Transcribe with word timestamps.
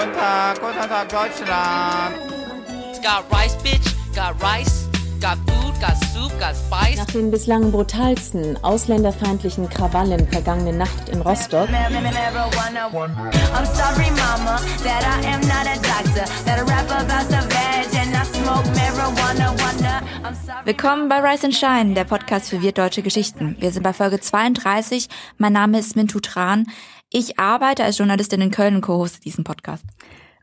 Guten 0.00 0.14
Tag, 0.14 0.58
guten 0.60 0.88
Tag, 0.88 1.08
Deutschland. 1.10 2.14
It's 2.88 3.00
got 3.00 3.30
rice, 3.30 3.54
bitch. 3.56 3.94
Got 4.14 4.42
rice. 4.42 4.88
Got 5.20 5.36
food, 5.46 5.78
got 5.78 5.94
soup, 6.14 6.32
got 6.40 6.56
spice. 6.56 6.96
Nach 6.96 7.04
den 7.12 7.30
bislang 7.30 7.70
brutalsten 7.70 8.56
ausländerfeindlichen 8.64 9.68
Krawallen 9.68 10.26
vergangene 10.28 10.72
Nacht 10.72 11.10
in 11.10 11.20
Rostock 11.20 11.68
I'm 11.68 13.66
sorry, 13.66 14.10
mama, 14.12 14.58
that 14.84 15.04
I 15.04 15.20
am 15.26 15.42
not 15.42 15.66
a 15.66 15.76
doctor. 15.82 16.24
That 16.46 16.58
I 16.58 16.62
rap 16.62 16.90
about 16.90 17.28
the 17.28 17.42
veg 17.50 17.94
and 18.00 18.16
I 18.16 18.24
smoke 18.24 18.64
marijuana. 18.72 19.52
Willkommen 20.64 21.10
bei 21.10 21.20
Rise 21.20 21.44
and 21.44 21.54
Shine, 21.54 21.94
der 21.94 22.04
Podcast 22.04 22.48
für 22.48 22.62
wirtdeutsche 22.62 23.02
Geschichten. 23.02 23.56
Wir 23.58 23.70
sind 23.70 23.82
bei 23.82 23.92
Folge 23.92 24.18
32. 24.18 25.08
Mein 25.36 25.52
Name 25.52 25.78
ist 25.78 25.94
Mintu 25.94 26.20
Tran. 26.20 26.66
Ich 27.12 27.40
arbeite 27.40 27.82
als 27.82 27.98
Journalistin 27.98 28.40
in 28.40 28.52
Köln 28.52 28.76
und 28.76 28.82
co-hoste 28.82 29.20
diesen 29.20 29.42
Podcast. 29.42 29.84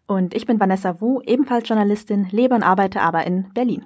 Und 0.06 0.34
ich 0.34 0.46
bin 0.46 0.60
Vanessa 0.60 1.00
Wu, 1.00 1.22
ebenfalls 1.22 1.70
Journalistin, 1.70 2.28
lebe 2.30 2.56
und 2.56 2.64
arbeite 2.64 3.00
aber 3.00 3.26
in 3.26 3.54
Berlin. 3.54 3.86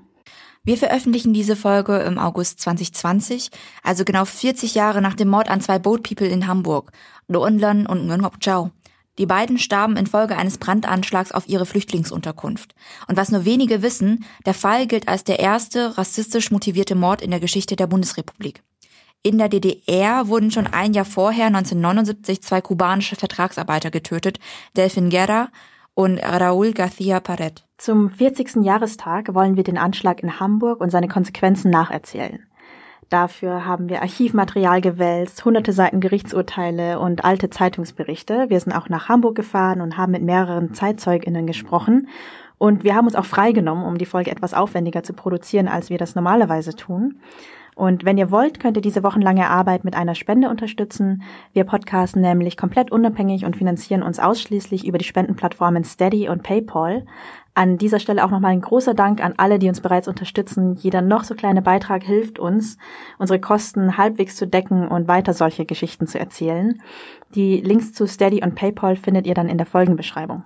Wir 0.64 0.78
veröffentlichen 0.78 1.32
diese 1.32 1.56
Folge 1.56 2.00
im 2.00 2.18
August 2.18 2.60
2020, 2.60 3.52
also 3.84 4.04
genau 4.04 4.26
40 4.26 4.74
Jahre 4.74 5.00
nach 5.00 5.14
dem 5.14 5.28
Mord 5.28 5.48
an 5.48 5.62
zwei 5.62 5.78
Boat 5.78 6.02
People 6.02 6.26
in 6.28 6.48
Hamburg, 6.48 6.92
Lan 7.28 7.86
und 7.86 8.08
Nguyen 8.08 8.28
Chau. 8.40 8.72
Die 9.20 9.28
beiden 9.28 9.60
starben 9.60 9.96
infolge 9.96 10.36
eines 10.36 10.58
Brandanschlags 10.58 11.32
auf 11.32 11.48
ihre 11.48 11.68
Flüchtlingsunterkunft. 11.68 12.74
Und 13.08 13.16
was 13.16 13.30
nur 13.30 13.46
wenige 13.46 13.84
wissen, 13.84 14.26
der 14.48 14.56
Fall 14.56 14.88
gilt 14.88 15.08
als 15.08 15.24
der 15.24 15.40
erste 15.40 16.00
rassistisch 16.00 16.50
motivierte 16.50 16.96
Mord 16.96 17.22
in 17.22 17.30
der 17.30 17.40
Geschichte 17.40 17.76
der 17.76 17.86
Bundesrepublik. 17.86 18.64
In 19.24 19.38
der 19.38 19.50
DDR 19.50 20.28
wurden 20.30 20.50
schon 20.50 20.66
ein 20.66 20.94
Jahr 20.94 21.06
vorher, 21.06 21.46
1979, 21.46 22.42
zwei 22.42 22.60
kubanische 22.60 23.16
Vertragsarbeiter 23.16 23.92
getötet, 23.92 24.40
Delfin 24.76 25.12
Guerra 25.12 25.50
und 25.94 26.18
Raúl 26.18 26.72
García 26.72 27.20
Paret. 27.20 27.64
Zum 27.78 28.10
40. 28.10 28.64
Jahrestag 28.64 29.36
wollen 29.36 29.58
wir 29.58 29.64
den 29.64 29.78
Anschlag 29.78 30.24
in 30.24 30.40
Hamburg 30.40 30.82
und 30.82 30.90
seine 30.90 31.08
Konsequenzen 31.08 31.70
nacherzählen. 31.70 32.48
Dafür 33.10 33.64
haben 33.64 33.90
wir 33.90 34.02
Archivmaterial 34.02 34.82
gewälzt, 34.82 35.46
hunderte 35.46 35.74
Seiten 35.74 36.00
Gerichtsurteile 36.00 37.00
und 37.00 37.24
alte 37.24 37.52
Zeitungsberichte. 37.52 38.46
Wir 38.50 38.60
sind 38.60 38.74
auch 38.74 38.90
nach 38.90 39.08
Hamburg 39.08 39.36
gefahren 39.36 39.82
und 39.82 39.98
haben 39.98 40.14
mit 40.14 40.24
mehreren 40.24 40.74
ZeitzeugInnen 40.74 41.46
gesprochen. 41.46 42.08
Und 42.58 42.84
wir 42.84 42.96
haben 42.96 43.06
uns 43.06 43.16
auch 43.16 43.26
freigenommen, 43.26 43.86
um 43.86 44.00
die 44.00 44.06
Folge 44.06 44.32
etwas 44.32 44.56
aufwendiger 44.56 45.04
zu 45.04 45.14
produzieren, 45.14 45.68
als 45.68 45.92
wir 45.92 46.00
das 46.00 46.16
normalerweise 46.16 46.76
tun. 46.76 47.20
Und 47.76 48.06
wenn 48.06 48.18
ihr 48.18 48.32
wollt, 48.32 48.60
könnt 48.60 48.78
ihr 48.78 48.82
diese 48.82 49.04
wochenlange 49.04 49.50
Arbeit 49.50 49.84
mit 49.84 49.96
einer 49.96 50.16
Spende 50.16 50.50
unterstützen. 50.50 51.24
Wir 51.54 51.64
podcasten 51.64 52.22
nämlich 52.22 52.58
komplett 52.58 52.92
unabhängig 52.92 53.46
und 53.46 53.56
finanzieren 53.56 54.04
uns 54.04 54.20
ausschließlich 54.20 54.86
über 54.86 54.98
die 54.98 55.06
Spendenplattformen 55.06 55.84
Steady 55.84 56.28
und 56.30 56.44
PayPal. 56.44 57.06
An 57.54 57.78
dieser 57.78 58.00
Stelle 58.00 58.24
auch 58.24 58.30
nochmal 58.30 58.52
ein 58.52 58.62
großer 58.62 58.94
Dank 58.94 59.22
an 59.24 59.34
alle, 59.38 59.60
die 59.60 59.68
uns 59.68 59.82
bereits 59.82 60.08
unterstützen. 60.08 60.76
Jeder 60.76 61.02
noch 61.02 61.26
so 61.26 61.36
kleine 61.36 61.62
Beitrag 61.62 62.04
hilft 62.04 62.40
uns, 62.40 62.78
unsere 63.18 63.42
Kosten 63.42 63.98
halbwegs 63.98 64.36
zu 64.38 64.48
decken 64.48 64.88
und 64.88 65.10
weiter 65.10 65.34
solche 65.34 65.66
Geschichten 65.66 66.08
zu 66.08 66.18
erzählen. 66.18 66.82
Die 67.36 67.58
Links 67.58 67.94
zu 67.94 68.08
Steady 68.08 68.42
und 68.44 68.56
PayPal 68.56 68.96
findet 68.96 69.28
ihr 69.28 69.34
dann 69.34 69.50
in 69.50 69.58
der 69.58 69.66
Folgenbeschreibung. 69.66 70.44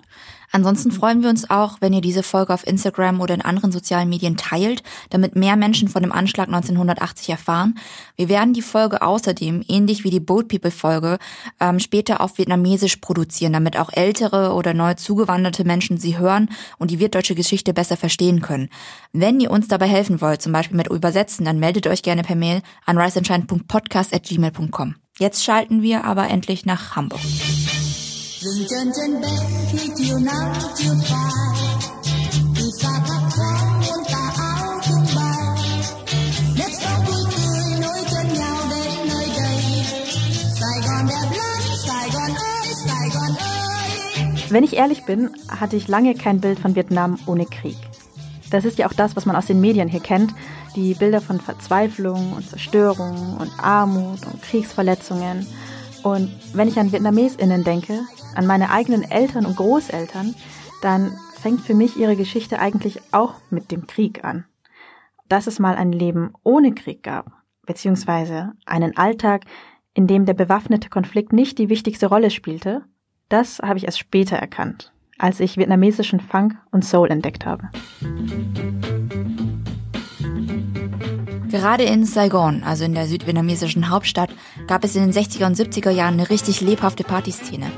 Ansonsten 0.55 0.89
freuen 0.89 1.21
wir 1.21 1.29
uns 1.29 1.49
auch, 1.49 1.81
wenn 1.81 1.91
ihr 1.91 1.99
diese 1.99 2.23
Folge 2.23 2.53
auf 2.53 2.65
Instagram 2.65 3.19
oder 3.19 3.33
in 3.33 3.41
anderen 3.41 3.73
sozialen 3.73 4.07
Medien 4.07 4.37
teilt, 4.37 4.83
damit 5.09 5.35
mehr 5.35 5.57
Menschen 5.57 5.89
von 5.89 6.01
dem 6.01 6.13
Anschlag 6.13 6.47
1980 6.47 7.27
erfahren. 7.27 7.77
Wir 8.15 8.29
werden 8.29 8.53
die 8.53 8.61
Folge 8.61 9.01
außerdem, 9.01 9.65
ähnlich 9.67 10.05
wie 10.05 10.11
die 10.11 10.21
Boat 10.21 10.47
People 10.47 10.71
Folge, 10.71 11.17
ähm, 11.59 11.81
später 11.81 12.21
auf 12.21 12.37
Vietnamesisch 12.37 12.95
produzieren, 12.95 13.51
damit 13.51 13.77
auch 13.77 13.91
ältere 13.91 14.53
oder 14.53 14.73
neu 14.73 14.93
zugewanderte 14.93 15.65
Menschen 15.65 15.97
sie 15.97 16.17
hören 16.17 16.47
und 16.77 16.89
die 16.89 16.99
wirtdeutsche 16.99 17.35
Geschichte 17.35 17.73
besser 17.73 17.97
verstehen 17.97 18.39
können. 18.39 18.69
Wenn 19.11 19.41
ihr 19.41 19.51
uns 19.51 19.67
dabei 19.67 19.87
helfen 19.87 20.21
wollt, 20.21 20.41
zum 20.41 20.53
Beispiel 20.53 20.77
mit 20.77 20.87
Übersetzen, 20.87 21.43
dann 21.43 21.59
meldet 21.59 21.85
euch 21.85 22.01
gerne 22.01 22.23
per 22.23 22.37
Mail 22.37 22.61
an 22.85 22.97
riseandshine.podcast.gmail.com. 22.97 24.95
Jetzt 25.19 25.43
schalten 25.43 25.81
wir 25.81 26.05
aber 26.05 26.29
endlich 26.29 26.65
nach 26.65 26.95
Hamburg. 26.95 27.19
Dừng 28.45 28.93
Wenn 44.49 44.63
ich 44.63 44.73
ehrlich 44.73 45.03
bin, 45.05 45.31
hatte 45.49 45.75
ich 45.75 45.87
lange 45.87 46.13
kein 46.15 46.39
Bild 46.39 46.59
von 46.59 46.75
Vietnam 46.75 47.17
ohne 47.25 47.45
Krieg. 47.45 47.75
Das 48.51 48.63
ist 48.63 48.77
ja 48.77 48.87
auch 48.87 48.93
das, 48.93 49.15
was 49.15 49.25
man 49.25 49.35
aus 49.35 49.47
den 49.47 49.59
Medien 49.59 49.89
hier 49.89 49.99
kennt. 49.99 50.33
Die 50.75 50.93
Bilder 50.93 51.19
von 51.19 51.41
Verzweiflung 51.41 52.33
und 52.33 52.47
Zerstörung 52.47 53.37
und 53.37 53.51
Armut 53.57 54.25
und 54.25 54.41
Kriegsverletzungen. 54.43 55.47
Und 56.05 56.29
wenn 56.53 56.67
ich 56.67 56.77
an 56.77 56.91
VietnamesInnen 56.91 57.63
denke, 57.63 58.01
an 58.35 58.45
meine 58.45 58.69
eigenen 58.69 59.09
Eltern 59.09 59.43
und 59.43 59.55
Großeltern, 59.55 60.35
dann 60.83 61.17
fängt 61.41 61.61
für 61.61 61.73
mich 61.73 61.97
ihre 61.97 62.15
Geschichte 62.15 62.59
eigentlich 62.59 63.01
auch 63.11 63.33
mit 63.49 63.71
dem 63.71 63.87
Krieg 63.87 64.23
an. 64.23 64.45
Dass 65.29 65.47
es 65.47 65.57
mal 65.57 65.73
ein 65.75 65.91
Leben 65.91 66.33
ohne 66.43 66.75
Krieg 66.75 67.01
gab, 67.01 67.31
beziehungsweise 67.65 68.53
einen 68.67 68.95
Alltag, 68.95 69.45
in 69.95 70.05
dem 70.05 70.27
der 70.27 70.35
bewaffnete 70.35 70.89
Konflikt 70.89 71.33
nicht 71.33 71.57
die 71.57 71.69
wichtigste 71.69 72.05
Rolle 72.05 72.29
spielte, 72.29 72.83
das 73.27 73.57
habe 73.63 73.79
ich 73.79 73.85
erst 73.85 73.97
später 73.97 74.35
erkannt, 74.35 74.93
als 75.17 75.39
ich 75.39 75.57
vietnamesischen 75.57 76.19
Funk 76.19 76.55
und 76.69 76.85
Soul 76.85 77.09
entdeckt 77.09 77.47
habe. 77.47 77.71
Gerade 81.55 81.85
in 81.85 82.05
Saigon, 82.05 82.63
also 82.65 82.83
in 82.83 82.93
der 82.93 83.07
südvietnamesischen 83.07 83.89
Hauptstadt, 83.89 84.29
gab 84.67 84.83
es 84.83 84.93
in 84.93 85.09
den 85.09 85.13
60er 85.13 85.45
und 85.45 85.55
70er 85.55 85.89
Jahren 85.89 86.15
eine 86.15 86.29
richtig 86.29 86.59
lebhafte 86.59 87.05
Partyszene. 87.05 87.71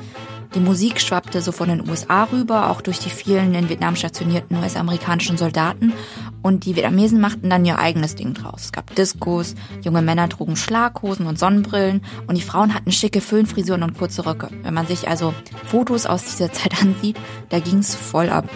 Die 0.56 0.60
Musik 0.60 1.00
schwappte 1.00 1.44
so 1.44 1.52
von 1.52 1.70
den 1.70 1.88
USA 1.88 2.24
rüber, 2.24 2.72
auch 2.72 2.82
durch 2.82 2.98
die 2.98 3.12
vielen 3.12 3.54
in 3.54 3.70
Vietnam 3.70 3.96
stationierten 3.96 4.58
US-amerikanischen 4.58 5.38
Soldaten. 5.38 5.94
Und 6.42 6.66
die 6.66 6.76
Vietnamesen 6.76 7.22
machten 7.22 7.52
dann 7.52 7.66
ihr 7.66 7.78
eigenes 7.78 8.16
Ding 8.16 8.34
draus. 8.34 8.64
Es 8.64 8.72
gab 8.72 8.96
Diskos, 8.96 9.54
junge 9.84 10.02
Männer 10.02 10.28
trugen 10.28 10.56
Schlaghosen 10.56 11.28
und 11.28 11.38
Sonnenbrillen 11.38 12.02
und 12.26 12.36
die 12.36 12.42
Frauen 12.42 12.74
hatten 12.74 12.92
schicke 12.92 13.22
Föhnfrisuren 13.22 13.84
und 13.84 13.96
kurze 13.96 14.26
Röcke. 14.26 14.50
Wenn 14.64 14.74
man 14.74 14.88
sich 14.88 15.08
also 15.08 15.36
Fotos 15.68 16.08
aus 16.08 16.24
dieser 16.26 16.52
Zeit 16.52 16.82
ansieht, 16.82 17.20
da 17.50 17.60
ging's 17.60 17.94
voll 17.94 18.32
ab. 18.32 18.50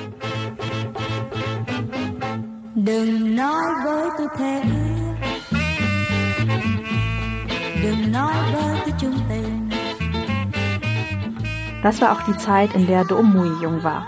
đừng 2.86 3.36
nói 3.36 3.74
với 3.84 4.09
tôi 4.18 4.28
thế 4.38 4.91
đừng 7.84 8.12
nói 8.12 8.34
với 8.53 8.64
tôi 8.86 8.94
chung 9.00 9.19
tình 9.30 9.69
Das 11.84 12.02
war 12.02 12.12
auch 12.12 12.22
die 12.28 12.38
Zeit, 12.38 12.74
in 12.75 12.88
der 12.88 13.03
Do 13.09 13.22
Mui 13.24 13.50
jung 13.62 13.84
war. 13.84 14.03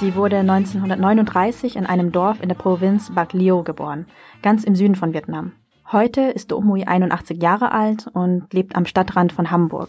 Sie 0.00 0.14
wurde 0.14 0.36
1939 0.36 1.74
in 1.74 1.84
einem 1.84 2.12
Dorf 2.12 2.40
in 2.40 2.48
der 2.48 2.54
Provinz 2.54 3.10
Bạc 3.12 3.32
Liêu 3.32 3.64
geboren, 3.64 4.06
ganz 4.42 4.62
im 4.62 4.76
Süden 4.76 4.94
von 4.94 5.12
Vietnam. 5.12 5.52
Heute 5.90 6.20
ist 6.20 6.52
Do 6.52 6.60
Mui 6.60 6.84
81 6.84 7.42
Jahre 7.42 7.72
alt 7.72 8.06
und 8.12 8.52
lebt 8.52 8.76
am 8.76 8.86
Stadtrand 8.86 9.32
von 9.32 9.50
Hamburg. 9.50 9.88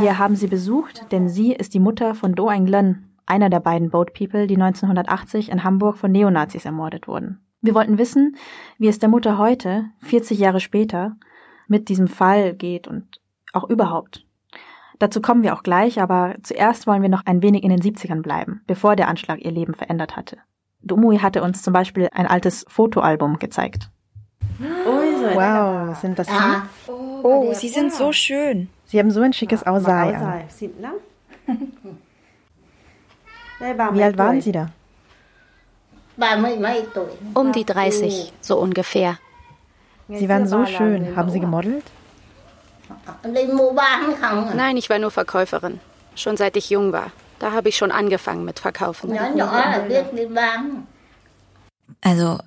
Wir 0.00 0.18
haben 0.18 0.36
sie 0.36 0.46
besucht, 0.46 1.06
denn 1.10 1.30
sie 1.30 1.52
ist 1.52 1.72
die 1.72 1.80
Mutter 1.80 2.14
von 2.14 2.34
Do 2.34 2.48
Anh 2.48 2.66
Lân, 2.66 3.07
einer 3.28 3.50
der 3.50 3.60
beiden 3.60 3.90
Boat 3.90 4.14
People, 4.14 4.46
die 4.46 4.56
1980 4.56 5.50
in 5.50 5.64
Hamburg 5.64 5.96
von 5.96 6.10
Neonazis 6.10 6.64
ermordet 6.64 7.08
wurden. 7.08 7.40
Wir 7.60 7.74
wollten 7.74 7.98
wissen, 7.98 8.36
wie 8.78 8.88
es 8.88 8.98
der 8.98 9.08
Mutter 9.08 9.38
heute, 9.38 9.86
40 9.98 10.38
Jahre 10.38 10.60
später, 10.60 11.16
mit 11.66 11.88
diesem 11.88 12.08
Fall 12.08 12.54
geht 12.54 12.88
und 12.88 13.20
auch 13.52 13.68
überhaupt. 13.68 14.24
Dazu 14.98 15.20
kommen 15.20 15.42
wir 15.42 15.54
auch 15.54 15.62
gleich, 15.62 16.00
aber 16.00 16.34
zuerst 16.42 16.86
wollen 16.86 17.02
wir 17.02 17.08
noch 17.08 17.26
ein 17.26 17.42
wenig 17.42 17.62
in 17.62 17.70
den 17.70 17.80
70ern 17.80 18.22
bleiben, 18.22 18.62
bevor 18.66 18.96
der 18.96 19.08
Anschlag 19.08 19.44
ihr 19.44 19.52
Leben 19.52 19.74
verändert 19.74 20.16
hatte. 20.16 20.38
Dumui 20.82 21.18
hatte 21.18 21.42
uns 21.42 21.62
zum 21.62 21.72
Beispiel 21.72 22.08
ein 22.12 22.26
altes 22.26 22.64
Fotoalbum 22.68 23.38
gezeigt. 23.38 23.90
Wow, 24.58 25.96
sind 25.96 26.18
das 26.18 26.26
Sie? 26.26 26.92
Oh, 27.22 27.52
sie 27.52 27.68
sind 27.68 27.92
so 27.92 28.12
schön. 28.12 28.68
Sie 28.84 28.98
haben 28.98 29.10
so 29.10 29.20
ein 29.20 29.32
schickes 29.32 29.62
an. 29.62 30.44
Wie 33.60 34.02
alt 34.02 34.18
waren 34.18 34.40
Sie 34.40 34.52
da? 34.52 34.70
Um 37.34 37.52
die 37.52 37.64
30, 37.64 38.32
so 38.40 38.58
ungefähr. 38.58 39.18
Sie 40.08 40.28
waren 40.28 40.46
so 40.46 40.64
schön. 40.66 41.16
Haben 41.16 41.30
Sie 41.30 41.40
gemodelt? 41.40 41.84
Nein, 44.56 44.76
ich 44.76 44.88
war 44.90 44.98
nur 44.98 45.10
Verkäuferin. 45.10 45.80
Schon 46.14 46.36
seit 46.36 46.56
ich 46.56 46.70
jung 46.70 46.92
war. 46.92 47.10
Da 47.38 47.52
habe 47.52 47.68
ich 47.68 47.76
schon 47.76 47.92
angefangen 47.92 48.44
mit 48.44 48.58
Verkaufen. 48.58 49.16
Also, 52.00 52.38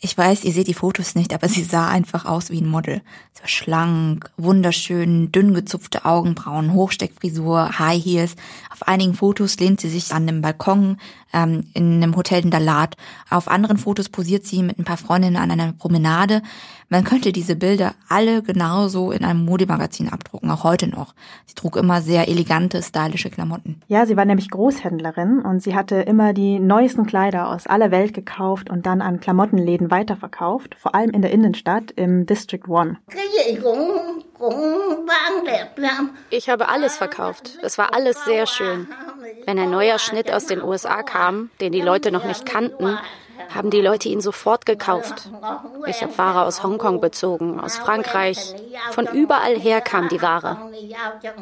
Ich 0.00 0.16
weiß, 0.16 0.44
ihr 0.44 0.52
seht 0.52 0.68
die 0.68 0.74
Fotos 0.74 1.16
nicht, 1.16 1.34
aber 1.34 1.48
sie 1.48 1.64
sah 1.64 1.88
einfach 1.88 2.24
aus 2.24 2.50
wie 2.50 2.60
ein 2.60 2.68
Model. 2.68 3.02
Sie 3.32 3.40
war 3.40 3.48
schlank, 3.48 4.30
wunderschön, 4.36 5.32
dünn 5.32 5.54
gezupfte 5.54 6.04
Augenbrauen, 6.04 6.72
Hochsteckfrisur, 6.72 7.80
High 7.80 8.04
Heels. 8.04 8.36
Auf 8.72 8.86
einigen 8.86 9.14
Fotos 9.14 9.58
lehnt 9.58 9.80
sie 9.80 9.88
sich 9.88 10.12
an 10.12 10.28
dem 10.28 10.40
Balkon 10.40 10.98
ähm, 11.32 11.64
in 11.74 12.02
einem 12.02 12.16
Hotel 12.16 12.44
in 12.44 12.50
Dalat. 12.50 12.96
Auf 13.30 13.48
anderen 13.48 13.78
Fotos 13.78 14.08
posiert 14.08 14.44
sie 14.44 14.62
mit 14.62 14.78
ein 14.78 14.84
paar 14.84 14.96
Freundinnen 14.96 15.36
an 15.36 15.50
einer 15.50 15.72
Promenade. 15.72 16.42
Man 16.90 17.04
könnte 17.04 17.32
diese 17.32 17.54
Bilder 17.54 17.94
alle 18.08 18.42
genauso 18.42 19.12
in 19.12 19.22
einem 19.22 19.44
Modemagazin 19.44 20.08
abdrucken, 20.08 20.50
auch 20.50 20.64
heute 20.64 20.88
noch. 20.88 21.14
Sie 21.44 21.54
trug 21.54 21.76
immer 21.76 22.00
sehr 22.00 22.28
elegante, 22.28 22.82
stylische 22.82 23.28
Klamotten. 23.28 23.82
Ja, 23.88 24.06
sie 24.06 24.16
war 24.16 24.24
nämlich 24.24 24.48
Großhändlerin 24.48 25.40
und 25.40 25.62
sie 25.62 25.74
hatte 25.74 25.96
immer 25.96 26.32
die 26.32 26.58
neuesten 26.58 27.04
Kleider 27.04 27.48
aus 27.48 27.66
aller 27.66 27.90
Welt 27.90 28.14
gekauft 28.14 28.70
und 28.70 28.86
dann 28.86 29.02
an 29.02 29.20
Klamottenläden 29.20 29.90
weiterverkauft, 29.90 30.76
vor 30.78 30.94
allem 30.94 31.10
in 31.10 31.20
der 31.20 31.30
Innenstadt 31.30 31.90
im 31.90 32.24
District 32.24 32.66
One. 32.68 32.96
Ich 36.30 36.48
habe 36.48 36.68
alles 36.68 36.96
verkauft. 36.96 37.58
Es 37.62 37.78
war 37.78 37.94
alles 37.94 38.24
sehr 38.24 38.46
schön. 38.46 38.88
Wenn 39.44 39.58
ein 39.58 39.70
neuer 39.70 39.98
Schnitt 39.98 40.30
aus 40.32 40.46
den 40.46 40.62
USA 40.62 41.02
kam, 41.02 41.50
den 41.60 41.72
die 41.72 41.80
Leute 41.80 42.12
noch 42.12 42.24
nicht 42.24 42.46
kannten, 42.46 42.98
haben 43.54 43.70
die 43.70 43.80
Leute 43.80 44.08
ihn 44.08 44.20
sofort 44.20 44.66
gekauft. 44.66 45.30
Ich 45.86 46.02
habe 46.02 46.16
Ware 46.18 46.42
aus 46.44 46.62
Hongkong 46.62 47.00
bezogen, 47.00 47.60
aus 47.60 47.78
Frankreich. 47.78 48.54
Von 48.90 49.06
überall 49.06 49.58
her 49.58 49.80
kam 49.80 50.08
die 50.08 50.22
Ware. 50.22 50.58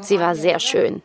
Sie 0.01 0.21
war 0.21 0.35
sehr 0.35 0.61
schön. 0.61 1.03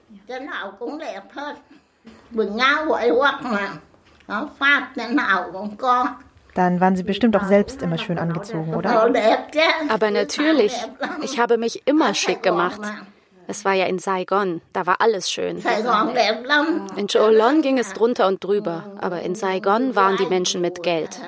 Dann 6.53 6.81
waren 6.81 6.95
Sie 6.95 7.03
bestimmt 7.03 7.36
auch 7.38 7.45
selbst 7.45 7.81
immer 7.81 7.98
schön 7.98 8.19
angezogen, 8.19 8.75
oder? 8.75 9.09
Aber 9.89 10.12
natürlich. 10.12 10.74
Ich 11.21 11.39
habe 11.39 11.57
mich 11.57 11.83
immer 11.86 12.13
schick 12.13 12.44
gemacht. 12.44 12.81
Es 13.48 13.65
war 13.65 13.74
ja 13.74 13.86
in 13.86 14.00
Saigon, 14.00 14.62
da 14.71 14.86
war 14.86 15.01
alles 15.01 15.30
schön. 15.30 15.62
In 16.95 17.07
Cholon 17.07 17.62
ging 17.62 17.80
es 17.80 17.92
drunter 17.92 18.27
und 18.27 18.42
drüber, 18.44 18.94
aber 19.01 19.24
in 19.24 19.36
Saigon 19.36 19.95
waren 19.95 20.15
die 20.15 20.27
Menschen 20.27 20.62
mit 20.62 20.83
Geld. 20.83 21.19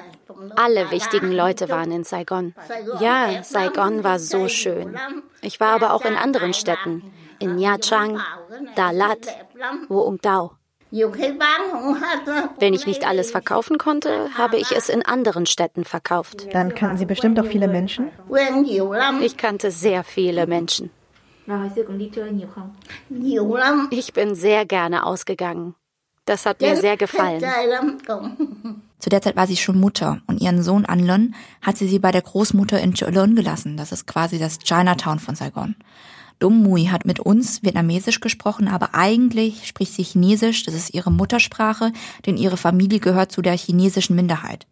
Alle 0.56 0.92
wichtigen 0.92 1.32
Leute 1.32 1.70
waren 1.70 1.92
in 1.92 2.04
Saigon. 2.04 2.54
Ja, 3.00 3.44
Saigon 3.44 4.04
war 4.04 4.20
so 4.20 4.48
schön. 4.48 4.98
Ich 5.42 5.60
war 5.60 5.70
aber 5.76 5.94
auch 5.94 6.06
in 6.06 6.16
anderen 6.16 6.54
Städten, 6.54 7.12
in 7.40 7.56
Nha 7.56 7.78
Trang, 7.78 8.22
Dalat, 8.76 9.28
Wuong 9.90 10.20
Dao. 10.22 10.52
Wenn 12.60 12.74
ich 12.76 12.86
nicht 12.86 13.08
alles 13.08 13.32
verkaufen 13.32 13.80
konnte, 13.80 14.30
habe 14.38 14.58
ich 14.58 14.72
es 14.72 14.90
in 14.90 15.04
anderen 15.04 15.48
Städten 15.48 15.86
verkauft. 15.86 16.48
Dann 16.54 16.76
kannten 16.76 16.98
Sie 16.98 17.06
bestimmt 17.06 17.40
auch 17.40 17.48
viele 17.48 17.68
Menschen? 17.68 18.10
Ich 19.22 19.38
kannte 19.38 19.72
sehr 19.72 20.04
viele 20.04 20.46
Menschen. 20.46 20.92
Ich 23.90 24.14
bin 24.14 24.36
sehr 24.36 24.66
gerne 24.68 25.06
ausgegangen. 25.08 25.74
Das 26.26 26.46
hat 26.46 26.62
mir 26.62 26.78
sehr 26.78 26.96
gefallen. 26.96 27.44
Zu 29.00 29.10
der 29.10 29.22
Zeit 29.22 29.36
war 29.36 29.48
sie 29.48 29.58
schon 29.58 29.80
Mutter 29.80 30.22
und 30.28 30.42
ihren 30.42 30.62
Sohn 30.62 30.86
Anlon 30.86 31.34
hat 31.62 31.78
sie 31.78 31.88
sie 31.88 32.00
bei 32.00 32.12
der 32.12 32.22
Großmutter 32.22 32.80
in 32.80 32.94
Cholon 32.94 33.36
gelassen. 33.36 33.78
Das 33.78 33.92
ist 33.92 34.06
quasi 34.06 34.38
das 34.38 34.60
Chinatown 34.60 35.20
von 35.20 35.36
Saigon. 35.36 35.76
Dum 36.40 36.64
Mui 36.64 36.86
hat 36.86 37.06
mit 37.06 37.20
uns 37.20 37.64
Vietnamesisch 37.64 38.20
gesprochen, 38.20 38.68
aber 38.68 38.94
eigentlich 38.94 39.68
spricht 39.68 39.94
sie 39.94 40.04
Chinesisch, 40.04 40.64
das 40.64 40.74
ist 40.74 40.94
ihre 40.94 41.12
Muttersprache, 41.12 41.92
denn 42.26 42.38
ihre 42.38 42.58
Familie 42.58 43.00
gehört 43.00 43.32
zu 43.32 43.42
der 43.42 43.58
chinesischen 43.58 44.16
Minderheit. 44.16 44.68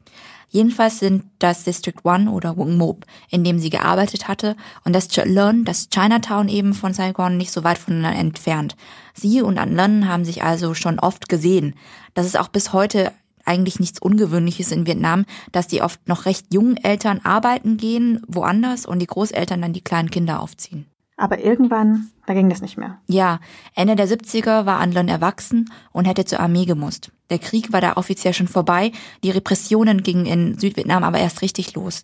Jedenfalls 0.50 1.00
sind 1.00 1.24
das 1.40 1.63
District 1.63 1.96
One 2.04 2.30
oder 2.30 2.58
Wung 2.58 2.75
Mop, 2.75 3.06
in 3.30 3.46
dem 3.46 3.58
sie 3.58 3.69
gearbeitet 3.69 4.28
hatte, 4.28 4.58
und 4.84 4.94
das 4.94 5.08
Cholon, 5.08 5.63
das 5.63 5.88
Chinatown 5.90 6.50
eben 6.50 6.74
von 6.74 6.94
Saigon, 6.94 7.38
nicht 7.38 7.52
so 7.52 7.64
weit 7.64 7.78
voneinander 7.78 8.19
entfernt. 8.19 8.75
Sie 9.14 9.42
und 9.42 9.57
An 9.57 9.74
Lon 9.74 10.10
haben 10.10 10.25
sich 10.25 10.44
also 10.44 10.74
schon 10.74 11.00
oft 11.00 11.30
gesehen. 11.30 11.75
Das 12.14 12.25
ist 12.25 12.38
auch 12.38 12.50
bis 12.50 12.74
heute 12.74 13.14
eigentlich 13.46 13.80
nichts 13.80 14.00
Ungewöhnliches 14.00 14.74
in 14.74 14.86
Vietnam, 14.86 15.25
dass 15.54 15.68
die 15.68 15.81
oft 15.81 16.06
noch 16.07 16.25
recht 16.25 16.54
jungen 16.54 16.75
Eltern 16.75 17.22
arbeiten 17.24 17.78
gehen, 17.78 18.22
woanders, 18.28 18.86
und 18.86 19.00
die 19.00 19.07
Großeltern 19.07 19.62
dann 19.62 19.74
die 19.74 19.81
kleinen 19.81 20.12
Kinder 20.12 20.42
aufziehen. 20.42 20.91
Aber 21.21 21.38
irgendwann, 21.38 22.09
da 22.25 22.33
ging 22.33 22.50
das 22.50 22.63
nicht 22.63 22.79
mehr. 22.79 23.00
Ja, 23.06 23.39
Ende 23.75 23.95
der 23.95 24.07
70er 24.07 24.65
war 24.65 24.79
Anlon 24.79 25.07
erwachsen 25.07 25.71
und 25.91 26.06
hätte 26.06 26.25
zur 26.25 26.39
Armee 26.39 26.65
gemusst. 26.65 27.12
Der 27.29 27.38
Krieg 27.38 27.71
war 27.71 27.79
da 27.79 27.94
offiziell 27.94 28.33
schon 28.33 28.47
vorbei, 28.47 28.91
die 29.23 29.29
Repressionen 29.29 30.01
gingen 30.01 30.25
in 30.25 30.57
Südvietnam 30.57 31.03
aber 31.03 31.19
erst 31.19 31.44
richtig 31.44 31.75
los. 31.75 32.03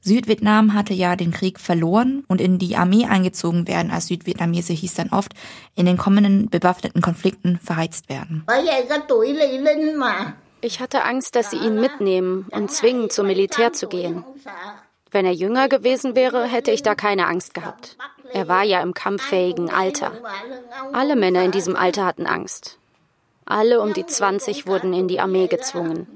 Südvietnam 0.00 0.74
hatte 0.74 0.94
ja 0.94 1.14
den 1.14 1.30
Krieg 1.30 1.60
verloren 1.60 2.24
und 2.26 2.40
in 2.40 2.58
die 2.58 2.74
Armee 2.74 3.06
eingezogen 3.06 3.68
werden 3.68 3.92
als 3.92 4.08
Südvietnamese 4.08 4.72
hieß 4.72 4.94
dann 4.94 5.10
oft, 5.10 5.32
in 5.76 5.86
den 5.86 5.96
kommenden 5.96 6.50
bewaffneten 6.50 7.02
Konflikten 7.02 7.60
verheizt 7.62 8.08
werden. 8.08 8.44
Ich 10.60 10.80
hatte 10.80 11.04
Angst, 11.04 11.36
dass 11.36 11.50
sie 11.52 11.56
ihn 11.56 11.80
mitnehmen 11.80 12.46
und 12.50 12.72
zwingen, 12.72 13.10
zum 13.10 13.28
Militär 13.28 13.72
zu 13.72 13.86
gehen. 13.86 14.24
Wenn 15.12 15.26
er 15.26 15.32
jünger 15.32 15.68
gewesen 15.68 16.14
wäre, 16.14 16.44
hätte 16.44 16.70
ich 16.70 16.82
da 16.82 16.94
keine 16.94 17.26
Angst 17.26 17.54
gehabt. 17.54 17.96
Er 18.32 18.48
war 18.48 18.64
ja 18.64 18.80
im 18.80 18.94
kampffähigen 18.94 19.70
Alter. 19.70 20.12
Alle 20.92 21.16
Männer 21.16 21.44
in 21.44 21.50
diesem 21.50 21.76
Alter 21.76 22.06
hatten 22.06 22.26
Angst. 22.26 22.78
Alle 23.44 23.80
um 23.80 23.92
die 23.92 24.06
20 24.06 24.66
wurden 24.66 24.92
in 24.92 25.08
die 25.08 25.18
Armee 25.18 25.48
gezwungen. 25.48 26.06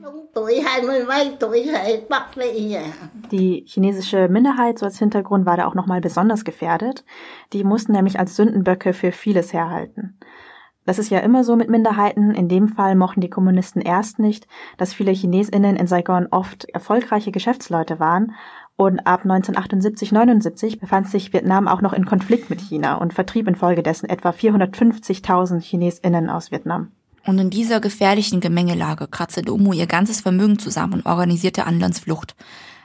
Die 3.32 3.64
chinesische 3.66 4.28
Minderheit, 4.28 4.78
so 4.78 4.87
als 4.87 4.99
Hintergrund, 4.99 5.46
war 5.46 5.56
da 5.56 5.66
auch 5.66 5.75
nochmal 5.75 6.00
besonders 6.00 6.44
gefährdet. 6.44 7.05
Die 7.52 7.64
mussten 7.64 7.93
nämlich 7.93 8.19
als 8.19 8.37
Sündenböcke 8.37 8.93
für 8.93 9.10
vieles 9.10 9.52
herhalten. 9.52 10.19
Das 10.87 10.99
ist 10.99 11.10
ja 11.10 11.20
immer 11.20 11.44
so 11.44 11.56
mit 11.56 11.70
Minderheiten. 11.70 12.31
In 12.32 12.49
dem 12.49 12.69
Fall 12.69 12.94
mochten 12.94 13.20
die 13.20 13.31
Kommunisten 13.31 13.81
erst 13.81 14.19
nicht, 14.19 14.46
dass 14.76 14.93
viele 14.93 15.12
Chinesinnen 15.12 15.76
in 15.76 15.87
Saigon 15.87 16.28
oft 16.31 16.67
erfolgreiche 16.67 17.32
Geschäftsleute 17.32 17.99
waren. 17.99 18.34
Und 18.76 19.00
ab 19.06 19.21
1978, 19.23 20.11
79 20.11 20.81
befand 20.81 21.09
sich 21.09 21.32
Vietnam 21.32 21.69
auch 21.69 21.81
noch 21.81 21.93
in 21.93 22.06
Konflikt 22.06 22.50
mit 22.50 22.61
China 22.61 22.97
und 22.97 23.15
vertrieb 23.15 23.47
infolgedessen 23.47 24.09
etwa 24.09 24.31
450.000 24.31 25.61
Chinesinnen 25.61 26.29
aus 26.29 26.50
Vietnam. 26.50 26.91
Und 27.25 27.38
in 27.38 27.50
dieser 27.50 27.81
gefährlichen 27.81 28.41
Gemengelage 28.41 29.06
kratzte 29.06 29.43
Domo 29.43 29.73
ihr 29.73 29.87
ganzes 29.87 30.21
Vermögen 30.21 30.59
zusammen 30.59 30.94
und 30.94 31.06
organisierte 31.06 31.67
Anlons 31.67 32.00
Flucht. 32.00 32.35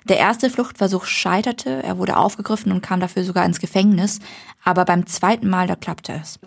Der 0.07 0.17
erste 0.17 0.49
Fluchtversuch 0.49 1.05
scheiterte, 1.05 1.83
er 1.83 1.97
wurde 1.97 2.17
aufgegriffen 2.17 2.71
und 2.71 2.81
kam 2.81 2.99
dafür 2.99 3.23
sogar 3.23 3.45
ins 3.45 3.59
Gefängnis, 3.59 4.19
aber 4.63 4.85
beim 4.85 5.05
zweiten 5.07 5.49
Mal, 5.49 5.67
da 5.67 5.75
klappte 5.75 6.13
es. 6.13 6.39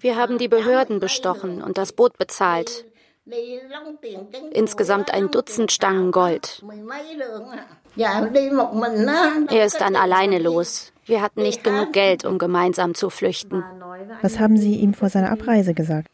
Wir 0.00 0.16
haben 0.16 0.38
die 0.38 0.48
Behörden 0.48 1.00
bestochen 1.00 1.62
und 1.62 1.76
das 1.76 1.92
Boot 1.92 2.16
bezahlt. 2.18 2.86
Insgesamt 4.52 5.12
ein 5.12 5.30
Dutzend 5.30 5.72
Stangen 5.72 6.12
Gold. 6.12 6.62
Er 9.48 9.64
ist 9.66 9.80
dann 9.80 9.96
alleine 9.96 10.38
los. 10.38 10.92
Wir 11.04 11.22
hatten 11.22 11.42
nicht 11.42 11.64
genug 11.64 11.92
Geld, 11.92 12.24
um 12.24 12.38
gemeinsam 12.38 12.94
zu 12.94 13.10
flüchten. 13.10 13.64
Was 14.22 14.38
haben 14.38 14.56
Sie 14.56 14.76
ihm 14.76 14.94
vor 14.94 15.08
seiner 15.08 15.30
Abreise 15.30 15.74
gesagt? 15.74 16.08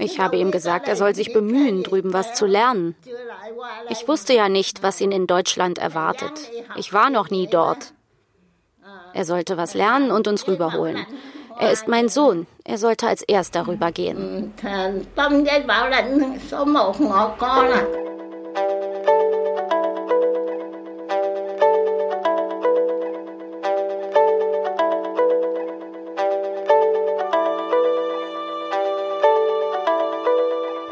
Ich 0.00 0.18
habe 0.18 0.36
ihm 0.36 0.50
gesagt, 0.50 0.88
er 0.88 0.96
soll 0.96 1.14
sich 1.14 1.32
bemühen, 1.32 1.82
drüben 1.82 2.12
was 2.12 2.34
zu 2.34 2.46
lernen. 2.46 2.94
Ich 3.88 4.06
wusste 4.06 4.34
ja 4.34 4.48
nicht, 4.48 4.82
was 4.82 5.00
ihn 5.00 5.12
in 5.12 5.26
Deutschland 5.26 5.78
erwartet. 5.78 6.32
Ich 6.76 6.92
war 6.92 7.10
noch 7.10 7.30
nie 7.30 7.46
dort. 7.46 7.94
Er 9.14 9.24
sollte 9.24 9.56
was 9.56 9.74
lernen 9.74 10.10
und 10.10 10.28
uns 10.28 10.46
rüberholen. 10.46 11.06
Er 11.58 11.70
ist 11.72 11.88
mein 11.88 12.08
Sohn. 12.08 12.46
Er 12.64 12.78
sollte 12.78 13.06
als 13.06 13.22
erster 13.22 13.66
rübergehen. 13.66 14.52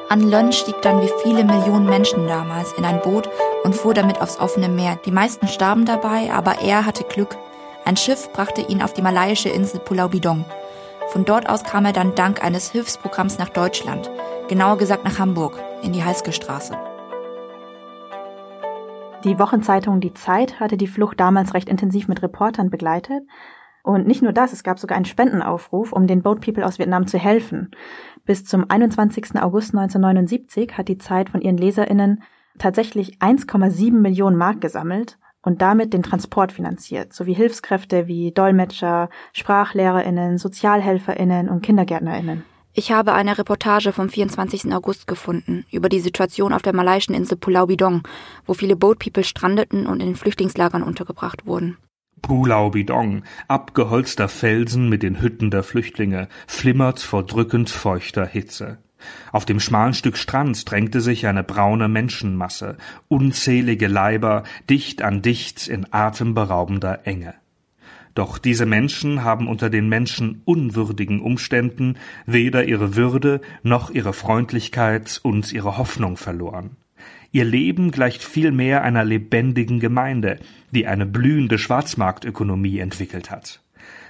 An 0.08 0.28
Lön 0.28 0.52
stieg 0.52 0.82
dann 0.82 1.00
wie 1.00 1.12
viele 1.22 1.44
Millionen 1.44 1.86
Menschen 1.86 2.26
damals 2.26 2.72
in 2.72 2.84
ein 2.84 3.00
Boot 3.00 3.28
und 3.62 3.76
fuhr 3.76 3.94
damit 3.94 4.20
aufs 4.20 4.40
offene 4.40 4.68
Meer. 4.68 4.98
Die 5.06 5.12
meisten 5.12 5.46
starben 5.46 5.86
dabei, 5.86 6.32
aber 6.32 6.60
er 6.62 6.84
hatte 6.84 7.04
Glück. 7.04 7.36
Ein 7.84 7.96
Schiff 7.96 8.30
brachte 8.32 8.60
ihn 8.60 8.82
auf 8.82 8.92
die 8.92 9.02
malaiische 9.02 9.48
Insel 9.48 9.80
Pulau 9.80 10.08
Bidong. 10.08 10.44
Von 11.08 11.24
dort 11.24 11.48
aus 11.48 11.64
kam 11.64 11.86
er 11.86 11.92
dann 11.92 12.14
dank 12.14 12.44
eines 12.44 12.70
Hilfsprogramms 12.70 13.38
nach 13.38 13.48
Deutschland, 13.48 14.10
genauer 14.48 14.78
gesagt 14.78 15.04
nach 15.04 15.18
Hamburg, 15.18 15.58
in 15.82 15.92
die 15.92 16.04
Heißgestraße. 16.04 16.76
Die 19.24 19.38
Wochenzeitung 19.38 20.00
Die 20.00 20.14
Zeit 20.14 20.60
hatte 20.60 20.76
die 20.76 20.86
Flucht 20.86 21.18
damals 21.18 21.52
recht 21.54 21.68
intensiv 21.68 22.06
mit 22.06 22.22
Reportern 22.22 22.70
begleitet. 22.70 23.22
Und 23.82 24.06
nicht 24.06 24.22
nur 24.22 24.32
das, 24.32 24.52
es 24.52 24.62
gab 24.62 24.78
sogar 24.78 24.96
einen 24.96 25.04
Spendenaufruf, 25.04 25.92
um 25.92 26.06
den 26.06 26.22
Boat 26.22 26.42
People 26.42 26.66
aus 26.66 26.78
Vietnam 26.78 27.06
zu 27.06 27.18
helfen. 27.18 27.70
Bis 28.24 28.44
zum 28.44 28.70
21. 28.70 29.36
August 29.42 29.74
1979 29.74 30.76
hat 30.76 30.88
die 30.88 30.98
Zeit 30.98 31.30
von 31.30 31.40
ihren 31.40 31.56
LeserInnen 31.56 32.22
tatsächlich 32.58 33.18
1,7 33.18 33.92
Millionen 33.92 34.36
Mark 34.36 34.60
gesammelt 34.60 35.18
und 35.42 35.62
damit 35.62 35.92
den 35.92 36.02
Transport 36.02 36.52
finanziert, 36.52 37.12
sowie 37.12 37.34
Hilfskräfte 37.34 38.06
wie 38.06 38.32
Dolmetscher, 38.32 39.08
SprachlehrerInnen, 39.32 40.38
SozialhelferInnen 40.38 41.48
und 41.48 41.62
KindergärtnerInnen. 41.62 42.44
Ich 42.72 42.92
habe 42.92 43.14
eine 43.14 43.36
Reportage 43.36 43.92
vom 43.92 44.08
24. 44.08 44.72
August 44.72 45.08
gefunden 45.08 45.64
über 45.72 45.88
die 45.88 45.98
Situation 45.98 46.52
auf 46.52 46.62
der 46.62 46.74
malaiischen 46.74 47.14
Insel 47.14 47.36
Pulau 47.36 47.66
Bidong, 47.66 48.02
wo 48.46 48.54
viele 48.54 48.76
Boat 48.76 49.00
People 49.00 49.24
strandeten 49.24 49.86
und 49.86 50.00
in 50.00 50.14
Flüchtlingslagern 50.14 50.84
untergebracht 50.84 51.46
wurden. 51.46 51.78
Pulau 52.22 52.70
Bidong, 52.70 53.24
abgeholzter 53.48 54.28
Felsen 54.28 54.88
mit 54.88 55.02
den 55.02 55.20
Hütten 55.20 55.50
der 55.50 55.62
Flüchtlinge, 55.62 56.28
flimmert 56.46 57.00
vor 57.00 57.24
drückend 57.24 57.70
feuchter 57.70 58.26
Hitze. 58.26 58.78
Auf 59.32 59.44
dem 59.44 59.60
schmalen 59.60 59.94
Stück 59.94 60.16
Strand 60.16 60.70
drängte 60.70 61.00
sich 61.00 61.26
eine 61.26 61.44
braune 61.44 61.88
Menschenmasse, 61.88 62.76
unzählige 63.08 63.86
Leiber, 63.86 64.44
dicht 64.68 65.02
an 65.02 65.22
dicht 65.22 65.68
in 65.68 65.86
atemberaubender 65.92 67.06
Enge. 67.06 67.34
Doch 68.14 68.38
diese 68.38 68.66
Menschen 68.66 69.22
haben 69.22 69.46
unter 69.46 69.70
den 69.70 69.88
menschenunwürdigen 69.88 71.20
Umständen 71.20 71.96
weder 72.26 72.64
ihre 72.64 72.96
Würde 72.96 73.40
noch 73.62 73.90
ihre 73.90 74.12
Freundlichkeit 74.12 75.20
und 75.22 75.52
ihre 75.52 75.78
Hoffnung 75.78 76.16
verloren. 76.16 76.76
Ihr 77.32 77.44
Leben 77.44 77.92
gleicht 77.92 78.24
vielmehr 78.24 78.82
einer 78.82 79.04
lebendigen 79.04 79.78
Gemeinde, 79.78 80.40
die 80.72 80.88
eine 80.88 81.06
blühende 81.06 81.58
Schwarzmarktökonomie 81.58 82.80
entwickelt 82.80 83.30
hat. 83.30 83.59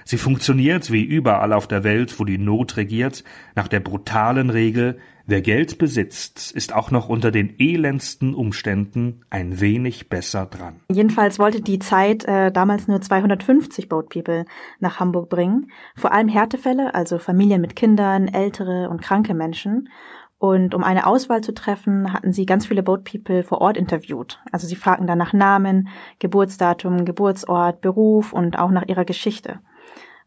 Sie 0.05 0.17
funktioniert 0.17 0.91
wie 0.91 1.03
überall 1.03 1.53
auf 1.53 1.67
der 1.67 1.83
Welt, 1.83 2.19
wo 2.19 2.25
die 2.25 2.37
Not 2.37 2.77
regiert, 2.77 3.23
nach 3.55 3.67
der 3.67 3.79
brutalen 3.79 4.49
Regel, 4.49 4.99
wer 5.25 5.41
Geld 5.41 5.77
besitzt, 5.77 6.51
ist 6.51 6.73
auch 6.73 6.91
noch 6.91 7.09
unter 7.09 7.31
den 7.31 7.55
elendsten 7.59 8.33
Umständen 8.33 9.21
ein 9.29 9.59
wenig 9.59 10.09
besser 10.09 10.45
dran. 10.45 10.81
Jedenfalls 10.91 11.39
wollte 11.39 11.61
die 11.61 11.79
Zeit 11.79 12.25
äh, 12.25 12.51
damals 12.51 12.87
nur 12.87 13.01
250 13.01 13.87
Boat 13.89 14.09
People 14.09 14.45
nach 14.79 14.99
Hamburg 14.99 15.29
bringen, 15.29 15.71
vor 15.95 16.11
allem 16.11 16.27
Härtefälle, 16.27 16.93
also 16.93 17.17
Familien 17.17 17.61
mit 17.61 17.75
Kindern, 17.75 18.27
ältere 18.27 18.89
und 18.89 19.01
kranke 19.01 19.33
Menschen. 19.33 19.89
Und 20.37 20.73
um 20.73 20.83
eine 20.83 21.05
Auswahl 21.05 21.41
zu 21.41 21.53
treffen, 21.53 22.13
hatten 22.13 22.33
sie 22.33 22.47
ganz 22.47 22.65
viele 22.65 22.81
Boat 22.81 23.03
People 23.03 23.43
vor 23.43 23.61
Ort 23.61 23.77
interviewt. 23.77 24.39
Also 24.51 24.65
sie 24.65 24.75
fragten 24.75 25.05
dann 25.05 25.19
nach 25.19 25.33
Namen, 25.33 25.89
Geburtsdatum, 26.17 27.05
Geburtsort, 27.05 27.81
Beruf 27.81 28.33
und 28.33 28.57
auch 28.57 28.71
nach 28.71 28.87
ihrer 28.87 29.05
Geschichte. 29.05 29.59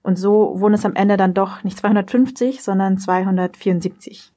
Und 0.04 0.16
so 0.16 0.60
wurden 0.60 0.74
es 0.74 0.84
am 0.84 0.94
Ende 0.94 1.16
dann 1.16 1.32
doch 1.32 1.64
nicht 1.64 1.78
250, 1.78 2.62
sondern 2.62 2.98
274. 2.98 4.32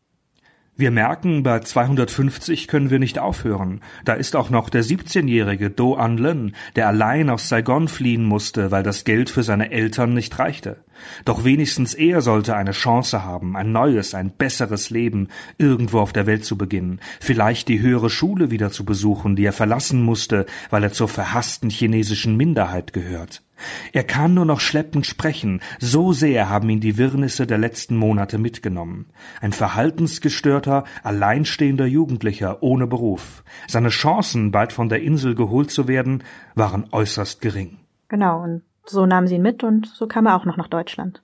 Wir 0.77 0.91
merken, 0.91 1.43
bei 1.43 1.59
250 1.59 2.67
können 2.67 2.89
wir 2.89 2.99
nicht 2.99 3.19
aufhören. 3.19 3.81
Da 4.05 4.13
ist 4.13 4.35
auch 4.35 4.49
noch 4.49 4.69
der 4.69 4.83
17-jährige 4.83 5.69
Do 5.69 5.95
An 5.95 6.17
Lin, 6.17 6.55
der 6.75 6.87
allein 6.87 7.29
aus 7.29 7.49
Saigon 7.49 7.89
fliehen 7.89 8.23
musste, 8.23 8.71
weil 8.71 8.83
das 8.83 9.03
Geld 9.03 9.29
für 9.29 9.43
seine 9.43 9.71
Eltern 9.71 10.13
nicht 10.13 10.39
reichte. 10.39 10.77
Doch 11.25 11.43
wenigstens 11.43 11.93
er 11.93 12.21
sollte 12.21 12.55
eine 12.55 12.71
Chance 12.71 13.23
haben, 13.23 13.55
ein 13.55 13.71
neues, 13.71 14.13
ein 14.13 14.31
besseres 14.31 14.89
Leben 14.89 15.29
irgendwo 15.57 15.99
auf 15.99 16.13
der 16.13 16.25
Welt 16.25 16.45
zu 16.45 16.57
beginnen, 16.57 16.99
vielleicht 17.19 17.67
die 17.67 17.81
höhere 17.81 18.09
Schule 18.09 18.51
wieder 18.51 18.71
zu 18.71 18.85
besuchen, 18.85 19.35
die 19.35 19.45
er 19.45 19.53
verlassen 19.53 20.03
musste, 20.03 20.45
weil 20.69 20.83
er 20.83 20.91
zur 20.91 21.07
verhassten 21.07 21.69
chinesischen 21.69 22.37
Minderheit 22.37 22.93
gehört. 22.93 23.43
Er 23.91 24.03
kann 24.03 24.33
nur 24.33 24.45
noch 24.45 24.59
schleppend 24.59 25.05
sprechen, 25.05 25.61
so 25.79 26.13
sehr 26.13 26.49
haben 26.49 26.69
ihn 26.69 26.79
die 26.79 26.97
Wirrnisse 26.97 27.47
der 27.47 27.57
letzten 27.57 27.97
Monate 27.97 28.37
mitgenommen. 28.37 29.07
Ein 29.41 29.51
verhaltensgestörter, 29.51 30.83
alleinstehender 31.03 31.85
Jugendlicher 31.85 32.61
ohne 32.61 32.87
Beruf. 32.87 33.43
Seine 33.67 33.89
Chancen, 33.89 34.51
bald 34.51 34.73
von 34.73 34.89
der 34.89 35.01
Insel 35.01 35.35
geholt 35.35 35.71
zu 35.71 35.87
werden, 35.87 36.23
waren 36.55 36.87
äußerst 36.91 37.41
gering. 37.41 37.79
Genau, 38.09 38.43
und 38.43 38.61
so 38.89 39.05
nahmen 39.05 39.27
sie 39.27 39.35
ihn 39.35 39.41
mit 39.41 39.63
und 39.63 39.87
so 39.87 40.07
kam 40.07 40.25
er 40.25 40.35
auch 40.35 40.45
noch 40.45 40.57
nach 40.57 40.67
Deutschland. 40.67 41.21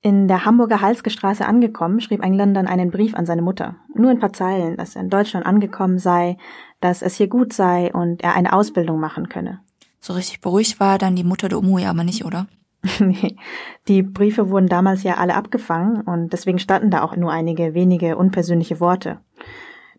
In 0.00 0.28
der 0.28 0.44
Hamburger 0.44 0.82
Halske 0.82 1.08
Straße 1.08 1.46
angekommen, 1.46 2.00
schrieb 2.00 2.22
England 2.22 2.54
dann 2.56 2.66
einen 2.66 2.90
Brief 2.90 3.14
an 3.14 3.24
seine 3.24 3.40
Mutter. 3.40 3.76
Nur 3.94 4.10
ein 4.10 4.18
paar 4.18 4.34
Zeilen, 4.34 4.76
dass 4.76 4.96
er 4.96 5.02
in 5.02 5.08
Deutschland 5.08 5.46
angekommen 5.46 5.98
sei, 5.98 6.36
dass 6.80 7.00
es 7.00 7.14
hier 7.16 7.28
gut 7.28 7.54
sei 7.54 7.90
und 7.90 8.22
er 8.22 8.34
eine 8.34 8.52
Ausbildung 8.52 9.00
machen 9.00 9.30
könne. 9.30 9.60
So 10.00 10.12
richtig 10.12 10.42
beruhigt 10.42 10.78
war 10.78 10.98
dann 10.98 11.16
die 11.16 11.24
Mutter 11.24 11.48
der 11.48 11.58
Umui 11.58 11.86
aber 11.86 12.04
nicht, 12.04 12.26
oder? 12.26 12.46
nee, 12.98 13.36
die 13.88 14.02
Briefe 14.02 14.50
wurden 14.50 14.68
damals 14.68 15.02
ja 15.02 15.14
alle 15.14 15.34
abgefangen 15.34 16.02
und 16.02 16.34
deswegen 16.34 16.58
standen 16.58 16.90
da 16.90 17.02
auch 17.02 17.16
nur 17.16 17.32
einige 17.32 17.72
wenige 17.72 18.18
unpersönliche 18.18 18.80
Worte. 18.80 19.20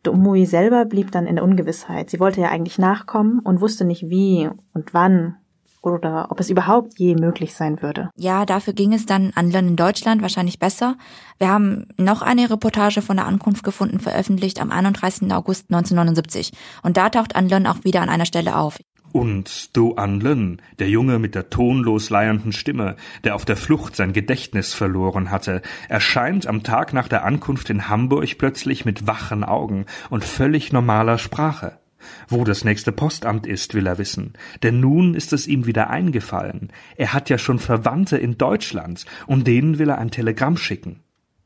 Der 0.06 0.14
Umui 0.14 0.46
selber 0.46 0.86
blieb 0.86 1.12
dann 1.12 1.26
in 1.26 1.38
der 1.38 1.44
Ungewissheit. 1.44 2.12
Sie 2.12 2.20
wollte 2.20 2.42
ja 2.42 2.50
eigentlich 2.50 2.78
nachkommen 2.78 3.40
und 3.40 3.60
wusste 3.60 3.86
nicht 3.86 4.08
wie 4.08 4.48
und 4.74 4.94
wann 4.94 5.38
oder 5.86 6.28
ob 6.32 6.40
es 6.40 6.50
überhaupt 6.50 6.98
je 6.98 7.16
möglich 7.16 7.54
sein 7.54 7.82
würde. 7.82 8.10
Ja, 8.18 8.46
dafür 8.46 8.74
ging 8.74 8.94
es 8.94 9.06
dann 9.06 9.32
an 9.36 9.52
Lön 9.52 9.68
in 9.70 9.76
Deutschland 9.76 10.22
wahrscheinlich 10.22 10.60
besser. 10.60 10.98
Wir 11.38 11.50
haben 11.50 11.88
noch 11.98 12.22
eine 12.22 12.50
Reportage 12.50 13.02
von 13.02 13.18
der 13.18 13.28
Ankunft 13.28 13.64
gefunden, 13.64 14.00
veröffentlicht 14.00 14.60
am 14.60 14.72
31. 14.72 15.32
August 15.32 15.66
1979. 15.70 16.52
Und 16.82 16.98
da 16.98 17.10
taucht 17.10 17.36
Anlön 17.36 17.68
auch 17.68 17.84
wieder 17.84 18.02
an 18.02 18.10
einer 18.10 18.26
Stelle 18.26 18.56
auf. 18.56 18.78
Und 19.12 19.78
Do 19.78 19.94
An 19.94 20.20
Lön, 20.20 20.62
der 20.80 20.90
Junge 20.90 21.20
mit 21.20 21.36
der 21.36 21.50
tonlos 21.50 22.10
leiernden 22.10 22.52
Stimme, 22.52 22.98
der 23.24 23.36
auf 23.36 23.46
der 23.46 23.56
Flucht 23.56 23.96
sein 23.96 24.12
Gedächtnis 24.12 24.74
verloren 24.74 25.32
hatte, 25.32 25.62
erscheint 25.88 26.48
am 26.48 26.64
Tag 26.64 26.92
nach 26.92 27.08
der 27.08 27.24
Ankunft 27.24 27.70
in 27.70 27.88
Hamburg 27.88 28.38
plötzlich 28.38 28.84
mit 28.84 29.08
wachen 29.08 29.46
Augen 29.46 29.86
und 30.10 30.26
völlig 30.26 30.74
normaler 30.74 31.18
Sprache. 31.18 31.80
Wo 32.28 32.44
das 32.44 32.64
nächste 32.64 32.92
Postamt 32.92 33.48
ist, 33.48 33.74
will 33.74 33.88
er 33.88 33.98
wissen, 33.98 34.34
denn 34.64 34.80
nun 34.80 35.14
ist 35.14 35.34
es 35.34 35.48
ihm 35.48 35.66
wieder 35.66 35.90
eingefallen. 35.90 36.72
Er 36.96 37.14
hat 37.14 37.30
ja 37.30 37.38
schon 37.38 37.60
Verwandte 37.60 38.18
in 38.18 38.38
Deutschland, 38.38 39.06
und 39.28 39.48
denen 39.48 39.80
will 39.80 39.90
er 39.90 39.98
ein 39.98 40.12
Telegramm 40.12 40.58
schicken. 40.58 41.02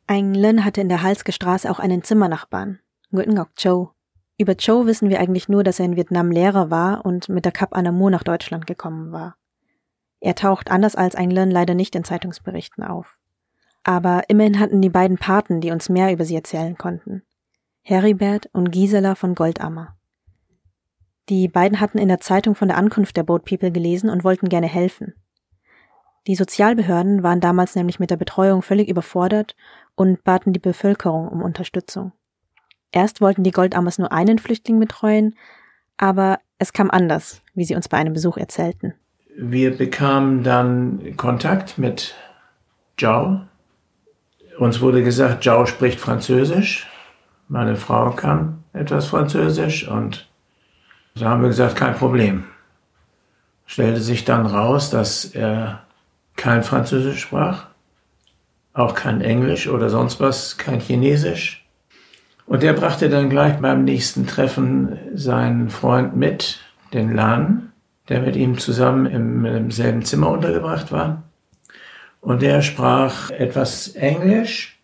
Ein 0.08 0.34
Lön 0.34 0.66
hatte 0.66 0.82
in 0.82 0.90
der 0.90 1.04
Halske 1.04 1.32
Straße 1.32 1.70
auch 1.70 1.80
einen 1.80 2.04
Zimmernachbarn, 2.04 2.80
Nguyen 3.12 3.46
Cho. 3.56 3.92
Über 4.40 4.54
Joe 4.54 4.86
wissen 4.86 5.10
wir 5.10 5.20
eigentlich 5.20 5.50
nur, 5.50 5.64
dass 5.64 5.80
er 5.80 5.86
in 5.86 5.98
Vietnam 5.98 6.32
Lehrer 6.32 6.72
war 6.72 7.06
und 7.06 7.30
mit 7.30 7.46
der 7.46 7.52
Cap 7.52 7.76
Anamo 7.76 8.10
nach 8.10 8.24
Deutschland 8.24 8.66
gekommen 8.66 9.12
war. 9.12 9.36
Er 10.22 10.36
taucht 10.36 10.72
anders 10.72 10.96
als 10.96 11.16
England 11.16 11.52
leider 11.54 11.74
nicht 11.74 11.96
in 11.96 12.04
Zeitungsberichten 12.04 12.84
auf. 12.84 13.20
Aber 13.84 14.24
immerhin 14.30 14.60
hatten 14.60 14.82
die 14.82 14.90
beiden 14.90 15.18
Paten, 15.18 15.62
die 15.62 15.72
uns 15.72 15.90
mehr 15.90 16.12
über 16.12 16.26
sie 16.26 16.36
erzählen 16.36 16.78
konnten. 16.78 17.24
Heribert 17.82 18.50
und 18.52 18.72
Gisela 18.72 19.16
von 19.16 19.36
Goldammer. 19.36 19.99
Die 21.30 21.48
beiden 21.48 21.80
hatten 21.80 22.00
in 22.00 22.08
der 22.08 22.20
Zeitung 22.20 22.56
von 22.56 22.68
der 22.68 22.78
Ankunft 22.78 23.16
der 23.16 23.24
Boat 23.24 23.46
People 23.46 23.72
gelesen 23.72 24.10
und 24.10 24.24
wollten 24.24 24.50
gerne 24.50 24.68
helfen. 24.68 25.14
Die 26.26 26.36
Sozialbehörden 26.36 27.24
waren 27.24 27.40
damals 27.40 27.76
nämlich 27.76 28.00
mit 28.00 28.10
der 28.10 28.18
Betreuung 28.18 28.62
völlig 28.62 28.90
überfordert 28.90 29.56
und 29.96 30.24
baten 30.24 30.54
die 30.54 30.60
Bevölkerung 30.60 31.28
um 31.28 31.42
Unterstützung. 31.42 32.12
Erst 32.92 33.22
wollten 33.22 33.44
die 33.44 33.52
Goldammers 33.52 34.00
nur 34.00 34.12
einen 34.12 34.40
Flüchtling 34.40 34.80
betreuen, 34.80 35.36
aber 35.98 36.40
es 36.58 36.74
kam 36.74 36.90
anders, 36.90 37.42
wie 37.54 37.64
sie 37.64 37.76
uns 37.76 37.88
bei 37.88 37.98
einem 37.98 38.14
Besuch 38.14 38.38
erzählten. 38.38 38.96
Wir 39.38 39.78
bekamen 39.78 40.44
dann 40.44 41.16
Kontakt 41.16 41.78
mit 41.78 42.16
Zhao. 42.98 43.42
Uns 44.58 44.82
wurde 44.82 45.04
gesagt, 45.04 45.44
Zhao 45.44 45.66
spricht 45.66 46.00
Französisch. 46.00 46.88
Meine 47.48 47.76
Frau 47.76 48.12
kann 48.12 48.64
etwas 48.74 49.08
Französisch 49.08 49.88
und 49.88 50.29
so 51.20 51.26
haben 51.26 51.42
wir 51.42 51.50
gesagt, 51.50 51.76
kein 51.76 51.96
Problem. 51.96 52.46
Stellte 53.66 54.00
sich 54.00 54.24
dann 54.24 54.46
raus, 54.46 54.90
dass 54.90 55.26
er 55.26 55.84
kein 56.38 56.64
Französisch 56.64 57.20
sprach, 57.20 57.66
auch 58.74 58.96
kein 58.96 59.20
Englisch 59.20 59.68
oder 59.68 59.90
sonst 59.90 60.22
was, 60.22 60.58
kein 60.58 60.80
Chinesisch. 60.80 61.68
Und 62.46 62.64
der 62.64 62.72
brachte 62.72 63.10
dann 63.10 63.30
gleich 63.30 63.58
beim 63.58 63.84
nächsten 63.84 64.28
Treffen 64.28 64.98
seinen 65.14 65.70
Freund 65.70 66.16
mit, 66.16 66.60
den 66.94 67.14
Lan, 67.14 67.74
der 68.08 68.22
mit 68.22 68.38
ihm 68.38 68.58
zusammen 68.58 69.06
im, 69.06 69.44
im 69.46 69.72
selben 69.72 70.04
Zimmer 70.06 70.30
untergebracht 70.30 70.90
war. 70.94 71.24
Und 72.22 72.42
der 72.42 72.62
sprach 72.62 73.30
etwas 73.30 73.90
Englisch 73.90 74.80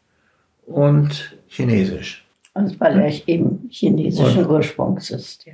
und 0.66 1.38
Chinesisch. 1.48 2.26
Also 2.54 2.78
weil 2.82 3.00
er 3.00 3.28
eben 3.30 3.70
chinesischen 3.72 4.46
Und- 4.46 4.52
Ursprungs 4.52 5.12
ist. 5.12 5.46
Ja. 5.46 5.54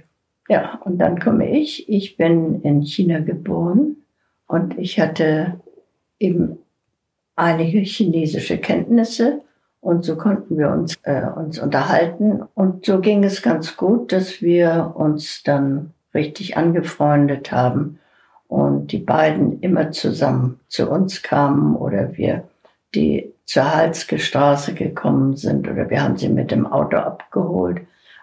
Ja, 0.52 0.82
und 0.84 0.98
dann 0.98 1.18
komme 1.18 1.50
ich. 1.50 1.88
Ich 1.88 2.18
bin 2.18 2.62
in 2.64 2.82
China 2.82 3.22
geboren 3.22 3.96
und 4.48 4.78
ich 4.78 5.00
hatte 5.00 5.62
eben 6.20 6.58
einige 7.38 7.80
chinesische 7.80 8.58
Kenntnisse 8.58 9.44
und 9.80 10.04
so 10.04 10.18
konnten 10.18 10.58
wir 10.58 10.70
uns, 10.70 10.96
äh, 11.04 11.24
uns 11.26 11.58
unterhalten. 11.58 12.44
Und 12.54 12.86
so 12.86 13.00
ging 13.00 13.24
es 13.24 13.42
ganz 13.42 13.78
gut, 13.78 14.12
dass 14.12 14.42
wir 14.42 14.92
uns 14.94 15.42
dann 15.44 15.94
richtig 16.14 16.58
angefreundet 16.58 17.54
haben 17.54 18.00
und 18.50 18.92
die 18.92 19.00
beiden 19.00 19.62
immer 19.62 19.92
zusammen 19.92 20.60
zu 20.68 20.92
uns 20.92 21.22
kamen 21.22 21.78
oder 21.78 22.18
wir 22.18 22.44
die 22.94 23.34
zur 23.46 23.74
Halske 23.74 24.20
Straße 24.20 24.74
gekommen 24.74 25.38
sind 25.38 25.70
oder 25.70 25.90
wir 25.90 26.04
haben 26.04 26.18
sie 26.18 26.28
mit 26.28 26.52
dem 26.52 26.68
Auto 26.68 26.98
abgeholt, 26.98 27.80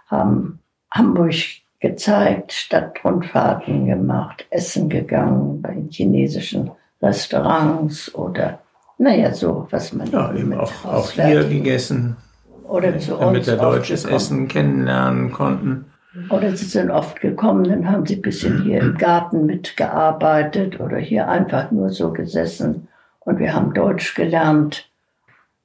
haben 0.09 0.59
Hamburg 0.91 1.33
gezeigt, 1.81 2.53
Stadtrundfahrten 2.53 3.87
gemacht, 3.87 4.47
essen 4.51 4.89
gegangen 4.89 5.63
bei 5.63 5.77
chinesischen 5.91 6.71
Restaurants 7.01 8.15
oder 8.15 8.61
naja, 8.99 9.33
so, 9.33 9.69
was 9.71 9.93
man 9.93 10.11
ja, 10.11 10.35
eben 10.35 10.53
auch, 10.55 10.85
auch 10.85 11.11
hier 11.13 11.45
gegessen. 11.45 12.17
Oder 12.65 12.99
zu 12.99 13.17
damit 13.17 13.39
uns 13.39 13.47
wir 13.47 13.57
deutsches 13.57 14.03
gekommen. 14.03 14.17
Essen 14.17 14.49
kennenlernen 14.49 15.33
konnten. 15.33 15.85
Oder 16.31 16.57
sie 16.57 16.65
sind 16.65 16.91
oft 16.91 17.21
gekommen, 17.21 17.65
dann 17.65 17.89
haben 17.89 18.05
sie 18.05 18.17
ein 18.17 18.23
bisschen 18.23 18.63
hier 18.63 18.81
im 18.81 18.99
Garten 18.99 19.47
mitgearbeitet 19.47 20.81
oder 20.81 20.97
hier 20.97 21.29
einfach 21.29 21.71
nur 21.71 21.91
so 21.91 22.13
gesessen 22.13 22.89
und 23.21 23.39
wir 23.39 23.55
haben 23.55 23.73
Deutsch 23.73 24.15
gelernt. 24.15 24.91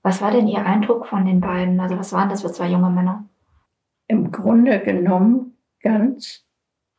Was 0.03 0.21
war 0.21 0.31
denn 0.31 0.47
Ihr 0.47 0.65
Eindruck 0.65 1.07
von 1.07 1.25
den 1.25 1.39
beiden? 1.39 1.79
Also 1.79 1.97
was 1.97 2.13
waren 2.13 2.29
das 2.29 2.41
für 2.41 2.51
zwei 2.51 2.67
junge 2.67 2.89
Männer? 2.89 3.23
Im 4.07 4.31
Grunde 4.31 4.79
genommen 4.79 5.52
ganz 5.83 6.43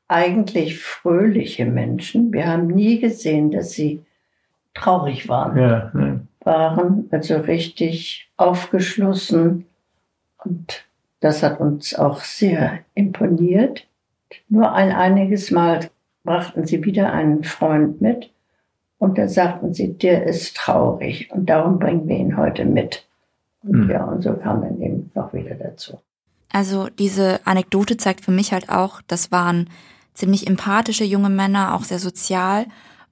eigentlich 0.07 0.79
fröhliche 0.79 1.67
Menschen. 1.67 2.33
Wir 2.33 2.47
haben 2.47 2.69
nie 2.69 3.01
gesehen, 3.01 3.51
dass 3.51 3.73
sie 3.73 4.05
traurig 4.75 5.29
waren. 5.29 5.57
Ja, 5.57 5.91
ne. 5.95 6.21
Waren 6.41 7.09
also 7.11 7.37
richtig 7.37 8.31
aufgeschlossen 8.37 9.67
und 10.45 10.85
das 11.21 11.43
hat 11.43 11.59
uns 11.59 11.95
auch 11.95 12.21
sehr 12.21 12.81
imponiert. 12.95 13.87
Nur 14.49 14.73
ein 14.73 14.93
einiges 14.93 15.51
Mal 15.51 15.89
brachten 16.23 16.67
sie 16.67 16.85
wieder 16.85 17.13
einen 17.13 17.45
Freund 17.45 18.03
mit 18.03 18.31
und 18.99 19.17
da 19.17 19.27
sagten 19.27 19.73
sie, 19.73 19.95
der 19.95 20.25
ist 20.25 20.57
traurig 20.57 21.31
und 21.33 21.49
darum 21.49 21.79
bringen 21.79 22.07
wir 22.09 22.17
ihn 22.17 22.37
heute 22.37 22.67
mit. 22.67 23.07
Und 23.63 23.85
Hm. 23.85 23.91
ja, 23.91 24.05
und 24.05 24.23
so 24.23 24.35
kam 24.35 24.61
dann 24.61 24.81
eben 24.83 25.11
noch 25.15 25.33
wieder 25.33 25.55
dazu. 25.55 25.99
Also 26.55 26.89
diese 27.01 27.41
Anekdote 27.45 27.97
zeigt 27.97 28.25
für 28.25 28.31
mich 28.31 28.53
halt 28.53 28.69
auch, 28.69 29.03
das 29.09 29.33
waren 29.33 29.69
ziemlich 30.15 30.47
empathische 30.47 31.03
junge 31.03 31.29
Männer, 31.29 31.75
auch 31.75 31.83
sehr 31.83 31.99
sozial. 31.99 32.67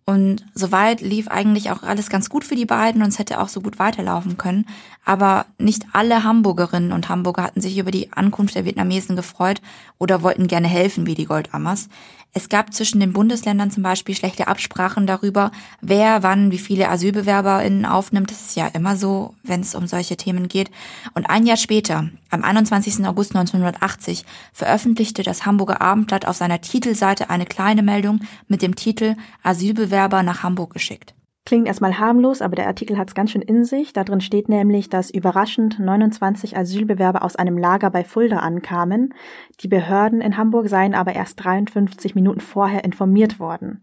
Und 0.04 0.44
soweit 0.54 1.00
lief 1.00 1.28
eigentlich 1.28 1.70
auch 1.70 1.84
alles 1.84 2.10
ganz 2.10 2.28
gut 2.28 2.44
für 2.44 2.56
die 2.56 2.66
beiden 2.66 3.02
und 3.02 3.08
es 3.08 3.20
hätte 3.20 3.40
auch 3.40 3.48
so 3.48 3.60
gut 3.60 3.78
weiterlaufen 3.78 4.36
können. 4.36 4.66
Aber 5.04 5.46
nicht 5.58 5.86
alle 5.92 6.24
Hamburgerinnen 6.24 6.92
und 6.92 7.08
Hamburger 7.08 7.44
hatten 7.44 7.60
sich 7.60 7.78
über 7.78 7.92
die 7.92 8.12
Ankunft 8.12 8.56
der 8.56 8.64
Vietnamesen 8.64 9.14
gefreut 9.14 9.60
oder 9.98 10.22
wollten 10.22 10.48
gerne 10.48 10.68
helfen 10.68 11.06
wie 11.06 11.14
die 11.14 11.26
Goldammers. 11.26 11.88
Es 12.34 12.48
gab 12.48 12.72
zwischen 12.72 12.98
den 12.98 13.12
Bundesländern 13.12 13.70
zum 13.70 13.82
Beispiel 13.82 14.14
schlechte 14.14 14.48
Absprachen 14.48 15.06
darüber, 15.06 15.52
wer 15.82 16.22
wann 16.22 16.50
wie 16.50 16.58
viele 16.58 16.88
AsylbewerberInnen 16.88 17.84
aufnimmt. 17.84 18.30
Das 18.30 18.40
ist 18.40 18.56
ja 18.56 18.68
immer 18.68 18.96
so, 18.96 19.34
wenn 19.42 19.60
es 19.60 19.74
um 19.74 19.86
solche 19.86 20.16
Themen 20.16 20.48
geht. 20.48 20.70
Und 21.12 21.28
ein 21.28 21.44
Jahr 21.44 21.58
später, 21.58 22.08
am 22.30 22.42
21. 22.42 23.06
August 23.06 23.36
1980, 23.36 24.24
veröffentlichte 24.54 25.22
das 25.22 25.44
Hamburger 25.44 25.82
Abendblatt 25.82 26.26
auf 26.26 26.36
seiner 26.36 26.62
Titelseite 26.62 27.28
eine 27.28 27.44
kleine 27.44 27.82
Meldung 27.82 28.20
mit 28.48 28.62
dem 28.62 28.76
Titel 28.76 29.14
Asylbewerber 29.42 29.91
nach 29.92 30.42
Hamburg 30.42 30.72
geschickt. 30.72 31.14
Klingt 31.44 31.66
erstmal 31.66 31.98
harmlos, 31.98 32.40
aber 32.40 32.54
der 32.54 32.68
Artikel 32.68 32.96
hat 32.96 33.08
es 33.08 33.14
ganz 33.14 33.32
schön 33.32 33.42
in 33.42 33.64
sich. 33.64 33.92
Da 33.92 34.04
drin 34.04 34.20
steht 34.20 34.48
nämlich, 34.48 34.88
dass 34.88 35.10
überraschend 35.10 35.80
29 35.80 36.56
Asylbewerber 36.56 37.24
aus 37.24 37.34
einem 37.34 37.58
Lager 37.58 37.90
bei 37.90 38.04
Fulda 38.04 38.38
ankamen. 38.38 39.12
Die 39.60 39.68
Behörden 39.68 40.20
in 40.20 40.36
Hamburg 40.36 40.68
seien 40.68 40.94
aber 40.94 41.14
erst 41.14 41.42
53 41.42 42.14
Minuten 42.14 42.40
vorher 42.40 42.84
informiert 42.84 43.40
worden. 43.40 43.82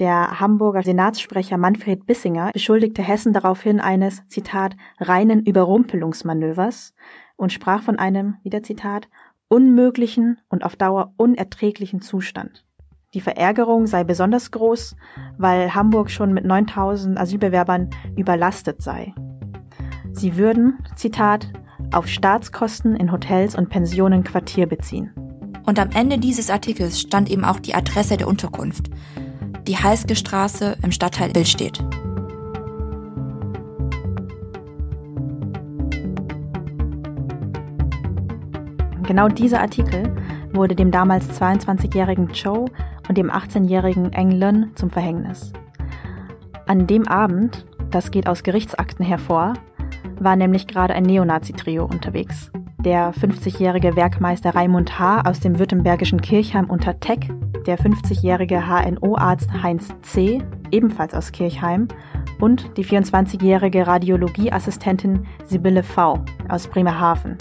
Der 0.00 0.40
Hamburger 0.40 0.82
Senatssprecher 0.82 1.56
Manfred 1.56 2.06
Bissinger 2.06 2.50
beschuldigte 2.52 3.02
Hessen 3.02 3.32
daraufhin 3.32 3.80
eines, 3.80 4.26
Zitat, 4.28 4.76
reinen 4.98 5.44
Überrumpelungsmanövers 5.44 6.94
und 7.36 7.52
sprach 7.52 7.82
von 7.82 7.98
einem, 7.98 8.36
wieder 8.42 8.62
Zitat, 8.62 9.08
unmöglichen 9.48 10.40
und 10.48 10.64
auf 10.64 10.76
Dauer 10.76 11.14
unerträglichen 11.16 12.00
Zustand. 12.00 12.64
Die 13.14 13.20
Verärgerung 13.20 13.86
sei 13.86 14.04
besonders 14.04 14.50
groß, 14.52 14.96
weil 15.36 15.74
Hamburg 15.74 16.10
schon 16.10 16.32
mit 16.32 16.46
9000 16.46 17.18
Asylbewerbern 17.20 17.90
überlastet 18.16 18.80
sei. 18.80 19.14
Sie 20.12 20.38
würden, 20.38 20.78
Zitat, 20.96 21.46
auf 21.92 22.08
Staatskosten 22.08 22.96
in 22.96 23.12
Hotels 23.12 23.54
und 23.54 23.68
Pensionen 23.68 24.24
Quartier 24.24 24.66
beziehen. 24.66 25.12
Und 25.66 25.78
am 25.78 25.90
Ende 25.90 26.16
dieses 26.16 26.48
Artikels 26.48 27.00
stand 27.00 27.30
eben 27.30 27.44
auch 27.44 27.60
die 27.60 27.74
Adresse 27.74 28.16
der 28.16 28.28
Unterkunft. 28.28 28.88
Die 29.66 29.76
Heißge 29.76 30.16
Straße 30.16 30.78
im 30.82 30.90
Stadtteil 30.90 31.30
Billstedt. 31.30 31.84
Genau 39.02 39.28
dieser 39.28 39.60
Artikel 39.60 40.16
wurde 40.54 40.74
dem 40.74 40.90
damals 40.90 41.28
22-jährigen 41.38 42.28
Joe 42.28 42.64
und 43.08 43.18
dem 43.18 43.30
18-jährigen 43.30 44.12
Eng 44.12 44.30
Lun 44.32 44.70
zum 44.74 44.90
Verhängnis. 44.90 45.52
An 46.66 46.86
dem 46.86 47.06
Abend, 47.08 47.66
das 47.90 48.10
geht 48.10 48.28
aus 48.28 48.42
Gerichtsakten 48.42 49.04
hervor, 49.04 49.54
war 50.18 50.36
nämlich 50.36 50.66
gerade 50.66 50.94
ein 50.94 51.02
Neonazi-Trio 51.02 51.84
unterwegs. 51.84 52.50
Der 52.78 53.12
50-jährige 53.14 53.94
Werkmeister 53.94 54.54
Raimund 54.54 54.98
H. 54.98 55.22
aus 55.22 55.40
dem 55.40 55.58
württembergischen 55.58 56.20
Kirchheim 56.20 56.68
unter 56.68 56.98
Teck, 56.98 57.28
der 57.66 57.78
50-jährige 57.78 58.64
HNO-Arzt 58.66 59.62
Heinz 59.62 59.88
C., 60.02 60.42
ebenfalls 60.70 61.14
aus 61.14 61.30
Kirchheim, 61.30 61.88
und 62.40 62.76
die 62.76 62.84
24-jährige 62.84 63.86
Radiologieassistentin 63.86 65.26
Sibylle 65.44 65.84
V. 65.84 66.24
aus 66.48 66.66
Bremerhaven. 66.66 67.38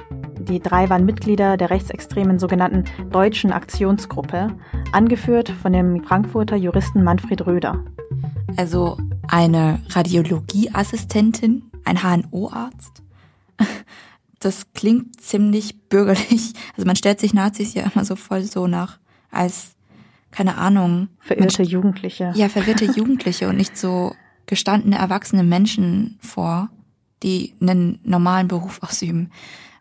Die 0.47 0.59
drei 0.59 0.89
waren 0.89 1.05
Mitglieder 1.05 1.55
der 1.55 1.69
rechtsextremen 1.69 2.39
sogenannten 2.39 2.85
Deutschen 3.11 3.51
Aktionsgruppe, 3.51 4.55
angeführt 4.91 5.49
von 5.49 5.71
dem 5.71 6.03
Frankfurter 6.03 6.55
Juristen 6.55 7.03
Manfred 7.03 7.45
Röder. 7.45 7.83
Also 8.57 8.97
eine 9.27 9.79
Radiologieassistentin, 9.89 11.71
ein 11.85 12.01
HNO-Arzt. 12.03 13.03
Das 14.43 14.73
klingt 14.73 15.21
ziemlich 15.21 15.87
bürgerlich. 15.87 16.53
Also 16.75 16.87
man 16.87 16.95
stellt 16.95 17.19
sich 17.19 17.31
Nazis 17.31 17.75
ja 17.75 17.83
immer 17.83 18.03
so 18.03 18.15
voll 18.15 18.41
so 18.41 18.65
nach 18.65 18.97
als, 19.29 19.75
keine 20.31 20.57
Ahnung. 20.57 21.09
Verirrte 21.19 21.61
Jugendliche. 21.61 22.31
Ja, 22.33 22.49
verwirrte 22.49 22.85
Jugendliche 22.85 23.47
und 23.47 23.57
nicht 23.57 23.77
so 23.77 24.15
gestandene, 24.47 24.97
erwachsene 24.97 25.43
Menschen 25.43 26.17
vor, 26.21 26.69
die 27.21 27.53
einen 27.61 27.99
normalen 28.03 28.47
Beruf 28.47 28.81
ausüben. 28.81 29.29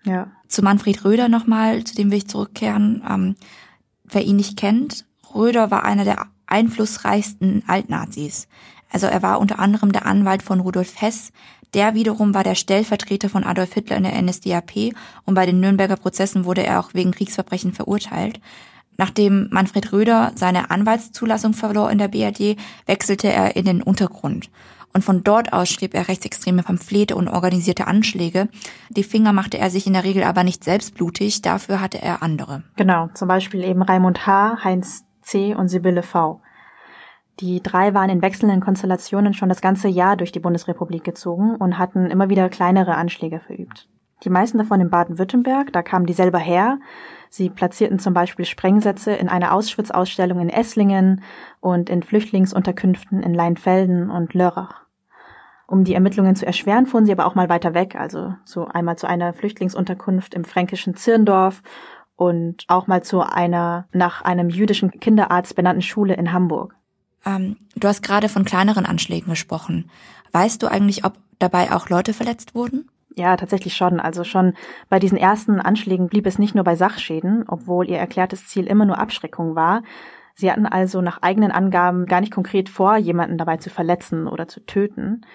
Ja. 0.05 0.31
Zu 0.51 0.63
Manfred 0.63 1.05
Röder 1.05 1.29
nochmal, 1.29 1.85
zu 1.85 1.95
dem 1.95 2.11
will 2.11 2.19
ich 2.19 2.29
zurückkehren. 2.29 3.03
Ähm, 3.09 3.37
wer 4.03 4.23
ihn 4.23 4.37
nicht 4.37 4.57
kennt, 4.57 5.07
Röder 5.33 5.71
war 5.71 5.85
einer 5.85 6.05
der 6.05 6.27
einflussreichsten 6.47 7.63
Altnazis. 7.69 8.49
Also 8.91 9.07
er 9.07 9.23
war 9.23 9.39
unter 9.39 9.61
anderem 9.61 9.93
der 9.93 10.07
Anwalt 10.07 10.43
von 10.43 10.59
Rudolf 10.59 11.01
Hess, 11.01 11.31
der 11.73 11.95
wiederum 11.95 12.35
war 12.35 12.43
der 12.43 12.57
Stellvertreter 12.57 13.29
von 13.29 13.45
Adolf 13.45 13.75
Hitler 13.75 13.97
in 13.97 14.03
der 14.03 14.21
NSDAP 14.21 14.93
und 15.25 15.35
bei 15.35 15.47
den 15.47 15.61
Nürnberger 15.61 15.95
Prozessen 15.95 16.45
wurde 16.45 16.67
er 16.67 16.81
auch 16.81 16.95
wegen 16.95 17.13
Kriegsverbrechen 17.13 17.73
verurteilt. 17.73 18.41
Nachdem 18.97 19.49
Manfred 19.53 19.93
Röder 19.93 20.33
seine 20.35 20.73
Anwaltszulassung 20.73 21.55
verlor 21.55 21.93
in 21.93 21.99
der 21.99 22.09
BRD, 22.09 22.57
wechselte 22.87 23.29
er 23.29 23.55
in 23.55 23.67
den 23.67 23.83
Untergrund. 23.83 24.51
Und 24.93 25.05
von 25.05 25.23
dort 25.23 25.53
aus 25.53 25.69
schrieb 25.69 25.95
er 25.95 26.09
rechtsextreme 26.09 26.63
Pamphlete 26.63 27.15
und 27.15 27.29
organisierte 27.29 27.87
Anschläge. 27.87 28.49
Die 28.89 29.05
Finger 29.05 29.33
machte 29.33 29.59
er 29.59 29.71
sich 29.71 29.87
in 29.87 29.93
der 29.93 30.05
Regel 30.05 30.25
aber 30.25 30.43
nicht 30.43 30.65
selbst 30.65 30.95
blutig, 30.95 31.43
dafür 31.43 31.81
hatte 31.81 32.03
er 32.03 32.23
andere. 32.23 32.65
Genau, 32.77 33.09
zum 33.15 33.29
Beispiel 33.29 33.63
eben 33.63 33.83
Raimund 33.83 34.27
H., 34.27 34.65
Heinz 34.65 35.05
C. 35.23 35.55
und 35.55 35.69
Sibylle 35.69 36.03
V. 36.03 36.41
Die 37.39 37.63
drei 37.63 37.95
waren 37.95 38.11
in 38.11 38.21
wechselnden 38.21 38.61
Konstellationen 38.61 39.33
schon 39.33 39.49
das 39.49 39.63
ganze 39.63 39.89
Jahr 39.89 40.17
durch 40.17 40.33
die 40.33 40.41
Bundesrepublik 40.41 41.05
gezogen 41.05 41.57
und 41.57 41.79
hatten 41.79 42.11
immer 42.11 42.29
wieder 42.29 42.49
kleinere 42.51 42.97
Anschläge 42.97 43.41
verübt. 43.41 43.89
Die 44.25 44.31
meisten 44.31 44.59
davon 44.59 44.81
in 44.81 44.91
Baden-Württemberg, 44.91 45.73
da 45.73 45.83
kamen 45.83 46.05
die 46.05 46.13
selber 46.13 46.39
her. 46.39 46.79
Sie 47.31 47.49
platzierten 47.49 48.01
zum 48.01 48.13
Beispiel 48.13 48.45
Sprengsätze 48.45 49.13
in 49.13 49.29
einer 49.29 49.55
Auschwitz-Ausstellung 49.55 50.41
in 50.41 50.51
Esslingen 50.51 51.23
und 51.61 51.89
in 51.89 52.03
Flüchtlingsunterkünften 52.03 53.23
in 53.23 53.33
Leinfelden 53.33 54.11
und 54.11 54.35
Lörrach. 54.35 54.83
Um 55.69 55.85
die 55.85 55.95
Ermittlungen 55.95 56.35
zu 56.35 56.45
erschweren, 56.45 56.87
fuhren 56.87 57.07
sie 57.07 57.13
aber 57.13 57.27
auch 57.27 57.37
mal 57.37 57.49
weiter 57.49 57.73
weg, 57.73 57.95
also 57.95 58.35
zu 58.45 58.67
einmal 58.67 58.99
zu 58.99 59.07
einer 59.07 59.33
Flüchtlingsunterkunft 59.33 60.35
im 60.35 60.45
fränkischen 60.45 60.97
Zirndorf 60.97 61.63
und 62.17 62.65
auch 62.67 62.89
mal 62.89 63.05
zu 63.05 63.21
einer 63.21 63.87
nach 63.93 64.23
einem 64.23 64.51
jüdischen 64.51 64.91
Kinderarzt 64.91 65.55
benannten 65.55 65.83
Schule 65.83 66.15
in 66.15 66.33
Hamburg. 66.33 66.75
Ähm, 67.25 67.57
du 67.77 67.87
hast 67.87 68.03
gerade 68.03 68.29
von 68.29 68.45
kleineren 68.45 68.85
Anschlägen 68.85 69.31
gesprochen. 69.31 69.89
Weißt 70.33 70.61
du 70.61 70.67
eigentlich, 70.67 71.05
ob 71.05 71.15
dabei 71.39 71.71
auch 71.71 71.89
Leute 71.89 72.13
verletzt 72.13 72.57
wurden? 72.57 72.91
Ja, 73.17 73.37
tatsächlich 73.37 73.75
schon. 73.77 74.01
Also 74.01 74.25
schon 74.25 74.55
bei 74.89 74.99
diesen 74.99 75.19
ersten 75.19 75.61
Anschlägen 75.61 76.09
blieb 76.09 76.27
es 76.27 76.39
nicht 76.39 76.55
nur 76.55 76.65
bei 76.65 76.77
Sachschäden, 76.77 77.45
obwohl 77.49 77.89
ihr 77.91 77.99
erklärtes 77.99 78.47
Ziel 78.47 78.67
immer 78.67 78.87
nur 78.87 78.99
Abschreckung 78.99 79.55
war. 79.55 79.83
Sie 80.35 80.51
hatten 80.51 80.67
also 80.67 81.03
nach 81.03 81.21
eigenen 81.23 81.51
Angaben 81.51 82.07
gar 82.07 82.21
nicht 82.21 82.33
konkret 82.33 82.69
vor, 82.69 82.97
jemanden 82.97 83.37
dabei 83.37 83.57
zu 83.57 83.69
verletzen 83.69 84.27
oder 84.27 84.49
zu 84.49 84.65
töten. 84.65 85.27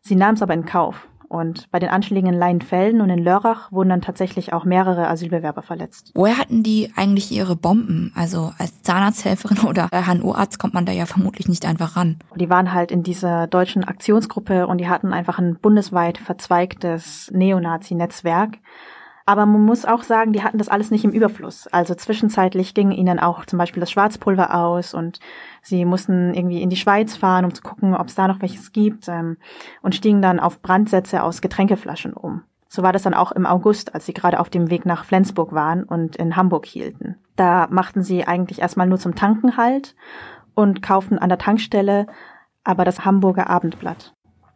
Sie 0.00 0.16
nahmen 0.16 0.34
es 0.34 0.42
aber 0.42 0.54
in 0.54 0.64
Kauf. 0.64 1.08
Und 1.28 1.70
bei 1.70 1.78
den 1.78 1.90
Anschlägen 1.90 2.32
in 2.32 2.38
Leinfelden 2.38 3.00
und 3.00 3.10
in 3.10 3.18
Lörrach 3.18 3.70
wurden 3.70 3.90
dann 3.90 4.00
tatsächlich 4.00 4.52
auch 4.52 4.64
mehrere 4.64 5.08
Asylbewerber 5.08 5.62
verletzt. 5.62 6.10
Woher 6.14 6.38
hatten 6.38 6.62
die 6.62 6.90
eigentlich 6.96 7.30
ihre 7.30 7.54
Bomben? 7.54 8.12
Also 8.14 8.52
als 8.58 8.82
Zahnarzthelferin 8.82 9.58
oder 9.68 9.88
HNO-Arzt 9.90 10.58
kommt 10.58 10.74
man 10.74 10.86
da 10.86 10.92
ja 10.92 11.06
vermutlich 11.06 11.48
nicht 11.48 11.66
einfach 11.66 11.96
ran. 11.96 12.18
Die 12.36 12.48
waren 12.48 12.72
halt 12.72 12.90
in 12.90 13.02
dieser 13.02 13.46
deutschen 13.46 13.84
Aktionsgruppe 13.84 14.66
und 14.66 14.78
die 14.78 14.88
hatten 14.88 15.12
einfach 15.12 15.38
ein 15.38 15.58
bundesweit 15.60 16.18
verzweigtes 16.18 17.30
Neonazi-Netzwerk. 17.32 18.58
Aber 19.28 19.44
man 19.44 19.62
muss 19.62 19.84
auch 19.84 20.04
sagen, 20.04 20.32
die 20.32 20.42
hatten 20.42 20.56
das 20.56 20.70
alles 20.70 20.90
nicht 20.90 21.04
im 21.04 21.10
Überfluss. 21.10 21.66
Also 21.66 21.94
zwischenzeitlich 21.94 22.72
ging 22.72 22.92
ihnen 22.92 23.18
auch 23.18 23.44
zum 23.44 23.58
Beispiel 23.58 23.80
das 23.80 23.90
Schwarzpulver 23.90 24.54
aus 24.54 24.94
und 24.94 25.20
sie 25.60 25.84
mussten 25.84 26.32
irgendwie 26.32 26.62
in 26.62 26.70
die 26.70 26.76
Schweiz 26.76 27.14
fahren, 27.14 27.44
um 27.44 27.52
zu 27.52 27.60
gucken, 27.60 27.94
ob 27.94 28.06
es 28.06 28.14
da 28.14 28.26
noch 28.26 28.40
welches 28.40 28.72
gibt 28.72 29.06
ähm, 29.06 29.36
und 29.82 29.94
stiegen 29.94 30.22
dann 30.22 30.40
auf 30.40 30.62
Brandsätze 30.62 31.22
aus 31.22 31.42
Getränkeflaschen 31.42 32.14
um. 32.14 32.40
So 32.70 32.82
war 32.82 32.94
das 32.94 33.02
dann 33.02 33.12
auch 33.12 33.32
im 33.32 33.44
August, 33.44 33.94
als 33.94 34.06
sie 34.06 34.14
gerade 34.14 34.40
auf 34.40 34.48
dem 34.48 34.70
Weg 34.70 34.86
nach 34.86 35.04
Flensburg 35.04 35.52
waren 35.52 35.84
und 35.84 36.16
in 36.16 36.34
Hamburg 36.34 36.64
hielten. 36.64 37.16
Da 37.36 37.66
machten 37.68 38.02
sie 38.02 38.26
eigentlich 38.26 38.62
erstmal 38.62 38.86
nur 38.86 38.98
zum 38.98 39.14
Tanken 39.14 39.58
halt 39.58 39.94
und 40.54 40.80
kauften 40.80 41.18
an 41.18 41.28
der 41.28 41.36
Tankstelle 41.36 42.06
aber 42.68 42.84
das 42.84 43.06
Hamburger 43.06 43.48
Abendblatt. 43.48 44.14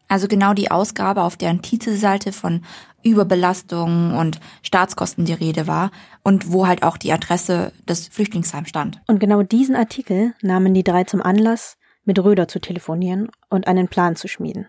Also 0.08 0.28
genau 0.28 0.52
die 0.52 0.70
Ausgabe, 0.70 1.22
auf 1.22 1.36
deren 1.36 1.62
Titelseite 1.62 2.32
von 2.32 2.62
Überbelastung 3.02 4.14
und 4.16 4.40
Staatskosten 4.62 5.24
die 5.24 5.32
Rede 5.32 5.66
war 5.66 5.90
und 6.22 6.52
wo 6.52 6.66
halt 6.66 6.82
auch 6.82 6.96
die 6.96 7.12
Adresse 7.12 7.72
des 7.88 8.08
Flüchtlingsheims 8.08 8.68
stand. 8.68 9.00
Und 9.06 9.20
genau 9.20 9.42
diesen 9.42 9.74
Artikel 9.74 10.34
nahmen 10.42 10.74
die 10.74 10.84
drei 10.84 11.04
zum 11.04 11.22
Anlass, 11.22 11.78
mit 12.04 12.18
Röder 12.18 12.48
zu 12.48 12.60
telefonieren 12.60 13.30
und 13.48 13.66
einen 13.66 13.88
Plan 13.88 14.16
zu 14.16 14.28
schmieden. 14.28 14.68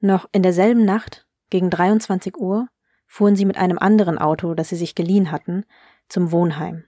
Noch 0.00 0.28
in 0.32 0.42
derselben 0.42 0.84
Nacht, 0.84 1.26
gegen 1.50 1.70
23 1.70 2.36
Uhr, 2.36 2.68
fuhren 3.06 3.34
sie 3.34 3.44
mit 3.44 3.56
einem 3.56 3.78
anderen 3.78 4.18
Auto, 4.18 4.54
das 4.54 4.68
sie 4.68 4.76
sich 4.76 4.94
geliehen 4.94 5.30
hatten, 5.30 5.64
zum 6.08 6.30
Wohnheim. 6.30 6.84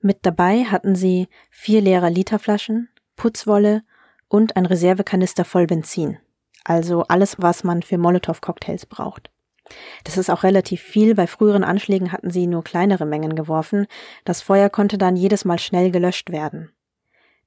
Mit 0.00 0.18
dabei 0.22 0.64
hatten 0.64 0.94
sie 0.94 1.28
vier 1.50 1.80
leere 1.80 2.10
Literflaschen, 2.10 2.88
Putzwolle 3.16 3.82
und 4.28 4.56
ein 4.56 4.66
Reservekanister 4.66 5.44
voll 5.44 5.66
Benzin 5.66 6.18
also 6.64 7.04
alles, 7.08 7.36
was 7.38 7.64
man 7.64 7.82
für 7.82 7.98
Molotow-Cocktails 7.98 8.86
braucht. 8.86 9.30
Das 10.04 10.16
ist 10.16 10.30
auch 10.30 10.42
relativ 10.42 10.80
viel. 10.80 11.14
Bei 11.14 11.26
früheren 11.26 11.64
Anschlägen 11.64 12.12
hatten 12.12 12.30
sie 12.30 12.46
nur 12.46 12.64
kleinere 12.64 13.06
Mengen 13.06 13.34
geworfen. 13.34 13.86
Das 14.24 14.42
Feuer 14.42 14.68
konnte 14.70 14.98
dann 14.98 15.16
jedes 15.16 15.44
Mal 15.44 15.58
schnell 15.58 15.90
gelöscht 15.90 16.30
werden. 16.30 16.70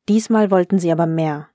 Diesmal 0.08 0.52
wollten 0.52 0.80
sie 0.80 0.92
aber 0.92 1.08
mehr. 1.08 1.50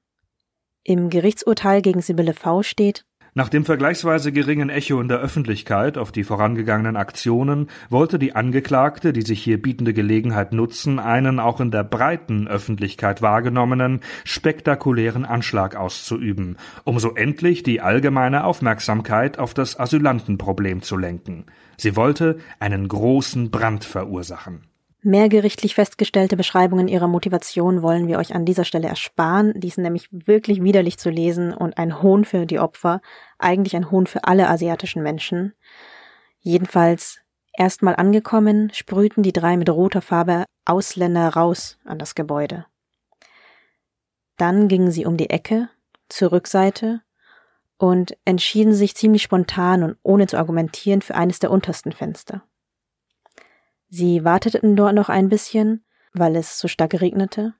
Im 0.83 1.11
Gerichtsurteil 1.11 1.83
gegen 1.83 2.01
Sibylle 2.01 2.35
V 2.35 2.63
steht, 2.63 3.05
nach 3.35 3.49
dem 3.49 3.65
vergleichsweise 3.65 4.33
geringen 4.33 4.71
Echo 4.71 5.01
in 5.01 5.09
der 5.09 5.19
Öffentlichkeit 5.19 5.97
auf 5.97 6.11
die 6.11 6.25
vorangegangenen 6.25 6.97
Aktionen 6.97 7.69
wollte 7.89 8.19
die 8.19 8.35
Angeklagte, 8.35 9.13
die 9.13 9.23
sich 9.23 9.43
hier 9.43 9.63
bietende 9.63 9.93
Gelegenheit 9.93 10.53
nutzen, 10.53 10.99
einen 10.99 11.39
auch 11.39 11.61
in 11.61 11.71
der 11.71 11.85
breiten 11.85 12.49
Öffentlichkeit 12.49 13.23
wahrgenommenen, 13.23 14.01
spektakulären 14.25 15.25
Anschlag 15.25 15.77
auszuüben, 15.77 16.57
um 16.85 16.99
so 16.99 17.15
endlich 17.15 17.63
die 17.63 17.81
allgemeine 17.81 18.45
Aufmerksamkeit 18.45 19.39
auf 19.39 19.55
das 19.55 19.79
Asylantenproblem 19.79 20.83
zu 20.83 20.97
lenken. 20.97 21.47
Sie 21.77 21.95
wollte 21.97 22.39
einen 22.59 22.89
großen 22.89 23.51
Brand 23.51 23.85
verursachen. 23.85 24.70
Mehr 25.03 25.31
gerichtlich 25.31 25.75
festgestellte 25.75 26.37
Beschreibungen 26.37 26.87
ihrer 26.87 27.09
Motivation 27.09 27.81
wollen 27.81 28.07
wir 28.07 28.19
euch 28.19 28.35
an 28.35 28.45
dieser 28.45 28.65
Stelle 28.65 28.89
ersparen. 28.89 29.59
Die 29.59 29.71
sind 29.71 29.85
nämlich 29.85 30.09
wirklich 30.11 30.63
widerlich 30.63 30.99
zu 30.99 31.09
lesen 31.09 31.55
und 31.55 31.79
ein 31.79 32.03
Hohn 32.03 32.27
für 32.27 32.45
die 32.45 32.59
Opfer, 32.59 33.01
eigentlich 33.39 33.75
ein 33.77 33.91
Hohn 33.91 34.07
für 34.07 34.25
alle 34.25 34.49
asiatischen 34.51 35.03
Menschen. 35.03 35.55
Jedenfalls 36.41 37.21
erstmal 37.55 37.97
angekommen, 37.97 38.71
sprühten 38.75 39.23
die 39.23 39.33
drei 39.33 39.57
mit 39.57 39.71
roter 39.71 40.03
Farbe 40.03 40.45
Ausländer 40.67 41.29
raus 41.31 41.79
an 41.85 41.99
das 41.99 42.15
Gebäude. 42.15 42.67
Dann 44.37 44.69
gingen 44.69 44.91
sie 44.91 45.07
um 45.07 45.17
die 45.17 45.31
Ecke, 45.31 45.71
zur 46.11 46.33
Rückseite 46.33 47.01
und 47.79 48.19
entschieden 48.27 48.75
sich 48.75 48.95
ziemlich 48.95 49.23
spontan 49.23 49.83
und 49.83 49.97
ohne 50.03 50.27
zu 50.27 50.37
argumentieren 50.37 51.01
für 51.01 51.15
eines 51.15 51.39
der 51.39 51.51
untersten 51.51 51.93
Fenster. 51.93 52.43
Sie 53.91 54.25
warteten 54.25 54.77
dort 54.77 54.95
noch 54.95 55.09
ein 55.09 55.29
bisschen, 55.29 55.85
weil 56.13 56.37
es 56.37 56.59
so 56.59 56.69
stark 56.69 57.01
regnete. 57.01 57.55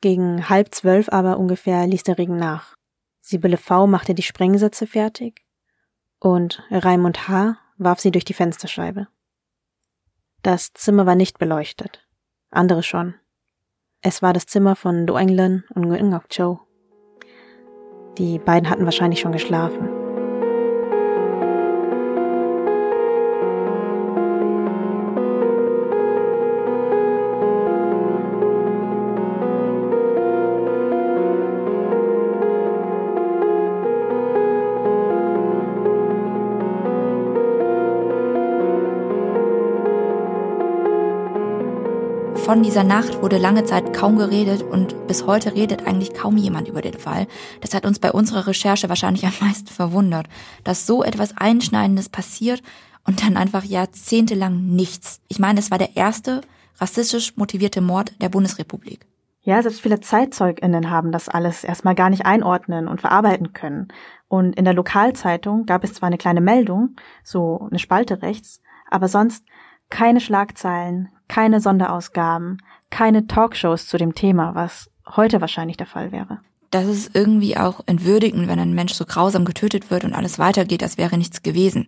Gegen 0.00 0.48
halb 0.48 0.74
zwölf 0.74 1.08
aber 1.08 1.38
ungefähr 1.38 1.86
ließ 1.86 2.02
der 2.02 2.18
Regen 2.18 2.36
nach. 2.36 2.74
Sibylle 3.20 3.56
V 3.56 3.86
machte 3.86 4.14
die 4.14 4.22
Sprengsätze 4.22 4.86
fertig 4.86 5.44
und 6.18 6.62
Raimund 6.70 7.28
H. 7.28 7.56
warf 7.76 8.00
sie 8.00 8.10
durch 8.10 8.24
die 8.24 8.34
Fensterscheibe. 8.34 9.08
Das 10.42 10.72
Zimmer 10.72 11.06
war 11.06 11.14
nicht 11.14 11.38
beleuchtet, 11.38 12.06
andere 12.50 12.82
schon. 12.82 13.14
Es 14.00 14.22
war 14.22 14.32
das 14.32 14.46
Zimmer 14.46 14.74
von 14.74 15.06
Do 15.06 15.16
Englen 15.16 15.64
und 15.74 15.84
Nguyen 15.84 16.10
Ngọc 16.10 16.28
Châu. 16.30 16.60
Die 18.18 18.38
beiden 18.38 18.70
hatten 18.70 18.86
wahrscheinlich 18.86 19.20
schon 19.20 19.32
geschlafen. 19.32 19.89
Von 42.50 42.64
dieser 42.64 42.82
Nacht 42.82 43.22
wurde 43.22 43.38
lange 43.38 43.62
Zeit 43.62 43.92
kaum 43.92 44.18
geredet 44.18 44.64
und 44.64 45.06
bis 45.06 45.24
heute 45.24 45.54
redet 45.54 45.86
eigentlich 45.86 46.14
kaum 46.14 46.36
jemand 46.36 46.66
über 46.66 46.82
den 46.82 46.98
Fall. 46.98 47.28
Das 47.60 47.74
hat 47.74 47.86
uns 47.86 48.00
bei 48.00 48.10
unserer 48.10 48.48
Recherche 48.48 48.88
wahrscheinlich 48.88 49.24
am 49.24 49.32
meisten 49.40 49.68
verwundert, 49.68 50.26
dass 50.64 50.84
so 50.84 51.04
etwas 51.04 51.36
Einschneidendes 51.36 52.08
passiert 52.08 52.60
und 53.06 53.22
dann 53.22 53.36
einfach 53.36 53.62
jahrzehntelang 53.62 54.66
nichts. 54.66 55.20
Ich 55.28 55.38
meine, 55.38 55.60
es 55.60 55.70
war 55.70 55.78
der 55.78 55.96
erste 55.96 56.40
rassistisch 56.78 57.36
motivierte 57.36 57.80
Mord 57.80 58.20
der 58.20 58.30
Bundesrepublik. 58.30 59.06
Ja, 59.42 59.62
selbst 59.62 59.80
viele 59.80 60.00
ZeitzeugInnen 60.00 60.90
haben 60.90 61.12
das 61.12 61.28
alles 61.28 61.62
erstmal 61.62 61.94
gar 61.94 62.10
nicht 62.10 62.26
einordnen 62.26 62.88
und 62.88 63.00
verarbeiten 63.00 63.52
können. 63.52 63.92
Und 64.26 64.56
in 64.56 64.64
der 64.64 64.74
Lokalzeitung 64.74 65.66
gab 65.66 65.84
es 65.84 65.94
zwar 65.94 66.08
eine 66.08 66.18
kleine 66.18 66.40
Meldung, 66.40 66.96
so 67.22 67.68
eine 67.70 67.78
Spalte 67.78 68.22
rechts, 68.22 68.60
aber 68.90 69.06
sonst 69.06 69.44
keine 69.88 70.20
Schlagzeilen, 70.20 71.10
keine 71.30 71.60
Sonderausgaben, 71.60 72.60
keine 72.90 73.28
Talkshows 73.28 73.86
zu 73.86 73.96
dem 73.96 74.16
Thema, 74.16 74.56
was 74.56 74.90
heute 75.06 75.40
wahrscheinlich 75.40 75.76
der 75.76 75.86
Fall 75.86 76.10
wäre. 76.10 76.40
Das 76.72 76.86
ist 76.86 77.14
irgendwie 77.14 77.56
auch 77.56 77.80
entwürdigend, 77.86 78.48
wenn 78.48 78.58
ein 78.58 78.74
Mensch 78.74 78.94
so 78.94 79.04
grausam 79.04 79.44
getötet 79.44 79.92
wird 79.92 80.02
und 80.04 80.12
alles 80.12 80.40
weitergeht, 80.40 80.82
als 80.82 80.98
wäre 80.98 81.16
nichts 81.16 81.42
gewesen. 81.42 81.86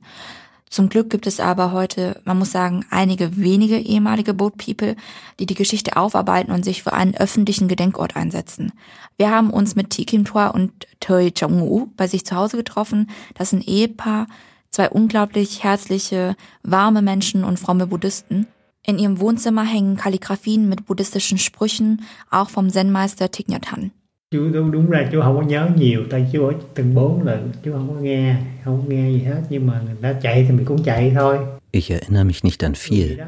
Zum 0.71 0.89
Glück 0.89 1.11
gibt 1.11 1.27
es 1.27 1.41
aber 1.41 1.73
heute, 1.73 2.21
man 2.25 2.39
muss 2.39 2.53
sagen, 2.53 2.87
einige 2.91 3.37
wenige 3.37 3.79
ehemalige 3.79 4.33
Boat 4.33 4.57
People, 4.59 4.95
die 5.41 5.47
die 5.47 5.57
Geschichte 5.57 5.97
aufarbeiten 5.97 6.53
und 6.53 6.65
sich 6.65 6.85
für 6.85 6.93
einen 6.93 7.17
öffentlichen 7.17 7.67
Gedenkort 7.67 8.15
einsetzen. 8.15 8.73
Wir 9.17 9.31
haben 9.31 9.51
uns 9.51 9.75
mit 9.75 9.91
Tikim 9.91 10.25
Tua 10.25 10.49
und 10.49 10.87
Toi 11.01 11.31
Chong-u 11.31 11.89
bei 11.97 12.07
sich 12.07 12.25
zu 12.25 12.37
Hause 12.37 12.57
getroffen. 12.57 13.11
Das 13.35 13.53
ein 13.53 13.61
Ehepaar, 13.61 14.29
Zwei 14.71 14.89
unglaublich 14.89 15.63
herzliche, 15.63 16.35
warme 16.63 17.03
Menschen 17.03 17.45
und 17.45 17.61
fromme 17.61 17.87
Buddhisten. 17.87 18.47
In 18.85 18.99
ihrem 18.99 19.21
Wohnzimmer 19.21 19.65
hängen 19.65 19.97
Kalligraphien 19.97 20.69
mit 20.69 20.87
buddhistischen 20.87 21.39
Sprüchen, 21.39 22.03
auch 22.31 22.51
vom 22.51 22.67
Zen-Meister 22.69 23.31
Thich 23.31 23.47
Nhat 23.47 23.71
Hanh. 23.71 23.91
Chú 24.33 24.49
đúng 24.53 24.91
là 24.91 25.09
chú 25.13 25.21
không 25.21 25.37
có 25.37 25.43
nhớ 25.43 25.69
nhiều, 25.77 26.03
tại 26.11 26.31
chú 26.33 26.47
ở 26.47 26.53
từng 26.75 26.95
bốn 26.95 27.23
lần, 27.23 27.53
chú 27.65 27.73
không 27.73 27.89
có 27.89 28.01
nghe, 28.01 28.37
không 28.65 28.89
nghe 28.89 29.11
gì 29.11 29.25
hết, 29.25 29.43
nhưng 29.51 29.67
mà 29.67 29.81
người 29.85 29.95
ta 30.03 30.13
chạy 30.13 30.45
thì 30.49 30.55
mình 30.55 30.65
cũng 30.65 30.83
chạy 30.83 31.13
thôi. 31.15 31.39
Ich 31.73 31.91
erinnere 31.91 32.25
mich 32.25 32.45
nicht 32.45 32.65
an 32.65 32.73
viel. 32.75 33.19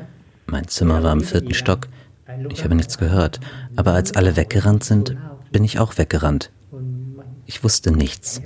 Mein 0.47 0.65
Zimmer 0.65 1.03
war 1.03 1.13
im 1.13 1.21
vierten 1.21 1.55
Stock. 1.55 1.89
Ich 2.51 2.65
habe 2.65 2.75
nichts 2.75 2.99
gehört, 2.99 3.41
aber 3.77 3.93
als 3.95 4.13
alle 4.13 4.37
weggerannt 4.37 4.83
sind, 4.83 5.15
bin 5.53 5.65
ich 5.65 5.79
auch 5.79 5.99
weggerannt. 5.99 6.51
Ich 7.47 7.63
wusste 7.63 7.93
nichts. 7.93 8.41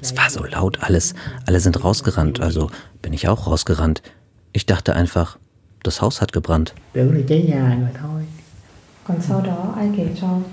Es 0.00 0.16
war 0.16 0.28
so 0.30 0.44
laut 0.44 0.82
alles. 0.82 1.14
Alle 1.46 1.60
sind 1.60 1.82
rausgerannt, 1.82 2.40
also 2.40 2.70
bin 3.02 3.12
ich 3.12 3.28
auch 3.28 3.46
rausgerannt. 3.46 4.02
Ich 4.52 4.66
dachte 4.66 4.94
einfach, 4.94 5.38
das 5.88 6.00
Haus 6.02 6.20
hat 6.20 6.32
gebrannt. 6.32 6.74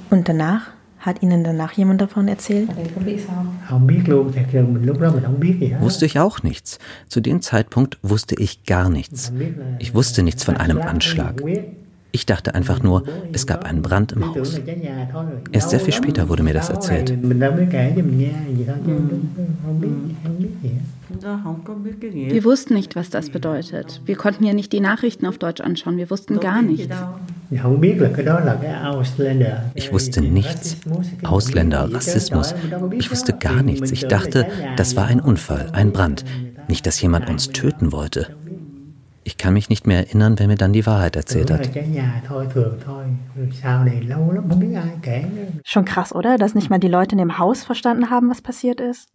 Und 0.09 0.29
danach? 0.29 0.61
Hat 0.97 1.21
Ihnen 1.21 1.43
danach 1.43 1.73
jemand 1.73 2.01
davon 2.01 2.27
erzählt? 2.27 2.67
Wusste 5.79 6.05
ich 6.07 6.19
auch 6.19 6.41
nichts. 6.41 6.79
Zu 7.07 7.21
dem 7.21 7.41
Zeitpunkt 7.43 7.99
wusste 8.01 8.33
ich 8.39 8.63
gar 8.63 8.89
nichts. 8.89 9.31
Ich 9.77 9.93
wusste 9.93 10.23
nichts 10.23 10.43
von 10.43 10.57
einem 10.57 10.81
Anschlag. 10.81 11.43
Ich 12.15 12.25
dachte 12.25 12.55
einfach 12.55 12.81
nur, 12.81 13.03
es 13.33 13.45
gab 13.45 13.65
einen 13.65 13.81
Brand 13.81 14.13
im 14.13 14.33
Haus. 14.33 14.61
Erst 15.51 15.71
sehr 15.71 15.81
viel 15.81 15.93
später 15.93 16.29
wurde 16.29 16.43
mir 16.43 16.53
das 16.53 16.69
erzählt. 16.69 17.13
Wir 21.99 22.43
wussten 22.45 22.73
nicht, 22.73 22.95
was 22.95 23.09
das 23.09 23.29
bedeutet. 23.29 23.99
Wir 24.05 24.15
konnten 24.15 24.45
ja 24.45 24.53
nicht 24.53 24.71
die 24.71 24.79
Nachrichten 24.79 25.25
auf 25.25 25.37
Deutsch 25.39 25.59
anschauen. 25.59 25.97
Wir 25.97 26.09
wussten 26.09 26.39
gar 26.39 26.61
nichts. 26.61 26.95
Ich 29.73 29.91
wusste 29.91 30.21
nichts. 30.21 30.77
Ausländer, 31.23 31.93
Rassismus. 31.93 32.55
Ich 32.93 33.11
wusste 33.11 33.33
gar 33.33 33.61
nichts. 33.61 33.91
Ich 33.91 34.07
dachte, 34.07 34.47
das 34.77 34.95
war 34.95 35.07
ein 35.07 35.19
Unfall, 35.19 35.67
ein 35.73 35.91
Brand. 35.91 36.23
Nicht, 36.69 36.87
dass 36.87 37.01
jemand 37.01 37.29
uns 37.29 37.49
töten 37.49 37.91
wollte. 37.91 38.33
Ich 39.27 39.37
kann 39.37 39.53
mich 39.53 39.69
nicht 39.69 39.87
mehr 39.87 39.97
erinnern, 39.97 40.37
wer 40.37 40.47
mir 40.47 40.55
dann 40.55 40.71
die 40.71 40.85
Wahrheit 40.85 41.15
erzählt 41.15 41.49
hat. 41.49 41.73
Schon 45.63 45.83
krass, 45.83 46.13
oder? 46.13 46.37
Dass 46.37 46.53
nicht 46.53 46.69
mal 46.69 46.79
die 46.79 46.87
Leute 46.87 47.13
in 47.13 47.17
dem 47.17 47.39
Haus 47.39 47.63
verstanden 47.63 48.11
haben, 48.11 48.29
was 48.29 48.43
passiert 48.43 48.79
ist. 48.79 49.09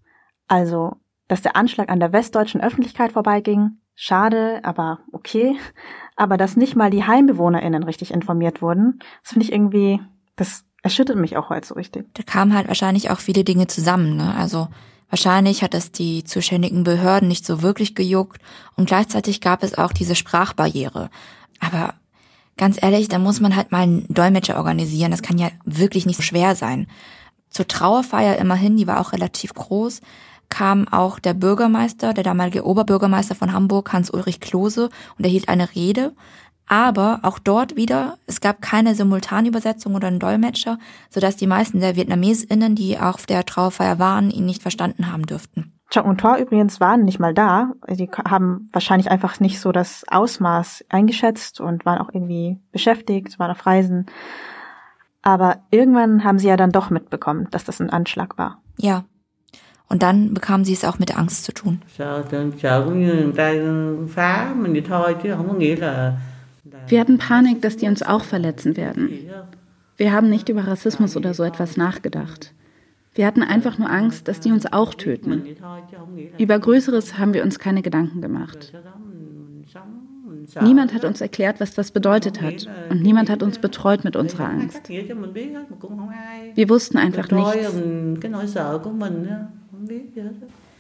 Also, 0.48 0.96
dass 1.28 1.42
der 1.42 1.54
Anschlag 1.54 1.90
an 1.90 2.00
der 2.00 2.12
westdeutschen 2.12 2.60
Öffentlichkeit 2.60 3.12
vorbeiging, 3.12 3.78
schade, 3.94 4.58
aber 4.64 4.98
okay. 5.12 5.56
Aber 6.16 6.36
dass 6.36 6.56
nicht 6.56 6.74
mal 6.74 6.90
die 6.90 7.04
HeimbewohnerInnen 7.04 7.84
richtig 7.84 8.12
informiert 8.12 8.62
wurden, 8.62 8.98
das 9.22 9.34
finde 9.34 9.46
ich 9.46 9.52
irgendwie, 9.52 10.00
das 10.34 10.64
erschüttert 10.82 11.18
mich 11.18 11.36
auch 11.36 11.50
heute 11.50 11.68
so 11.68 11.74
richtig. 11.76 12.12
Da 12.14 12.24
kamen 12.24 12.52
halt 12.52 12.66
wahrscheinlich 12.66 13.10
auch 13.10 13.20
viele 13.20 13.44
Dinge 13.44 13.68
zusammen, 13.68 14.16
ne? 14.16 14.34
Also, 14.34 14.66
Wahrscheinlich 15.10 15.62
hat 15.62 15.74
es 15.74 15.92
die 15.92 16.24
zuständigen 16.24 16.84
Behörden 16.84 17.28
nicht 17.28 17.44
so 17.44 17.62
wirklich 17.62 17.94
gejuckt 17.94 18.40
und 18.76 18.86
gleichzeitig 18.86 19.40
gab 19.40 19.62
es 19.62 19.76
auch 19.76 19.92
diese 19.92 20.14
Sprachbarriere. 20.14 21.10
Aber 21.58 21.94
ganz 22.56 22.80
ehrlich, 22.80 23.08
da 23.08 23.18
muss 23.18 23.40
man 23.40 23.56
halt 23.56 23.72
mal 23.72 23.82
einen 23.82 24.06
Dolmetscher 24.08 24.56
organisieren. 24.56 25.10
Das 25.10 25.22
kann 25.22 25.38
ja 25.38 25.50
wirklich 25.64 26.06
nicht 26.06 26.16
so 26.16 26.22
schwer 26.22 26.54
sein. 26.54 26.86
Zur 27.50 27.66
Trauerfeier 27.66 28.38
immerhin, 28.38 28.76
die 28.76 28.86
war 28.86 29.00
auch 29.00 29.12
relativ 29.12 29.54
groß, 29.54 30.00
kam 30.48 30.86
auch 30.88 31.18
der 31.18 31.34
Bürgermeister, 31.34 32.12
der 32.14 32.24
damalige 32.24 32.64
Oberbürgermeister 32.64 33.34
von 33.34 33.52
Hamburg, 33.52 33.92
Hans-Ulrich 33.92 34.40
Klose, 34.40 34.90
und 35.18 35.24
er 35.24 35.30
hielt 35.30 35.48
eine 35.48 35.74
Rede. 35.74 36.12
Aber 36.70 37.18
auch 37.22 37.40
dort 37.40 37.74
wieder, 37.74 38.16
es 38.28 38.40
gab 38.40 38.62
keine 38.62 38.94
Simultanübersetzung 38.94 39.96
oder 39.96 40.06
einen 40.06 40.20
Dolmetscher, 40.20 40.78
sodass 41.08 41.34
die 41.34 41.48
meisten 41.48 41.80
der 41.80 41.96
VietnamesInnen, 41.96 42.76
die 42.76 42.96
auf 42.96 43.26
der 43.26 43.44
Trauerfeier 43.44 43.98
waren, 43.98 44.30
ihn 44.30 44.46
nicht 44.46 44.62
verstanden 44.62 45.10
haben 45.10 45.26
dürften. 45.26 45.72
Chong 45.92 46.04
und 46.04 46.20
Tor 46.20 46.36
übrigens 46.36 46.78
waren 46.78 47.04
nicht 47.04 47.18
mal 47.18 47.34
da. 47.34 47.72
Die 47.88 48.08
haben 48.24 48.68
wahrscheinlich 48.70 49.10
einfach 49.10 49.40
nicht 49.40 49.58
so 49.58 49.72
das 49.72 50.04
Ausmaß 50.06 50.84
eingeschätzt 50.88 51.60
und 51.60 51.84
waren 51.84 51.98
auch 51.98 52.14
irgendwie 52.14 52.60
beschäftigt, 52.70 53.40
waren 53.40 53.50
auf 53.50 53.66
Reisen. 53.66 54.06
Aber 55.22 55.64
irgendwann 55.72 56.22
haben 56.22 56.38
sie 56.38 56.46
ja 56.46 56.56
dann 56.56 56.70
doch 56.70 56.88
mitbekommen, 56.88 57.48
dass 57.50 57.64
das 57.64 57.80
ein 57.80 57.90
Anschlag 57.90 58.38
war. 58.38 58.62
Ja. 58.76 59.06
Und 59.88 60.04
dann 60.04 60.34
bekamen 60.34 60.64
sie 60.64 60.74
es 60.74 60.84
auch 60.84 61.00
mit 61.00 61.18
Angst 61.18 61.42
zu 61.42 61.52
tun. 61.52 61.82
Wir 66.90 67.00
hatten 67.00 67.18
Panik, 67.18 67.62
dass 67.62 67.76
die 67.76 67.86
uns 67.86 68.02
auch 68.02 68.24
verletzen 68.24 68.76
werden. 68.76 69.10
Wir 69.96 70.12
haben 70.12 70.28
nicht 70.28 70.48
über 70.48 70.66
Rassismus 70.66 71.16
oder 71.16 71.34
so 71.34 71.44
etwas 71.44 71.76
nachgedacht. 71.76 72.52
Wir 73.14 73.26
hatten 73.26 73.42
einfach 73.42 73.78
nur 73.78 73.90
Angst, 73.90 74.28
dass 74.28 74.40
die 74.40 74.50
uns 74.50 74.72
auch 74.72 74.94
töten. 74.94 75.56
Über 76.38 76.58
Größeres 76.58 77.18
haben 77.18 77.32
wir 77.34 77.42
uns 77.44 77.58
keine 77.58 77.82
Gedanken 77.82 78.20
gemacht. 78.20 78.72
Niemand 80.62 80.94
hat 80.94 81.04
uns 81.04 81.20
erklärt, 81.20 81.60
was 81.60 81.74
das 81.74 81.92
bedeutet 81.92 82.40
hat. 82.40 82.66
Und 82.88 83.02
niemand 83.02 83.30
hat 83.30 83.42
uns 83.42 83.58
betreut 83.58 84.04
mit 84.04 84.16
unserer 84.16 84.48
Angst. 84.48 84.88
Wir 84.88 86.68
wussten 86.68 86.98
einfach 86.98 87.30
nichts. 87.30 87.72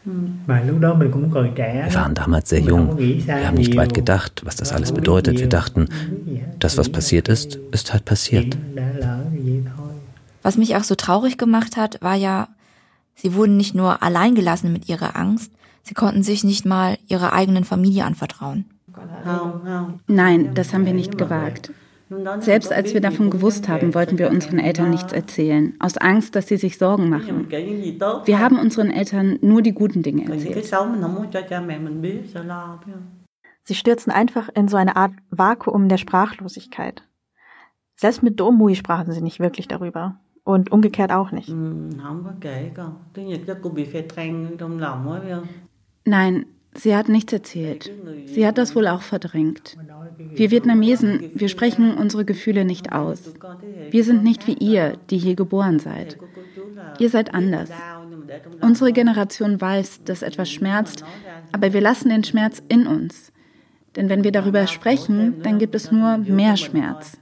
Wir 0.04 1.94
waren 1.94 2.14
damals 2.14 2.48
sehr 2.48 2.60
jung. 2.60 2.96
Wir 2.98 3.46
haben 3.46 3.56
nicht 3.56 3.76
weit 3.76 3.92
gedacht, 3.92 4.42
was 4.44 4.56
das 4.56 4.72
alles 4.72 4.92
bedeutet. 4.92 5.38
Wir 5.38 5.48
dachten, 5.48 5.88
das, 6.58 6.78
was 6.78 6.88
passiert 6.88 7.28
ist, 7.28 7.56
ist 7.70 7.92
halt 7.92 8.04
passiert. 8.06 8.56
Was 10.42 10.56
mich 10.56 10.76
auch 10.76 10.84
so 10.84 10.94
traurig 10.94 11.36
gemacht 11.36 11.76
hat, 11.76 12.00
war 12.00 12.14
ja, 12.14 12.48
sie 13.14 13.34
wurden 13.34 13.58
nicht 13.58 13.74
nur 13.74 14.02
allein 14.02 14.34
gelassen 14.34 14.72
mit 14.72 14.88
ihrer 14.88 15.16
Angst, 15.16 15.52
sie 15.82 15.94
konnten 15.94 16.22
sich 16.22 16.44
nicht 16.44 16.64
mal 16.64 16.96
ihrer 17.08 17.34
eigenen 17.34 17.64
Familie 17.64 18.04
anvertrauen. 18.06 18.64
Nein, 20.06 20.54
das 20.54 20.72
haben 20.72 20.86
wir 20.86 20.94
nicht 20.94 21.18
gewagt. 21.18 21.72
Selbst 22.40 22.72
als 22.72 22.92
wir 22.92 23.00
davon 23.00 23.30
gewusst 23.30 23.68
haben, 23.68 23.94
wollten 23.94 24.18
wir 24.18 24.30
unseren 24.30 24.58
Eltern 24.58 24.90
nichts 24.90 25.12
erzählen, 25.12 25.74
aus 25.78 25.96
Angst, 25.96 26.34
dass 26.34 26.48
sie 26.48 26.56
sich 26.56 26.76
Sorgen 26.76 27.08
machen. 27.08 27.48
Wir 27.48 28.38
haben 28.40 28.58
unseren 28.58 28.90
Eltern 28.90 29.38
nur 29.42 29.62
die 29.62 29.72
guten 29.72 30.02
Dinge 30.02 30.24
erzählt. 30.24 30.74
Sie 33.62 33.74
stürzen 33.74 34.10
einfach 34.10 34.48
in 34.54 34.66
so 34.66 34.76
eine 34.76 34.96
Art 34.96 35.12
Vakuum 35.30 35.88
der 35.88 35.98
Sprachlosigkeit. 35.98 37.04
Selbst 37.94 38.22
mit 38.24 38.40
Domui 38.40 38.74
sprachen 38.74 39.12
sie 39.12 39.20
nicht 39.20 39.38
wirklich 39.38 39.68
darüber. 39.68 40.18
Und 40.42 40.72
umgekehrt 40.72 41.12
auch 41.12 41.30
nicht. 41.30 41.50
Nein, 46.06 46.46
sie 46.74 46.94
hat 46.94 47.08
nichts 47.08 47.32
erzählt. 47.32 47.90
Sie 48.26 48.46
hat 48.46 48.58
das 48.58 48.74
wohl 48.74 48.86
auch 48.86 49.02
verdrängt. 49.02 49.76
Wir 50.18 50.50
Vietnamesen, 50.50 51.30
wir 51.34 51.48
sprechen 51.48 51.94
unsere 51.94 52.24
Gefühle 52.24 52.64
nicht 52.64 52.92
aus. 52.92 53.34
Wir 53.90 54.04
sind 54.04 54.22
nicht 54.22 54.46
wie 54.46 54.54
ihr, 54.54 54.96
die 55.10 55.18
hier 55.18 55.34
geboren 55.34 55.78
seid. 55.78 56.18
Ihr 56.98 57.10
seid 57.10 57.34
anders. 57.34 57.70
Unsere 58.60 58.92
Generation 58.92 59.60
weiß, 59.60 60.04
dass 60.04 60.22
etwas 60.22 60.50
schmerzt, 60.50 61.04
aber 61.52 61.72
wir 61.72 61.80
lassen 61.80 62.10
den 62.10 62.24
Schmerz 62.24 62.62
in 62.68 62.86
uns. 62.86 63.32
Denn 63.96 64.08
wenn 64.08 64.22
wir 64.22 64.32
darüber 64.32 64.66
sprechen, 64.66 65.42
dann 65.42 65.58
gibt 65.58 65.74
es 65.74 65.90
nur 65.90 66.18
mehr 66.18 66.56
Schmerz. 66.56 67.18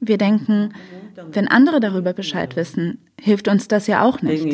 Wir 0.00 0.18
denken, 0.18 0.70
wenn 1.32 1.48
andere 1.48 1.80
darüber 1.80 2.12
Bescheid 2.12 2.56
wissen, 2.56 2.98
hilft 3.20 3.48
uns 3.48 3.68
das 3.68 3.86
ja 3.86 4.04
auch 4.04 4.22
nicht. 4.22 4.44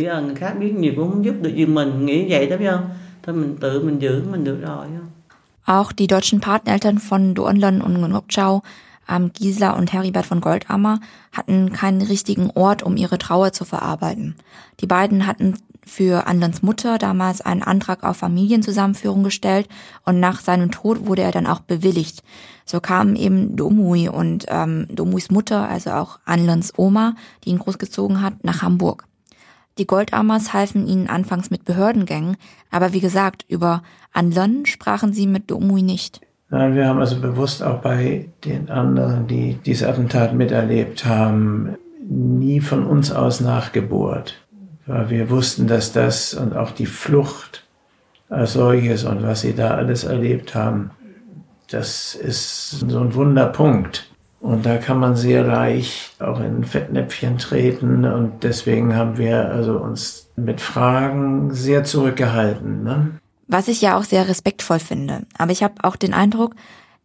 Auch 5.66 5.92
die 5.92 6.06
deutschen 6.06 6.40
Pateneltern 6.40 6.98
von 6.98 7.34
Duonlon 7.34 7.80
und 7.80 7.94
Ngunopchau, 7.94 8.62
ähm, 9.08 9.32
Gisela 9.32 9.72
und 9.72 9.92
Heribert 9.92 10.26
von 10.26 10.40
Goldammer, 10.40 11.00
hatten 11.32 11.72
keinen 11.72 12.02
richtigen 12.02 12.50
Ort, 12.50 12.82
um 12.82 12.96
ihre 12.96 13.18
Trauer 13.18 13.52
zu 13.52 13.64
verarbeiten. 13.64 14.36
Die 14.80 14.86
beiden 14.86 15.26
hatten 15.26 15.56
für 15.86 16.26
Anlons 16.26 16.62
Mutter 16.62 16.98
damals 16.98 17.40
einen 17.40 17.62
Antrag 17.62 18.04
auf 18.04 18.16
Familienzusammenführung 18.16 19.22
gestellt 19.22 19.68
und 20.04 20.20
nach 20.20 20.40
seinem 20.40 20.70
Tod 20.70 21.06
wurde 21.06 21.22
er 21.22 21.32
dann 21.32 21.46
auch 21.46 21.60
bewilligt. 21.60 22.22
So 22.64 22.80
kamen 22.80 23.16
eben 23.16 23.56
Domui 23.56 24.08
und 24.08 24.46
ähm, 24.48 24.86
Domuis 24.90 25.30
Mutter, 25.30 25.68
also 25.68 25.90
auch 25.90 26.18
Anlons 26.24 26.72
Oma, 26.76 27.14
die 27.44 27.50
ihn 27.50 27.58
großgezogen 27.58 28.22
hat, 28.22 28.42
nach 28.44 28.62
Hamburg. 28.62 29.04
Die 29.78 29.86
Goldamas 29.86 30.52
halfen 30.52 30.86
ihnen 30.86 31.08
anfangs 31.08 31.50
mit 31.50 31.64
Behördengängen, 31.64 32.36
aber 32.70 32.92
wie 32.92 33.00
gesagt, 33.00 33.44
über 33.48 33.82
Anlon 34.12 34.66
sprachen 34.66 35.12
sie 35.12 35.26
mit 35.26 35.50
Domui 35.50 35.82
nicht. 35.82 36.20
Nein, 36.50 36.76
wir 36.76 36.86
haben 36.86 37.00
also 37.00 37.20
bewusst 37.20 37.62
auch 37.62 37.80
bei 37.80 38.28
den 38.44 38.70
anderen, 38.70 39.26
die 39.26 39.58
diese 39.66 39.88
Attentat 39.88 40.34
miterlebt 40.34 41.04
haben, 41.04 41.76
nie 42.08 42.60
von 42.60 42.86
uns 42.86 43.10
aus 43.10 43.40
nachgebohrt. 43.40 44.40
Weil 44.86 45.10
wir 45.10 45.30
wussten, 45.30 45.66
dass 45.66 45.92
das 45.92 46.34
und 46.34 46.54
auch 46.54 46.70
die 46.70 46.86
Flucht 46.86 47.64
als 48.28 48.52
solches 48.52 49.04
und 49.04 49.22
was 49.22 49.40
sie 49.40 49.54
da 49.54 49.72
alles 49.72 50.04
erlebt 50.04 50.54
haben, 50.54 50.90
das 51.70 52.14
ist 52.14 52.70
so 52.88 53.00
ein 53.00 53.14
Wunderpunkt. 53.14 54.13
Und 54.44 54.66
da 54.66 54.76
kann 54.76 54.98
man 54.98 55.16
sehr 55.16 55.42
leicht 55.42 56.20
auch 56.20 56.38
in 56.38 56.64
Fettnäpfchen 56.64 57.38
treten. 57.38 58.04
Und 58.04 58.44
deswegen 58.44 58.94
haben 58.94 59.16
wir 59.16 59.50
also 59.50 59.78
uns 59.78 60.28
mit 60.36 60.60
Fragen 60.60 61.54
sehr 61.54 61.84
zurückgehalten. 61.84 62.82
Ne? 62.82 63.12
Was 63.46 63.68
ich 63.68 63.80
ja 63.80 63.96
auch 63.96 64.02
sehr 64.02 64.28
respektvoll 64.28 64.80
finde. 64.80 65.22
Aber 65.38 65.50
ich 65.50 65.62
habe 65.62 65.76
auch 65.82 65.96
den 65.96 66.12
Eindruck, 66.12 66.56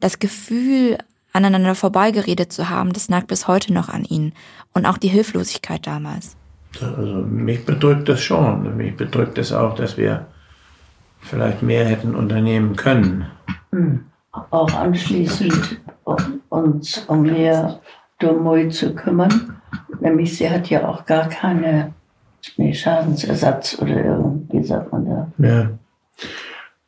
das 0.01 0.19
Gefühl, 0.19 0.97
aneinander 1.31 1.75
vorbeigeredet 1.75 2.51
zu 2.51 2.69
haben, 2.69 2.91
das 2.91 3.07
nagt 3.07 3.27
bis 3.27 3.47
heute 3.47 3.71
noch 3.71 3.87
an 3.87 4.03
ihnen. 4.03 4.33
Und 4.73 4.85
auch 4.85 4.97
die 4.97 5.07
Hilflosigkeit 5.07 5.87
damals. 5.87 6.35
Also 6.81 7.21
mich 7.25 7.65
bedrückt 7.65 8.09
das 8.09 8.21
schon. 8.21 8.75
Mich 8.75 8.97
bedrückt 8.97 9.37
es 9.37 9.53
auch, 9.53 9.75
dass 9.75 9.95
wir 9.95 10.27
vielleicht 11.21 11.63
mehr 11.63 11.85
hätten 11.85 12.15
unternehmen 12.15 12.75
können. 12.75 13.27
Auch 14.51 14.73
anschließend 14.73 15.79
uns 16.63 16.99
um 17.07 17.23
mehr 17.23 17.79
Domui 18.19 18.69
zu 18.69 18.93
kümmern. 18.93 19.61
Nämlich 19.99 20.37
sie 20.37 20.49
hat 20.49 20.69
ja 20.69 20.87
auch 20.87 21.05
gar 21.05 21.29
keine 21.29 21.93
nee, 22.57 22.73
Schadensersatz 22.73 23.77
oder 23.81 24.03
irgendwie 24.03 24.63
sagt 24.63 24.91
man 24.91 25.05
da. 25.05 25.31
Ja. 25.37 25.69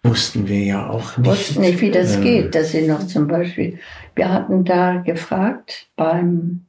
wussten 0.03 0.47
wir 0.47 0.63
ja 0.63 0.89
auch 0.89 1.17
nicht. 1.17 1.29
Wussten 1.29 1.61
nicht, 1.61 1.81
wie 1.81 1.91
das 1.91 2.17
äh, 2.17 2.21
geht, 2.21 2.55
dass 2.55 2.71
sie 2.71 2.87
noch 2.87 3.05
zum 3.07 3.27
Beispiel, 3.27 3.79
wir 4.15 4.31
hatten 4.31 4.65
da 4.65 4.97
gefragt 4.97 5.89
beim, 5.95 6.65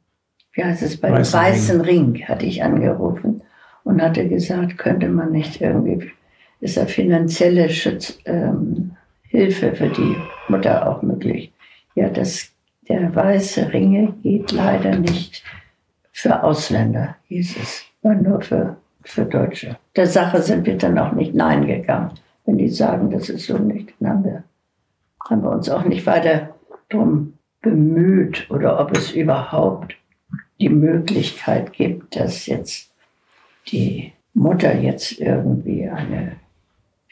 wie 0.52 0.64
heißt 0.64 0.82
es, 0.82 0.96
beim 0.96 1.12
Weißen 1.12 1.40
Weißen, 1.40 1.80
Ring. 1.80 2.24
hatte 2.26 2.46
ich 2.46 2.62
angerufen 2.62 3.42
und 3.84 4.02
hatte 4.02 4.28
gesagt, 4.28 4.78
könnte 4.78 5.08
man 5.08 5.32
nicht 5.32 5.60
irgendwie, 5.60 6.10
ist 6.60 6.76
da 6.76 6.86
finanzielle 6.86 7.68
Schutz, 7.70 8.18
ähm, 8.24 8.92
Hilfe 9.22 9.74
für 9.74 9.88
die 9.88 10.16
Mutter 10.48 10.88
auch 10.88 11.02
möglich? 11.02 11.52
Ja, 11.94 12.10
das, 12.10 12.51
der 12.92 13.14
Weiße 13.14 13.72
Ringe 13.72 14.14
geht 14.22 14.52
leider 14.52 14.98
nicht 14.98 15.42
für 16.12 16.42
Ausländer, 16.42 17.16
hieß 17.28 17.56
es, 17.56 17.84
war 18.02 18.14
nur 18.14 18.42
für, 18.42 18.76
für 19.02 19.24
Deutsche. 19.24 19.78
Der 19.96 20.06
Sache 20.06 20.42
sind 20.42 20.66
wir 20.66 20.76
dann 20.76 20.98
auch 20.98 21.12
nicht 21.12 21.34
Nein 21.34 21.66
gegangen. 21.66 22.10
Wenn 22.44 22.58
die 22.58 22.68
sagen, 22.68 23.10
das 23.10 23.30
ist 23.30 23.46
so 23.46 23.56
nicht, 23.56 23.94
dann 23.98 24.08
haben 24.10 24.24
wir, 24.24 24.44
haben 25.28 25.42
wir 25.42 25.50
uns 25.50 25.70
auch 25.70 25.84
nicht 25.84 26.04
weiter 26.04 26.54
drum 26.90 27.38
bemüht 27.62 28.50
oder 28.50 28.78
ob 28.78 28.94
es 28.94 29.12
überhaupt 29.12 29.96
die 30.60 30.68
Möglichkeit 30.68 31.72
gibt, 31.72 32.16
dass 32.16 32.44
jetzt 32.44 32.92
die 33.68 34.12
Mutter 34.34 34.78
jetzt 34.78 35.18
irgendwie 35.18 35.88
eine 35.88 36.36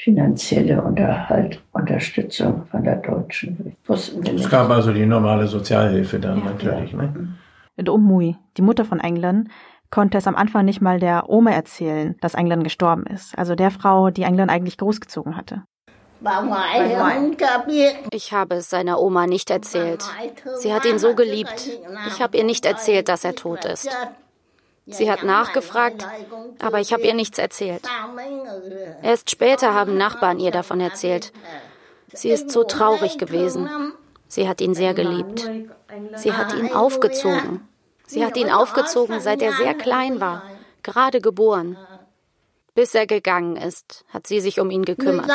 finanzielle 0.03 0.83
Unterhalt, 0.83 1.63
Unterstützung 1.73 2.67
von 2.71 2.85
der 2.85 2.97
Deutschen. 2.97 3.77
Es 3.87 4.49
gab 4.49 4.71
also 4.71 4.93
die 4.93 5.05
normale 5.05 5.47
Sozialhilfe 5.47 6.19
dann 6.19 6.43
natürlich. 6.45 6.93
Ne? 6.95 7.37
Und 7.77 7.89
Umui, 7.89 8.37
die 8.57 8.63
Mutter 8.63 8.85
von 8.85 9.01
England, 9.01 9.49
konnte 9.91 10.19
es 10.19 10.27
am 10.27 10.37
Anfang 10.37 10.65
nicht 10.65 10.81
mal 10.81 10.99
der 11.01 11.29
Oma 11.29 11.51
erzählen, 11.51 12.17
dass 12.21 12.35
England 12.35 12.65
gestorben 12.65 13.05
ist. 13.07 13.37
Also 13.37 13.55
der 13.55 13.71
Frau, 13.71 14.11
die 14.11 14.23
England 14.23 14.51
eigentlich 14.51 14.79
großgezogen 14.79 15.37
hatte. 15.37 15.65
Ich 18.13 18.33
habe 18.33 18.55
es 18.57 18.71
seiner 18.71 19.01
Oma 19.01 19.27
nicht 19.27 19.51
erzählt. 19.51 20.05
Sie 20.57 20.73
hat 20.73 20.85
ihn 20.85 20.99
so 20.99 21.15
geliebt. 21.15 21.69
Ich 22.09 22.23
habe 22.23 22.37
ihr 22.37 22.45
nicht 22.45 22.65
erzählt, 22.65 23.09
dass 23.09 23.25
er 23.25 23.35
tot 23.35 23.65
ist. 23.65 23.89
Sie 24.91 25.11
hat 25.11 25.23
nachgefragt, 25.23 26.07
aber 26.59 26.81
ich 26.81 26.93
habe 26.93 27.03
ihr 27.03 27.15
nichts 27.15 27.39
erzählt. 27.39 27.83
Erst 29.03 29.31
später 29.31 29.75
haben 29.75 29.97
Nachbarn 29.97 30.39
ihr 30.39 30.51
davon 30.51 30.81
erzählt. 30.81 31.33
Sie 32.13 32.31
ist 32.31 32.51
so 32.51 32.65
traurig 32.65 33.19
gewesen. 33.19 33.69
Sie 34.29 34.49
hat 34.49 34.61
ihn 34.61 34.75
sehr 34.75 34.95
geliebt. 34.95 35.49
Sie 36.17 36.33
hat 36.33 36.55
ihn 36.55 36.73
aufgezogen. 36.73 37.69
Sie 38.07 38.25
hat 38.25 38.37
ihn 38.37 38.51
aufgezogen, 38.51 39.21
seit 39.21 39.41
er 39.41 39.53
sehr 39.53 39.75
klein 39.75 40.21
war, 40.21 40.43
gerade 40.83 41.21
geboren. 41.21 41.77
Bis 42.75 42.95
er 42.95 43.07
gegangen 43.07 43.57
ist, 43.57 44.05
hat 44.09 44.27
sie 44.27 44.41
sich 44.41 44.61
um 44.61 44.71
ihn 44.71 44.85
gekümmert. 44.85 45.29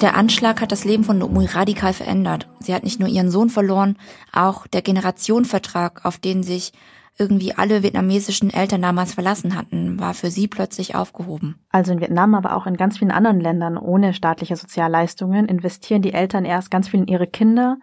Der 0.00 0.14
Anschlag 0.14 0.60
hat 0.60 0.72
das 0.72 0.84
Leben 0.84 1.04
von 1.04 1.16
Nomui 1.16 1.46
radikal 1.46 1.94
verändert. 1.94 2.48
Sie 2.60 2.74
hat 2.74 2.84
nicht 2.84 3.00
nur 3.00 3.08
ihren 3.08 3.30
Sohn 3.30 3.48
verloren, 3.48 3.96
auch 4.30 4.66
der 4.66 4.82
Generationenvertrag, 4.82 6.04
auf 6.04 6.18
den 6.18 6.42
sich 6.42 6.74
irgendwie 7.18 7.54
alle 7.54 7.82
vietnamesischen 7.82 8.52
Eltern 8.52 8.82
damals 8.82 9.14
verlassen 9.14 9.56
hatten, 9.56 9.98
war 9.98 10.12
für 10.12 10.30
sie 10.30 10.48
plötzlich 10.48 10.94
aufgehoben. 10.94 11.58
Also 11.70 11.92
in 11.92 12.00
Vietnam, 12.00 12.34
aber 12.34 12.54
auch 12.54 12.66
in 12.66 12.76
ganz 12.76 12.98
vielen 12.98 13.10
anderen 13.10 13.40
Ländern 13.40 13.78
ohne 13.78 14.12
staatliche 14.12 14.56
Sozialleistungen 14.56 15.46
investieren 15.46 16.02
die 16.02 16.12
Eltern 16.12 16.44
erst 16.44 16.70
ganz 16.70 16.88
viel 16.88 17.00
in 17.00 17.06
ihre 17.06 17.26
Kinder 17.26 17.78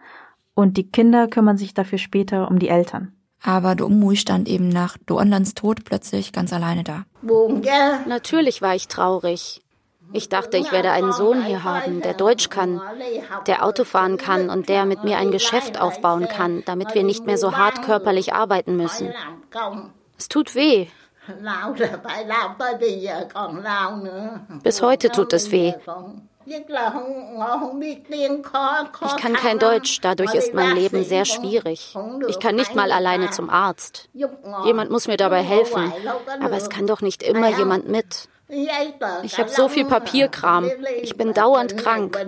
und 0.54 0.76
die 0.76 0.88
Kinder 0.88 1.26
kümmern 1.26 1.58
sich 1.58 1.74
dafür 1.74 1.98
später 1.98 2.48
um 2.48 2.60
die 2.60 2.68
Eltern. 2.68 3.12
Aber 3.42 3.74
Do 3.74 3.88
Mui 3.88 4.16
stand 4.16 4.48
eben 4.48 4.68
nach 4.68 4.96
Do 5.04 5.18
Onlans 5.18 5.54
Tod 5.54 5.84
plötzlich 5.84 6.32
ganz 6.32 6.52
alleine 6.52 6.84
da. 6.84 7.04
Natürlich 8.06 8.62
war 8.62 8.76
ich 8.76 8.86
traurig. 8.86 9.63
Ich 10.12 10.28
dachte, 10.28 10.56
ich 10.56 10.70
werde 10.70 10.90
einen 10.90 11.12
Sohn 11.12 11.44
hier 11.44 11.64
haben, 11.64 12.00
der 12.00 12.14
Deutsch 12.14 12.48
kann, 12.50 12.80
der 13.46 13.64
Auto 13.64 13.84
fahren 13.84 14.16
kann 14.16 14.50
und 14.50 14.68
der 14.68 14.84
mit 14.84 15.04
mir 15.04 15.18
ein 15.18 15.30
Geschäft 15.30 15.80
aufbauen 15.80 16.28
kann, 16.28 16.62
damit 16.66 16.94
wir 16.94 17.02
nicht 17.02 17.26
mehr 17.26 17.38
so 17.38 17.56
hart 17.56 17.82
körperlich 17.82 18.32
arbeiten 18.32 18.76
müssen. 18.76 19.12
Es 20.18 20.28
tut 20.28 20.54
weh. 20.54 20.86
Bis 24.62 24.82
heute 24.82 25.08
tut 25.10 25.32
es 25.32 25.50
weh. 25.50 25.74
Ich 26.46 26.66
kann 29.16 29.32
kein 29.32 29.58
Deutsch, 29.58 30.00
dadurch 30.02 30.34
ist 30.34 30.52
mein 30.52 30.76
Leben 30.76 31.02
sehr 31.04 31.24
schwierig. 31.24 31.96
Ich 32.28 32.38
kann 32.38 32.54
nicht 32.54 32.74
mal 32.74 32.92
alleine 32.92 33.30
zum 33.30 33.48
Arzt. 33.48 34.10
Jemand 34.64 34.90
muss 34.90 35.08
mir 35.08 35.16
dabei 35.16 35.42
helfen, 35.42 35.92
aber 36.42 36.56
es 36.56 36.68
kann 36.68 36.86
doch 36.86 37.00
nicht 37.00 37.22
immer 37.22 37.48
jemand 37.48 37.88
mit. 37.88 38.28
Ich 38.48 39.38
habe 39.38 39.48
so 39.48 39.68
viel 39.68 39.86
Papierkram. 39.86 40.70
Ich 41.02 41.16
bin 41.16 41.32
dauernd 41.32 41.76
krank. 41.76 42.18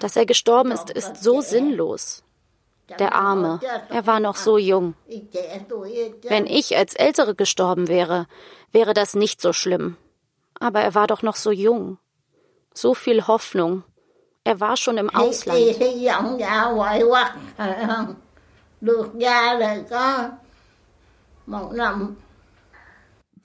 Dass 0.00 0.16
er 0.16 0.26
gestorben 0.26 0.72
ist, 0.72 0.90
ist 0.90 1.22
so 1.22 1.40
sinnlos. 1.40 2.22
Der 3.00 3.14
Arme, 3.14 3.58
er 3.88 4.06
war 4.06 4.20
noch 4.20 4.36
so 4.36 4.58
jung. 4.58 4.94
Wenn 6.28 6.46
ich 6.46 6.76
als 6.76 6.94
Ältere 6.94 7.34
gestorben 7.34 7.88
wäre, 7.88 8.26
wäre 8.70 8.94
das 8.94 9.14
nicht 9.14 9.40
so 9.40 9.52
schlimm. 9.52 9.96
Aber 10.60 10.80
er 10.80 10.94
war 10.94 11.08
doch 11.08 11.22
noch 11.22 11.36
so 11.36 11.50
jung. 11.50 11.98
So 12.72 12.94
viel 12.94 13.26
Hoffnung. 13.26 13.82
Er 14.44 14.60
war 14.60 14.76
schon 14.76 14.98
im 14.98 15.10
Ausland. 15.10 15.58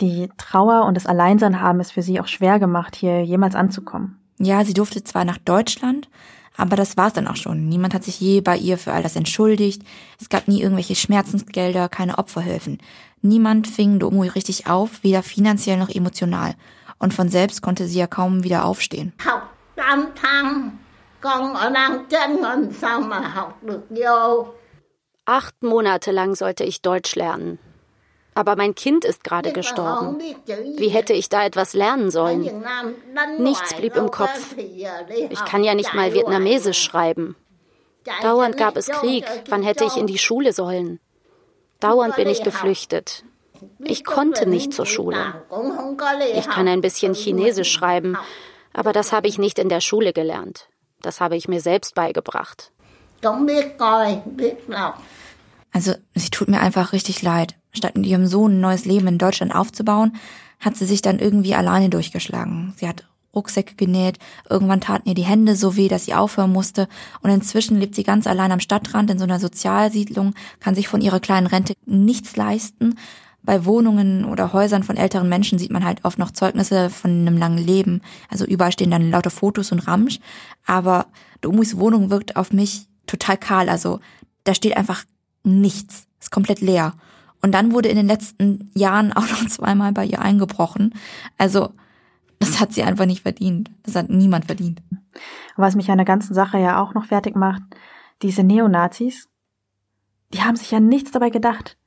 Die 0.02 0.30
Trauer 0.38 0.86
und 0.86 0.96
das 0.96 1.06
Alleinsein 1.06 1.62
haben 1.62 1.80
es 1.80 1.92
für 1.92 2.02
sie 2.02 2.20
auch 2.20 2.28
schwer 2.28 2.60
gemacht, 2.60 2.96
hier 2.96 3.24
jemals 3.24 3.56
anzukommen. 3.56 4.20
Ja, 4.40 4.66
sie 4.66 4.74
durfte 4.74 5.04
zwar 5.04 5.26
nach 5.26 5.38
Deutschland, 5.38 6.10
aber 6.58 6.76
das 6.76 6.98
war's 6.98 7.14
dann 7.14 7.28
auch 7.28 7.36
schon. 7.36 7.70
Niemand 7.70 7.94
hat 7.94 8.04
sich 8.04 8.20
je 8.20 8.42
bei 8.42 8.58
ihr 8.58 8.80
für 8.80 8.92
all 8.92 9.04
das 9.04 9.16
entschuldigt. 9.16 9.84
Es 10.20 10.30
gab 10.30 10.48
nie 10.48 10.62
irgendwelche 10.62 10.96
Schmerzensgelder, 10.96 11.88
keine 11.90 12.18
Opferhilfen. 12.18 12.80
Niemand 13.22 13.68
fing 13.68 14.00
Domui 14.00 14.28
richtig 14.28 14.68
auf, 14.68 15.04
weder 15.04 15.22
finanziell 15.22 15.78
noch 15.78 15.90
emotional. 15.90 16.56
Und 16.98 17.14
von 17.14 17.30
selbst 17.30 17.62
konnte 17.62 17.86
sie 17.86 18.00
ja 18.00 18.08
kaum 18.08 18.44
wieder 18.44 18.66
aufstehen. 18.66 19.14
Acht 25.26 25.64
Monate 25.64 26.12
lang 26.12 26.36
sollte 26.36 26.64
ich 26.64 26.82
Deutsch 26.82 27.16
lernen. 27.16 27.60
Aber 28.34 28.56
mein 28.56 28.76
Kind 28.76 29.04
ist 29.04 29.24
gerade 29.24 29.52
gestorben. 29.52 30.18
Wie 30.78 30.90
hätte 30.90 31.14
ich 31.14 31.28
da 31.28 31.46
etwas 31.46 31.74
lernen 31.74 32.12
sollen? 32.12 32.50
Nichts 33.38 33.74
blieb 33.74 33.96
im 33.96 34.10
Kopf. 34.10 34.56
Ich 34.58 35.46
kann 35.46 35.64
ja 35.64 35.76
nicht 35.76 35.94
mal 35.94 36.14
Vietnamesisch 36.14 36.82
schreiben. 36.82 37.36
Dauernd 38.22 38.58
gab 38.58 38.78
es 38.78 38.88
Krieg. 38.88 39.26
Wann 39.50 39.64
hätte 39.64 39.84
ich 39.84 39.98
in 39.98 40.08
die 40.08 40.18
Schule 40.18 40.54
sollen? 40.54 41.00
Dauernd 41.80 42.16
bin 42.16 42.30
ich 42.30 42.44
geflüchtet. 42.44 43.24
Ich 43.80 44.04
konnte 44.06 44.48
nicht 44.48 44.74
zur 44.74 44.86
Schule. 44.86 45.44
Ich 46.36 46.50
kann 46.50 46.68
ein 46.68 46.82
bisschen 46.82 47.14
Chinesisch 47.14 47.72
schreiben, 47.72 48.18
aber 48.74 48.94
das 48.94 49.12
habe 49.12 49.28
ich 49.28 49.38
nicht 49.38 49.60
in 49.60 49.70
der 49.70 49.82
Schule 49.82 50.14
gelernt. 50.14 50.68
Das 51.02 51.20
habe 51.20 51.36
ich 51.36 51.48
mir 51.48 51.62
selbst 51.62 51.96
beigebracht. 51.96 52.72
Also, 55.74 55.94
sie 56.16 56.30
tut 56.30 56.48
mir 56.48 56.60
einfach 56.60 56.94
richtig 56.94 57.22
leid. 57.22 57.56
Statt 57.72 57.96
mit 57.96 58.06
ihrem 58.06 58.28
Sohn 58.28 58.58
ein 58.58 58.62
neues 58.62 58.86
Leben 58.86 59.08
in 59.08 59.18
Deutschland 59.18 59.54
aufzubauen, 59.56 60.14
hat 60.60 60.78
sie 60.78 60.86
sich 60.86 61.02
dann 61.02 61.20
irgendwie 61.20 61.56
alleine 61.56 61.90
durchgeschlagen. 61.90 62.74
Sie 62.78 62.88
hat 62.88 63.06
Rucksäcke 63.34 63.76
genäht, 63.76 64.20
irgendwann 64.50 64.82
taten 64.82 65.08
ihr 65.08 65.16
die 65.16 65.24
Hände 65.24 65.56
so 65.56 65.78
weh, 65.78 65.88
dass 65.88 66.06
sie 66.06 66.14
aufhören 66.14 66.52
musste 66.52 66.88
und 67.22 67.30
inzwischen 67.30 67.80
lebt 67.80 67.96
sie 67.96 68.04
ganz 68.04 68.28
allein 68.28 68.52
am 68.52 68.60
Stadtrand 68.60 69.10
in 69.10 69.20
so 69.20 69.24
einer 69.24 69.40
Sozialsiedlung, 69.40 70.34
kann 70.60 70.76
sich 70.76 70.88
von 70.88 71.02
ihrer 71.02 71.20
kleinen 71.20 71.48
Rente 71.48 71.74
nichts 71.86 72.36
leisten. 72.36 72.96
Bei 73.44 73.66
Wohnungen 73.66 74.26
oder 74.26 74.54
Häusern 74.54 74.84
von 74.84 74.98
älteren 74.98 75.28
Menschen 75.28 75.58
sieht 75.58 75.72
man 75.72 75.84
halt 75.84 76.06
oft 76.06 76.20
noch 76.20 76.32
Zeugnisse 76.32 76.92
von 76.92 77.12
einem 77.12 77.38
langen 77.38 77.58
Leben. 77.58 78.02
Also 78.30 78.46
überall 78.46 78.72
stehen 78.72 78.92
dann 78.92 79.10
lauter 79.10 79.32
Fotos 79.32 79.72
und 79.72 79.80
Ramsch. 79.80 80.20
Aber 80.68 81.08
Domus 81.42 81.78
Wohnung 81.78 82.12
wirkt 82.12 82.36
auf 82.36 82.54
mich 82.54 82.88
total 83.08 83.38
kahl. 83.38 83.68
Also 83.68 84.00
da 84.44 84.54
steht 84.54 84.78
einfach 84.78 85.06
nichts. 85.44 86.06
Ist 86.20 86.30
komplett 86.30 86.62
leer. 86.62 86.94
Und 87.42 87.54
dann 87.54 87.72
wurde 87.72 87.90
in 87.90 87.96
den 87.96 88.08
letzten 88.08 88.72
Jahren 88.76 89.14
auch 89.14 89.28
noch 89.30 89.46
zweimal 89.48 89.92
bei 89.92 90.06
ihr 90.06 90.22
eingebrochen. 90.22 90.94
Also 91.38 91.70
Das 92.42 92.60
hat 92.60 92.74
sie 92.74 92.82
einfach 92.82 93.06
nicht 93.06 93.22
verdient. 93.22 93.70
Das 93.84 93.96
hat 93.96 94.10
niemand 94.10 94.46
verdient. 94.46 94.82
Was 95.58 95.76
mich 95.76 95.92
an 95.92 96.00
der 96.00 96.06
ganzen 96.06 96.34
Sache 96.34 96.58
ja 96.58 96.82
auch 96.82 96.96
noch 96.96 97.06
fertig 97.06 97.36
macht, 97.36 97.62
diese 98.24 98.44
Neonazis, 98.44 99.30
die 100.34 100.42
haben 100.42 100.56
sich 100.56 100.72
ja 100.72 100.80
nichts 100.80 101.12
dabei 101.12 101.30
gedacht. 101.30 101.78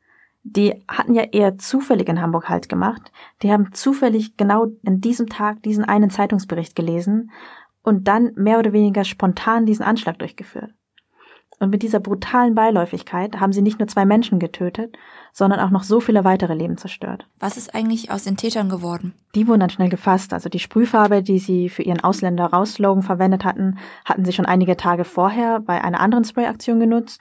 Die 0.45 0.85
hatten 0.87 1.15
ja 1.15 1.25
eher 1.25 1.59
zufällig 1.59 2.09
in 2.09 2.21
Hamburg 2.21 2.49
Halt 2.49 2.69
gemacht. 2.69 3.11
Die 3.43 3.51
haben 3.51 3.73
zufällig 3.73 4.37
genau 4.37 4.67
in 4.83 5.01
diesem 5.01 5.29
Tag 5.29 5.63
diesen 5.65 5.85
einen 5.85 6.11
Zeitungsbericht 6.11 6.77
gelesen 6.77 7.33
und 7.83 8.07
dann 8.07 8.31
mehr 8.37 8.61
oder 8.61 8.73
weniger 8.73 9.03
spontan 9.03 9.67
diesen 9.67 9.85
Anschlag 9.85 10.21
durchgeführt. 10.21 10.73
Und 11.59 11.71
mit 11.71 11.83
dieser 11.83 11.99
brutalen 11.99 12.55
Beiläufigkeit 12.55 13.41
haben 13.41 13.53
sie 13.53 13.63
nicht 13.63 13.81
nur 13.81 13.89
zwei 13.89 14.05
Menschen 14.05 14.39
getötet, 14.39 14.97
sondern 15.35 15.59
auch 15.59 15.71
noch 15.71 15.83
so 15.83 16.01
viele 16.01 16.25
weitere 16.25 16.55
Leben 16.55 16.79
zerstört. 16.79 17.27
Was 17.41 17.57
ist 17.57 17.75
eigentlich 17.75 18.11
aus 18.13 18.23
den 18.23 18.37
Tätern 18.37 18.69
geworden? 18.69 19.15
Die 19.35 19.49
wurden 19.49 19.61
dann 19.61 19.71
schnell 19.71 19.89
gefasst. 19.89 20.33
Also 20.33 20.49
die 20.49 20.61
Sprühfarbe, 20.61 21.23
die 21.23 21.41
sie 21.41 21.69
für 21.69 21.83
ihren 21.83 22.01
Ausländer-Raus-Slogan 22.01 23.03
verwendet 23.03 23.45
hatten, 23.45 23.77
hatten 24.05 24.25
sie 24.25 24.33
schon 24.33 24.47
einige 24.47 24.77
Tage 24.77 25.05
vorher 25.05 25.59
bei 25.59 25.83
einer 25.83 26.01
anderen 26.01 26.25
Sprayaktion 26.25 26.79
genutzt. 26.79 27.21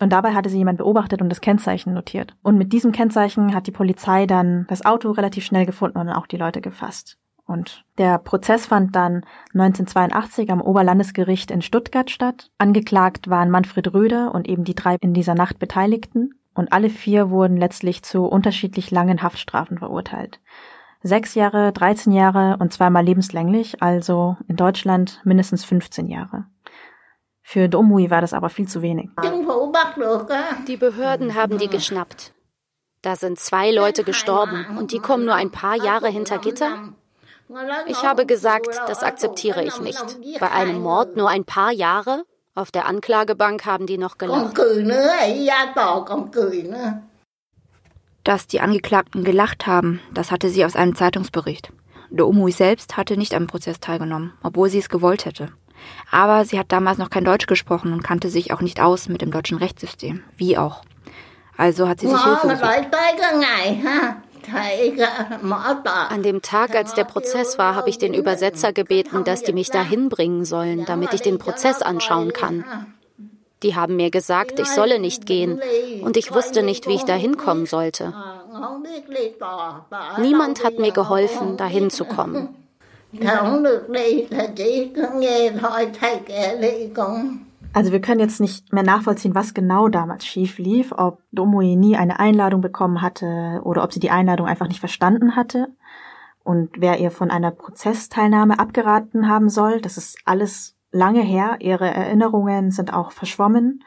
Und 0.00 0.12
dabei 0.12 0.34
hatte 0.34 0.50
sie 0.50 0.58
jemand 0.58 0.78
beobachtet 0.78 1.22
und 1.22 1.28
das 1.28 1.40
Kennzeichen 1.40 1.94
notiert. 1.94 2.34
Und 2.42 2.58
mit 2.58 2.72
diesem 2.72 2.90
Kennzeichen 2.90 3.54
hat 3.54 3.68
die 3.68 3.72
Polizei 3.72 4.26
dann 4.26 4.66
das 4.68 4.84
Auto 4.84 5.12
relativ 5.12 5.44
schnell 5.44 5.66
gefunden 5.66 5.98
und 5.98 6.10
auch 6.10 6.26
die 6.26 6.36
Leute 6.36 6.60
gefasst. 6.60 7.16
Und 7.46 7.84
der 7.96 8.18
Prozess 8.18 8.66
fand 8.66 8.96
dann 8.96 9.22
1982 9.54 10.50
am 10.50 10.60
Oberlandesgericht 10.60 11.52
in 11.52 11.62
Stuttgart 11.62 12.10
statt. 12.10 12.50
Angeklagt 12.58 13.30
waren 13.30 13.50
Manfred 13.50 13.94
Röder 13.94 14.34
und 14.34 14.48
eben 14.48 14.64
die 14.64 14.74
drei 14.74 14.96
in 15.00 15.14
dieser 15.14 15.36
Nacht 15.36 15.60
Beteiligten. 15.60 16.34
Und 16.56 16.72
alle 16.72 16.88
vier 16.88 17.30
wurden 17.30 17.58
letztlich 17.58 18.02
zu 18.02 18.24
unterschiedlich 18.24 18.90
langen 18.90 19.22
Haftstrafen 19.22 19.78
verurteilt. 19.78 20.40
Sechs 21.02 21.34
Jahre, 21.34 21.70
13 21.72 22.12
Jahre 22.12 22.56
und 22.58 22.72
zweimal 22.72 23.04
lebenslänglich, 23.04 23.82
also 23.82 24.36
in 24.48 24.56
Deutschland 24.56 25.20
mindestens 25.24 25.64
15 25.64 26.08
Jahre. 26.08 26.46
Für 27.42 27.68
Domui 27.68 28.10
war 28.10 28.22
das 28.22 28.32
aber 28.32 28.48
viel 28.48 28.66
zu 28.66 28.82
wenig. 28.82 29.10
Die 30.66 30.76
Behörden 30.76 31.34
haben 31.34 31.58
die 31.58 31.68
geschnappt. 31.68 32.32
Da 33.02 33.14
sind 33.14 33.38
zwei 33.38 33.70
Leute 33.70 34.02
gestorben 34.02 34.78
und 34.78 34.90
die 34.90 34.98
kommen 34.98 35.26
nur 35.26 35.34
ein 35.34 35.52
paar 35.52 35.76
Jahre 35.76 36.08
hinter 36.08 36.38
Gitter? 36.38 36.92
Ich 37.86 38.02
habe 38.02 38.26
gesagt, 38.26 38.80
das 38.88 39.04
akzeptiere 39.04 39.62
ich 39.62 39.80
nicht. 39.80 40.40
Bei 40.40 40.50
einem 40.50 40.82
Mord 40.82 41.16
nur 41.16 41.28
ein 41.28 41.44
paar 41.44 41.70
Jahre? 41.70 42.24
Auf 42.56 42.70
der 42.70 42.86
Anklagebank 42.86 43.66
haben 43.66 43.86
die 43.86 43.98
noch 43.98 44.16
gelacht. 44.16 44.54
Dass 48.24 48.46
die 48.46 48.60
Angeklagten 48.60 49.24
gelacht 49.24 49.66
haben, 49.66 50.00
das 50.14 50.30
hatte 50.30 50.48
sie 50.48 50.64
aus 50.64 50.74
einem 50.74 50.96
Zeitungsbericht. 50.96 51.70
Doumui 52.10 52.52
selbst 52.52 52.96
hatte 52.96 53.18
nicht 53.18 53.34
am 53.34 53.46
Prozess 53.46 53.78
teilgenommen, 53.78 54.32
obwohl 54.42 54.70
sie 54.70 54.78
es 54.78 54.88
gewollt 54.88 55.26
hätte. 55.26 55.50
Aber 56.10 56.46
sie 56.46 56.58
hat 56.58 56.72
damals 56.72 56.96
noch 56.96 57.10
kein 57.10 57.26
Deutsch 57.26 57.46
gesprochen 57.46 57.92
und 57.92 58.02
kannte 58.02 58.30
sich 58.30 58.54
auch 58.54 58.62
nicht 58.62 58.80
aus 58.80 59.10
mit 59.10 59.20
dem 59.20 59.30
deutschen 59.30 59.58
Rechtssystem. 59.58 60.24
Wie 60.38 60.56
auch. 60.56 60.82
Also 61.58 61.86
hat 61.86 62.00
sie 62.00 62.08
sich 62.08 62.24
Hilfe 62.24 62.48
gesucht. 62.48 62.62
An 66.08 66.22
dem 66.22 66.42
Tag, 66.42 66.74
als 66.74 66.94
der 66.94 67.04
Prozess 67.04 67.58
war, 67.58 67.74
habe 67.74 67.90
ich 67.90 67.98
den 67.98 68.14
Übersetzer 68.14 68.72
gebeten, 68.72 69.24
dass 69.24 69.42
die 69.42 69.52
mich 69.52 69.70
dahin 69.70 70.08
bringen 70.08 70.44
sollen, 70.44 70.84
damit 70.84 71.14
ich 71.14 71.22
den 71.22 71.38
Prozess 71.38 71.82
anschauen 71.82 72.32
kann. 72.32 72.64
Die 73.62 73.74
haben 73.74 73.96
mir 73.96 74.10
gesagt, 74.10 74.60
ich 74.60 74.68
solle 74.68 74.98
nicht 75.00 75.26
gehen, 75.26 75.60
und 76.02 76.16
ich 76.16 76.34
wusste 76.34 76.62
nicht, 76.62 76.86
wie 76.86 76.94
ich 76.94 77.04
dahin 77.04 77.36
kommen 77.36 77.66
sollte. 77.66 78.12
Niemand 80.18 80.64
hat 80.64 80.78
mir 80.78 80.92
geholfen, 80.92 81.56
dahin 81.56 81.90
zu 81.90 82.04
kommen. 82.04 82.54
Also 87.76 87.92
wir 87.92 88.00
können 88.00 88.20
jetzt 88.20 88.40
nicht 88.40 88.72
mehr 88.72 88.82
nachvollziehen, 88.82 89.34
was 89.34 89.52
genau 89.52 89.88
damals 89.88 90.24
schief 90.24 90.56
lief, 90.56 90.94
ob 90.96 91.20
Domui 91.30 91.76
nie 91.76 91.94
eine 91.94 92.18
Einladung 92.18 92.62
bekommen 92.62 93.02
hatte 93.02 93.60
oder 93.64 93.84
ob 93.84 93.92
sie 93.92 94.00
die 94.00 94.08
Einladung 94.08 94.46
einfach 94.46 94.66
nicht 94.66 94.80
verstanden 94.80 95.36
hatte 95.36 95.68
und 96.42 96.70
wer 96.78 97.00
ihr 97.00 97.10
von 97.10 97.30
einer 97.30 97.50
Prozessteilnahme 97.50 98.58
abgeraten 98.58 99.28
haben 99.28 99.50
soll. 99.50 99.82
Das 99.82 99.98
ist 99.98 100.16
alles 100.24 100.74
lange 100.90 101.20
her. 101.20 101.58
Ihre 101.60 101.86
Erinnerungen 101.86 102.70
sind 102.70 102.94
auch 102.94 103.12
verschwommen. 103.12 103.84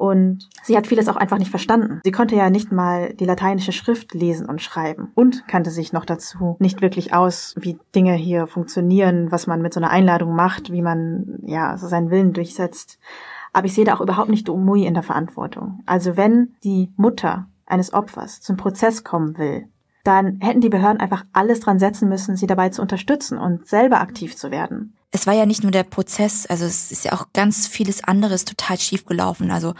Und 0.00 0.48
sie 0.62 0.78
hat 0.78 0.86
vieles 0.86 1.08
auch 1.08 1.16
einfach 1.16 1.36
nicht 1.36 1.50
verstanden. 1.50 2.00
Sie 2.04 2.10
konnte 2.10 2.34
ja 2.34 2.48
nicht 2.48 2.72
mal 2.72 3.12
die 3.12 3.26
lateinische 3.26 3.72
Schrift 3.72 4.14
lesen 4.14 4.48
und 4.48 4.62
schreiben 4.62 5.12
und 5.14 5.46
kannte 5.46 5.70
sich 5.70 5.92
noch 5.92 6.06
dazu 6.06 6.56
nicht 6.58 6.80
wirklich 6.80 7.12
aus, 7.12 7.54
wie 7.58 7.78
Dinge 7.94 8.14
hier 8.14 8.46
funktionieren, 8.46 9.30
was 9.30 9.46
man 9.46 9.60
mit 9.60 9.74
so 9.74 9.80
einer 9.80 9.90
Einladung 9.90 10.34
macht, 10.34 10.72
wie 10.72 10.80
man 10.80 11.40
ja 11.42 11.76
so 11.76 11.86
seinen 11.86 12.10
Willen 12.10 12.32
durchsetzt. 12.32 12.98
Aber 13.52 13.66
ich 13.66 13.74
sehe 13.74 13.84
da 13.84 13.94
auch 13.94 14.00
überhaupt 14.00 14.30
nicht 14.30 14.48
Umui 14.48 14.86
in 14.86 14.94
der 14.94 15.02
Verantwortung. 15.02 15.82
Also 15.84 16.16
wenn 16.16 16.54
die 16.64 16.88
Mutter 16.96 17.46
eines 17.66 17.92
Opfers 17.92 18.40
zum 18.40 18.56
Prozess 18.56 19.04
kommen 19.04 19.36
will, 19.36 19.66
dann 20.02 20.40
hätten 20.40 20.62
die 20.62 20.70
Behörden 20.70 20.98
einfach 20.98 21.26
alles 21.34 21.60
dran 21.60 21.78
setzen 21.78 22.08
müssen, 22.08 22.36
sie 22.36 22.46
dabei 22.46 22.70
zu 22.70 22.80
unterstützen 22.80 23.36
und 23.36 23.68
selber 23.68 24.00
aktiv 24.00 24.34
zu 24.34 24.50
werden 24.50 24.94
es 25.12 25.26
war 25.26 25.34
ja 25.34 25.46
nicht 25.46 25.62
nur 25.62 25.72
der 25.72 25.82
Prozess, 25.84 26.46
also 26.46 26.64
es 26.64 26.92
ist 26.92 27.04
ja 27.04 27.12
auch 27.12 27.26
ganz 27.32 27.66
vieles 27.66 28.04
anderes 28.04 28.44
total 28.44 28.78
schief 28.78 29.06
gelaufen. 29.06 29.50
Also 29.50 29.74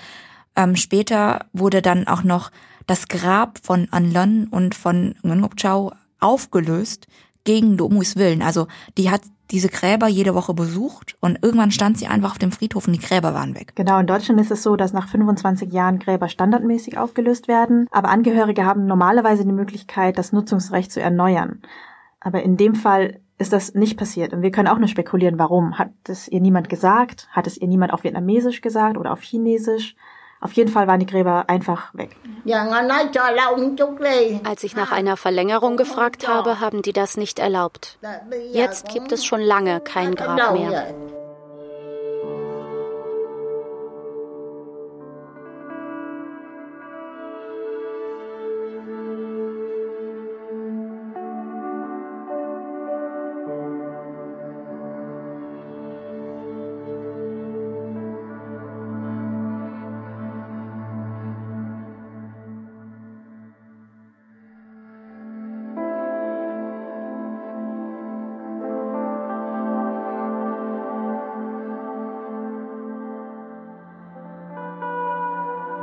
ähm, 0.56 0.76
später 0.76 1.46
wurde 1.52 1.82
dann 1.82 2.06
auch 2.06 2.24
noch 2.24 2.50
das 2.86 3.08
Grab 3.08 3.58
von 3.62 3.88
Anlon 3.92 4.48
und 4.50 4.74
von 4.74 5.14
Ngok 5.22 5.56
Chao 5.56 5.92
aufgelöst 6.18 7.06
gegen 7.44 7.76
Domus 7.76 8.16
Willen. 8.16 8.42
Also 8.42 8.66
die 8.98 9.10
hat 9.10 9.22
diese 9.50 9.68
Gräber 9.68 10.06
jede 10.06 10.34
Woche 10.34 10.54
besucht 10.54 11.16
und 11.20 11.38
irgendwann 11.42 11.70
stand 11.70 11.98
sie 11.98 12.06
einfach 12.06 12.32
auf 12.32 12.38
dem 12.38 12.52
Friedhof 12.52 12.86
und 12.86 12.92
die 12.92 13.00
Gräber 13.00 13.34
waren 13.34 13.54
weg. 13.54 13.72
Genau, 13.74 13.98
in 13.98 14.06
Deutschland 14.06 14.40
ist 14.40 14.50
es 14.50 14.62
so, 14.62 14.76
dass 14.76 14.92
nach 14.92 15.08
25 15.08 15.72
Jahren 15.72 15.98
Gräber 15.98 16.28
standardmäßig 16.28 16.98
aufgelöst 16.98 17.48
werden, 17.48 17.88
aber 17.90 18.10
Angehörige 18.10 18.64
haben 18.64 18.86
normalerweise 18.86 19.44
die 19.44 19.52
Möglichkeit, 19.52 20.18
das 20.18 20.32
Nutzungsrecht 20.32 20.92
zu 20.92 21.00
erneuern. 21.00 21.62
Aber 22.20 22.42
in 22.42 22.56
dem 22.56 22.74
Fall 22.74 23.20
ist 23.40 23.52
das 23.54 23.74
nicht 23.74 23.96
passiert. 23.96 24.34
Und 24.34 24.42
wir 24.42 24.50
können 24.50 24.68
auch 24.68 24.78
nur 24.78 24.88
spekulieren, 24.88 25.38
warum. 25.38 25.78
Hat 25.78 25.90
es 26.06 26.28
ihr 26.28 26.40
niemand 26.40 26.68
gesagt? 26.68 27.26
Hat 27.32 27.46
es 27.46 27.56
ihr 27.56 27.66
niemand 27.66 27.92
auf 27.92 28.04
Vietnamesisch 28.04 28.60
gesagt 28.60 28.98
oder 28.98 29.12
auf 29.12 29.22
Chinesisch? 29.22 29.96
Auf 30.42 30.52
jeden 30.52 30.70
Fall 30.70 30.86
waren 30.86 31.00
die 31.00 31.06
Gräber 31.06 31.44
einfach 31.48 31.92
weg. 31.94 32.16
Als 34.44 34.64
ich 34.64 34.76
nach 34.76 34.92
einer 34.92 35.16
Verlängerung 35.16 35.76
gefragt 35.76 36.28
habe, 36.28 36.60
haben 36.60 36.82
die 36.82 36.92
das 36.92 37.16
nicht 37.16 37.38
erlaubt. 37.38 37.98
Jetzt 38.52 38.88
gibt 38.88 39.12
es 39.12 39.24
schon 39.24 39.40
lange 39.40 39.80
kein 39.80 40.14
Grab 40.14 40.52
mehr. 40.52 40.94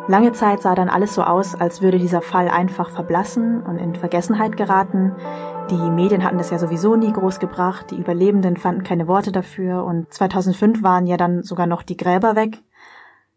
Lange 0.10 0.32
Zeit 0.32 0.62
sah 0.62 0.74
dann 0.74 0.88
alles 0.88 1.14
so 1.14 1.22
aus, 1.22 1.54
als 1.54 1.82
würde 1.82 2.00
dieser 2.00 2.22
Fall 2.22 2.48
einfach 2.48 2.90
verblassen 2.90 3.62
und 3.62 3.78
in 3.78 3.94
Vergessenheit 3.94 4.56
geraten. 4.56 5.14
Die 5.70 5.76
Medien 5.76 6.24
hatten 6.24 6.38
das 6.38 6.50
ja 6.50 6.58
sowieso 6.58 6.96
nie 6.96 7.12
groß 7.12 7.40
gebracht, 7.40 7.92
die 7.92 7.98
Überlebenden 7.98 8.56
fanden 8.56 8.84
keine 8.84 9.10
Worte 9.10 9.34
dafür 9.34 9.84
und 9.84 10.14
2005 10.14 10.82
waren 10.82 11.08
ja 11.08 11.18
dann 11.18 11.44
sogar 11.44 11.68
noch 11.68 11.84
die 11.84 11.98
Gräber 11.98 12.38
weg. 12.38 12.60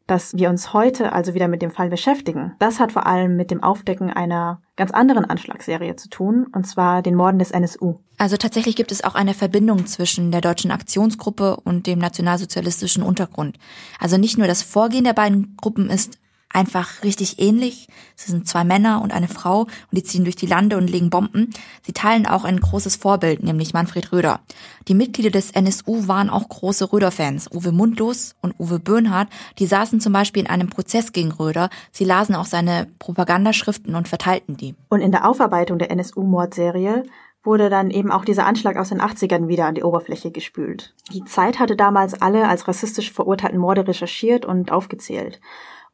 Dass 0.06 0.34
wir 0.34 0.48
uns 0.48 0.72
heute 0.72 1.12
also 1.12 1.34
wieder 1.34 1.48
mit 1.48 1.60
dem 1.60 1.72
Fall 1.72 1.88
beschäftigen, 1.88 2.54
das 2.60 2.78
hat 2.78 2.92
vor 2.92 3.06
allem 3.06 3.36
mit 3.36 3.50
dem 3.50 3.64
Aufdecken 3.64 4.10
einer 4.10 4.60
ganz 4.76 4.92
anderen 4.92 5.24
Anschlagsserie 5.24 5.96
zu 5.96 6.08
tun, 6.08 6.46
und 6.52 6.68
zwar 6.68 7.02
den 7.02 7.16
Morden 7.16 7.40
des 7.40 7.50
NSU. 7.50 7.98
Also 8.16 8.36
tatsächlich 8.36 8.76
gibt 8.76 8.92
es 8.92 9.02
auch 9.02 9.16
eine 9.16 9.34
Verbindung 9.34 9.86
zwischen 9.86 10.30
der 10.30 10.40
deutschen 10.40 10.70
Aktionsgruppe 10.70 11.56
und 11.56 11.88
dem 11.88 11.98
nationalsozialistischen 11.98 13.02
Untergrund. 13.02 13.58
Also 13.98 14.18
nicht 14.18 14.38
nur 14.38 14.46
das 14.46 14.62
Vorgehen 14.62 15.04
der 15.04 15.14
beiden 15.14 15.56
Gruppen 15.56 15.90
ist 15.90 16.20
einfach 16.50 17.02
richtig 17.02 17.40
ähnlich. 17.40 17.88
Es 18.16 18.26
sind 18.26 18.46
zwei 18.46 18.64
Männer 18.64 19.02
und 19.02 19.12
eine 19.12 19.28
Frau 19.28 19.62
und 19.62 19.70
die 19.92 20.02
ziehen 20.02 20.24
durch 20.24 20.36
die 20.36 20.46
Lande 20.46 20.76
und 20.76 20.90
legen 20.90 21.10
Bomben. 21.10 21.50
Sie 21.82 21.92
teilen 21.92 22.26
auch 22.26 22.44
ein 22.44 22.60
großes 22.60 22.96
Vorbild, 22.96 23.42
nämlich 23.42 23.72
Manfred 23.72 24.12
Röder. 24.12 24.40
Die 24.88 24.94
Mitglieder 24.94 25.30
des 25.30 25.52
NSU 25.52 26.08
waren 26.08 26.28
auch 26.30 26.48
große 26.48 26.92
Röder-Fans. 26.92 27.50
Uwe 27.52 27.72
Mundlos 27.72 28.34
und 28.42 28.54
Uwe 28.58 28.78
Böhnhardt, 28.78 29.28
die 29.58 29.66
saßen 29.66 30.00
zum 30.00 30.12
Beispiel 30.12 30.42
in 30.42 30.50
einem 30.50 30.68
Prozess 30.68 31.12
gegen 31.12 31.30
Röder. 31.30 31.70
Sie 31.92 32.04
lasen 32.04 32.34
auch 32.34 32.46
seine 32.46 32.88
Propagandaschriften 32.98 33.94
und 33.94 34.08
verteilten 34.08 34.56
die. 34.56 34.74
Und 34.88 35.00
in 35.00 35.12
der 35.12 35.28
Aufarbeitung 35.28 35.78
der 35.78 35.90
NSU-Mordserie 35.90 37.04
wurde 37.42 37.70
dann 37.70 37.90
eben 37.90 38.10
auch 38.10 38.24
dieser 38.24 38.46
Anschlag 38.46 38.76
aus 38.76 38.90
den 38.90 39.00
80ern 39.00 39.48
wieder 39.48 39.66
an 39.66 39.74
die 39.74 39.82
Oberfläche 39.82 40.30
gespült. 40.30 40.94
Die 41.12 41.24
Zeit 41.24 41.58
hatte 41.58 41.74
damals 41.74 42.20
alle 42.20 42.48
als 42.48 42.68
rassistisch 42.68 43.12
verurteilten 43.12 43.58
Morde 43.58 43.86
recherchiert 43.88 44.44
und 44.44 44.72
aufgezählt. 44.72 45.40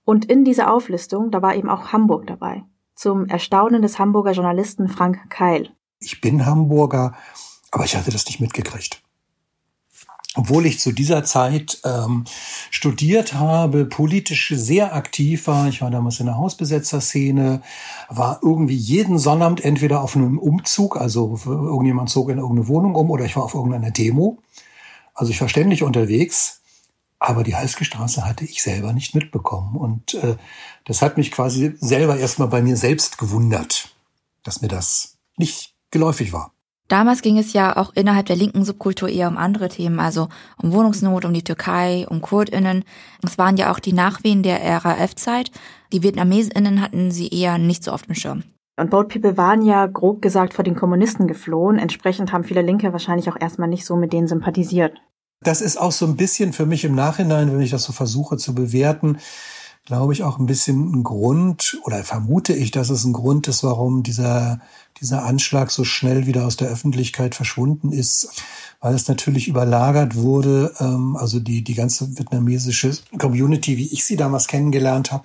Und 0.07 0.25
in 0.25 0.45
dieser 0.45 0.73
Auflistung, 0.73 1.31
da 1.31 1.43
war 1.43 1.55
eben 1.55 1.69
auch 1.69 1.93
Hamburg 1.93 2.27
dabei. 2.27 2.63
Zum 2.95 3.27
Erstaunen 3.27 3.83
des 3.83 3.99
Hamburger 3.99 4.33
Journalisten 4.33 4.89
Frank 4.89 5.29
Keil. 5.29 5.69
Ich 5.99 6.23
bin 6.23 6.47
Hamburger, 6.47 7.15
aber 7.71 7.85
ich 7.85 7.95
hatte 7.97 8.11
das 8.11 8.25
nicht 8.25 8.41
mitgekriegt 8.41 9.03
obwohl 10.37 10.67
ich 10.67 10.79
zu 10.79 10.93
dieser 10.93 11.25
Zeit 11.25 11.81
ähm, 11.85 12.25
studiert 12.71 13.33
habe, 13.33 13.87
politisch 13.87 14.53
sehr 14.55 14.95
aktiv 14.95 15.47
war. 15.47 15.67
Ich 15.69 15.81
war 15.81 15.91
damals 15.91 16.21
in 16.21 16.27
der 16.27 16.37
Hausbesetzerszene, 16.37 17.63
war 18.11 18.41
irgendwie 18.43 18.77
jeden 18.77 19.19
Sonnabend 19.19 19.65
entweder 19.65 20.03
auf 20.03 20.15
einem 20.15 20.39
Umzug, 20.39 20.99
also 20.99 21.41
irgendjemand 21.47 22.11
zog 22.11 22.29
in 22.29 22.39
irgendeine 22.39 22.69
Wohnung 22.69 22.95
um, 22.95 23.11
oder 23.11 23.25
ich 23.25 23.35
war 23.35 23.45
auf 23.45 23.55
irgendeiner 23.55 23.91
Demo. 23.91 24.39
Also 25.15 25.33
ich 25.33 25.41
war 25.41 25.49
ständig 25.49 25.83
unterwegs, 25.83 26.61
aber 27.19 27.43
die 27.43 27.57
Halske 27.57 27.85
Straße 27.85 28.25
hatte 28.25 28.45
ich 28.45 28.62
selber 28.62 28.93
nicht 28.93 29.14
mitbekommen. 29.14 29.77
Und 29.77 30.14
äh, 30.14 30.37
das 30.85 31.03
hat 31.03 31.17
mich 31.17 31.33
quasi 31.33 31.75
selber 31.81 32.17
erstmal 32.17 32.49
bei 32.49 32.62
mir 32.62 32.77
selbst 32.77 33.19
gewundert, 33.19 33.95
dass 34.43 34.62
mir 34.62 34.69
das 34.69 35.19
nicht 35.37 35.75
geläufig 35.91 36.33
war. 36.33 36.53
Damals 36.89 37.23
ging 37.23 37.37
es 37.37 37.53
ja 37.53 37.77
auch 37.77 37.93
innerhalb 37.95 38.27
der 38.27 38.37
linken 38.37 38.64
Subkultur 38.64 39.09
eher 39.09 39.27
um 39.27 39.39
andere 39.39 39.69
Themen, 39.69 39.99
also 39.99 40.29
um 40.62 40.73
Wohnungsnot, 40.73 41.25
um 41.25 41.35
die 41.35 41.43
Türkei, 41.43 42.07
um 42.09 42.21
KurdInnen. 42.21 42.85
Es 43.25 43.39
waren 43.39 43.57
ja 43.57 43.73
auch 43.73 43.81
die 43.81 43.93
Nachwehen 43.93 44.45
der 44.45 44.61
RAF-Zeit. 44.62 45.51
Die 45.93 46.05
VietnamesInnen 46.05 46.81
hatten 46.81 47.11
sie 47.11 47.29
eher 47.29 47.59
nicht 47.59 47.83
so 47.83 47.93
oft 47.93 48.07
im 48.07 48.14
Schirm. 48.14 48.45
Und 48.79 48.91
Boat 48.91 49.09
People 49.09 49.37
waren 49.37 49.62
ja 49.62 49.87
grob 49.87 50.23
gesagt 50.23 50.55
vor 50.55 50.62
den 50.62 50.77
Kommunisten 50.77 51.27
geflohen. 51.27 51.79
Entsprechend 51.79 52.33
haben 52.33 52.45
viele 52.45 52.62
Linke 52.62 52.93
wahrscheinlich 52.93 53.29
auch 53.31 53.41
erstmal 53.41 53.69
nicht 53.69 53.87
so 53.87 53.97
mit 53.97 54.12
denen 54.12 54.29
sympathisiert. 54.29 55.01
Das 55.41 55.61
ist 55.61 55.76
auch 55.76 55.93
so 55.93 56.07
ein 56.07 56.16
bisschen 56.16 56.53
für 56.53 56.66
mich 56.66 56.84
im 56.84 56.95
Nachhinein, 56.95 57.53
wenn 57.53 57.61
ich 57.61 57.70
das 57.70 57.84
so 57.84 57.93
versuche 57.93 58.37
zu 58.37 58.55
bewerten, 58.55 59.18
glaube 59.87 60.12
ich, 60.12 60.24
auch 60.24 60.39
ein 60.39 60.47
bisschen 60.47 60.93
ein 60.93 61.05
Grund 61.05 61.78
oder 61.84 62.03
vermute 62.03 62.53
ich, 62.53 62.72
dass 62.72 62.91
es 62.91 63.05
ein 63.05 63.12
Grund 63.12 63.47
ist, 63.47 63.62
warum 63.62 64.03
dieser, 64.03 64.61
dieser 65.01 65.24
Anschlag 65.24 65.70
so 65.70 65.84
schnell 65.84 66.26
wieder 66.26 66.45
aus 66.45 66.57
der 66.57 66.68
Öffentlichkeit 66.68 67.34
verschwunden 67.34 67.93
ist, 67.93 68.28
weil 68.80 68.95
es 68.95 69.07
natürlich 69.07 69.47
überlagert 69.47 70.16
wurde, 70.16 70.74
ähm, 70.80 71.16
also 71.16 71.39
die, 71.39 71.62
die 71.62 71.74
ganze 71.74 72.18
vietnamesische 72.18 72.97
Community, 73.16 73.76
wie 73.76 73.93
ich 73.93 74.05
sie 74.05 74.16
damals 74.16 74.49
kennengelernt 74.49 75.12
habe, 75.12 75.24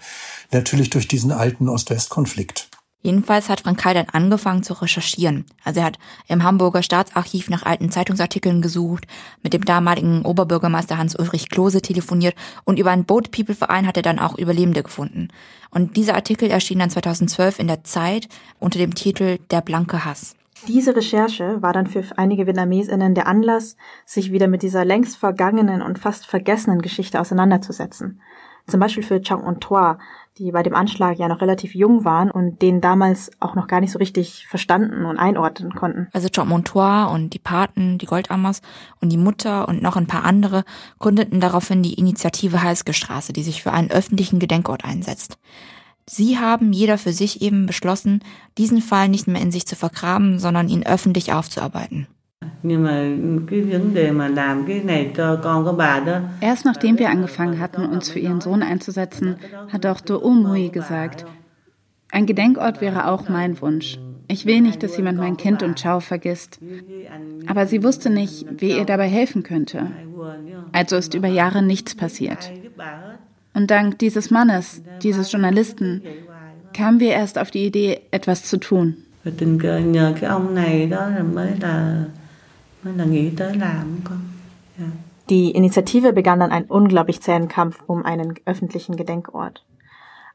natürlich 0.51 0.91
durch 0.91 1.07
diesen 1.07 1.31
alten 1.31 1.67
Ost-West-Konflikt. 1.67 2.69
Jedenfalls 3.01 3.49
hat 3.49 3.61
Frank 3.61 3.79
Kai 3.79 3.93
dann 3.93 4.09
angefangen 4.11 4.61
zu 4.61 4.73
recherchieren. 4.73 5.45
Also 5.63 5.79
er 5.79 5.87
hat 5.87 5.97
im 6.27 6.43
Hamburger 6.43 6.83
Staatsarchiv 6.83 7.49
nach 7.49 7.63
alten 7.63 7.89
Zeitungsartikeln 7.89 8.61
gesucht, 8.61 9.07
mit 9.41 9.53
dem 9.53 9.65
damaligen 9.65 10.23
Oberbürgermeister 10.23 10.97
Hans-Ulrich 10.97 11.49
Klose 11.49 11.81
telefoniert 11.81 12.35
und 12.63 12.77
über 12.77 12.91
einen 12.91 13.05
Boat 13.05 13.31
People 13.31 13.55
Verein 13.55 13.87
hat 13.87 13.97
er 13.97 14.03
dann 14.03 14.19
auch 14.19 14.37
Überlebende 14.37 14.83
gefunden. 14.83 15.29
Und 15.71 15.97
dieser 15.97 16.15
Artikel 16.15 16.51
erschien 16.51 16.79
dann 16.79 16.89
2012 16.91 17.59
in 17.59 17.67
der 17.67 17.83
Zeit 17.83 18.27
unter 18.59 18.77
dem 18.77 18.93
Titel 18.93 19.39
Der 19.49 19.61
blanke 19.61 20.05
Hass. 20.05 20.35
Diese 20.67 20.95
Recherche 20.95 21.59
war 21.61 21.73
dann 21.73 21.87
für 21.87 22.03
einige 22.17 22.45
Vietnamesinnen 22.45 23.15
der 23.15 23.25
Anlass, 23.25 23.77
sich 24.05 24.31
wieder 24.31 24.47
mit 24.47 24.61
dieser 24.61 24.85
längst 24.85 25.17
vergangenen 25.17 25.81
und 25.81 25.97
fast 25.97 26.27
vergessenen 26.27 26.83
Geschichte 26.83 27.19
auseinanderzusetzen. 27.19 28.21
Zum 28.67 28.79
Beispiel 28.79 29.03
für 29.03 29.21
Chang 29.21 29.41
und 29.43 29.61
Toa, 29.61 29.97
die 30.41 30.51
bei 30.51 30.63
dem 30.63 30.73
Anschlag 30.73 31.19
ja 31.19 31.27
noch 31.27 31.41
relativ 31.41 31.75
jung 31.75 32.03
waren 32.03 32.31
und 32.31 32.61
den 32.61 32.81
damals 32.81 33.31
auch 33.39 33.53
noch 33.53 33.67
gar 33.67 33.79
nicht 33.79 33.91
so 33.91 33.99
richtig 33.99 34.47
verstanden 34.49 35.05
und 35.05 35.17
einordnen 35.17 35.75
konnten. 35.75 36.07
Also 36.13 36.29
Jean 36.29 36.47
Montois 36.47 37.05
und 37.05 37.33
die 37.33 37.39
Paten, 37.39 37.99
die 37.99 38.07
Goldammers 38.07 38.61
und 38.99 39.09
die 39.09 39.17
Mutter 39.17 39.67
und 39.67 39.83
noch 39.83 39.95
ein 39.95 40.07
paar 40.07 40.23
andere 40.23 40.63
gründeten 40.97 41.39
daraufhin 41.39 41.83
die 41.83 41.93
Initiative 41.93 42.63
Halske 42.63 42.93
Straße, 42.93 43.33
die 43.33 43.43
sich 43.43 43.61
für 43.61 43.71
einen 43.71 43.91
öffentlichen 43.91 44.39
Gedenkort 44.39 44.83
einsetzt. 44.83 45.37
Sie 46.07 46.39
haben 46.39 46.73
jeder 46.73 46.97
für 46.97 47.13
sich 47.13 47.41
eben 47.41 47.67
beschlossen, 47.67 48.23
diesen 48.57 48.81
Fall 48.81 49.09
nicht 49.09 49.27
mehr 49.27 49.41
in 49.41 49.51
sich 49.51 49.67
zu 49.67 49.75
vergraben, 49.75 50.39
sondern 50.39 50.69
ihn 50.69 50.85
öffentlich 50.85 51.33
aufzuarbeiten. 51.33 52.07
Erst 56.41 56.65
nachdem 56.65 56.99
wir 56.99 57.09
angefangen 57.09 57.59
hatten, 57.59 57.85
uns 57.85 58.09
für 58.09 58.19
ihren 58.19 58.41
Sohn 58.41 58.63
einzusetzen, 58.63 59.37
hat 59.71 59.85
auch 59.85 60.01
Do 60.01 60.17
Umui 60.17 60.69
gesagt, 60.69 61.25
ein 62.11 62.25
Gedenkort 62.25 62.81
wäre 62.81 63.07
auch 63.07 63.29
mein 63.29 63.61
Wunsch. 63.61 63.97
Ich 64.27 64.45
will 64.45 64.61
nicht, 64.61 64.83
dass 64.83 64.97
jemand 64.97 65.17
mein 65.17 65.37
Kind 65.37 65.63
und 65.63 65.77
Chao 65.77 65.99
vergisst. 66.01 66.59
Aber 67.47 67.67
sie 67.67 67.83
wusste 67.83 68.09
nicht, 68.09 68.45
wer 68.49 68.77
ihr 68.77 68.85
dabei 68.85 69.07
helfen 69.07 69.43
könnte. 69.43 69.87
Also 70.71 70.97
ist 70.97 71.13
über 71.13 71.27
Jahre 71.27 71.61
nichts 71.61 71.95
passiert. 71.95 72.51
Und 73.53 73.71
dank 73.71 73.99
dieses 73.99 74.29
Mannes, 74.29 74.81
dieses 75.03 75.31
Journalisten, 75.31 76.01
kamen 76.73 76.99
wir 76.99 77.11
erst 77.11 77.37
auf 77.37 77.51
die 77.51 77.65
Idee, 77.65 78.01
etwas 78.11 78.43
zu 78.43 78.57
tun. 78.57 78.97
Die 85.29 85.51
Initiative 85.51 86.13
begann 86.13 86.39
dann 86.39 86.51
einen 86.51 86.65
unglaublich 86.65 87.21
zähen 87.21 87.47
Kampf 87.47 87.83
um 87.87 88.03
einen 88.03 88.35
öffentlichen 88.45 88.95
Gedenkort. 88.97 89.65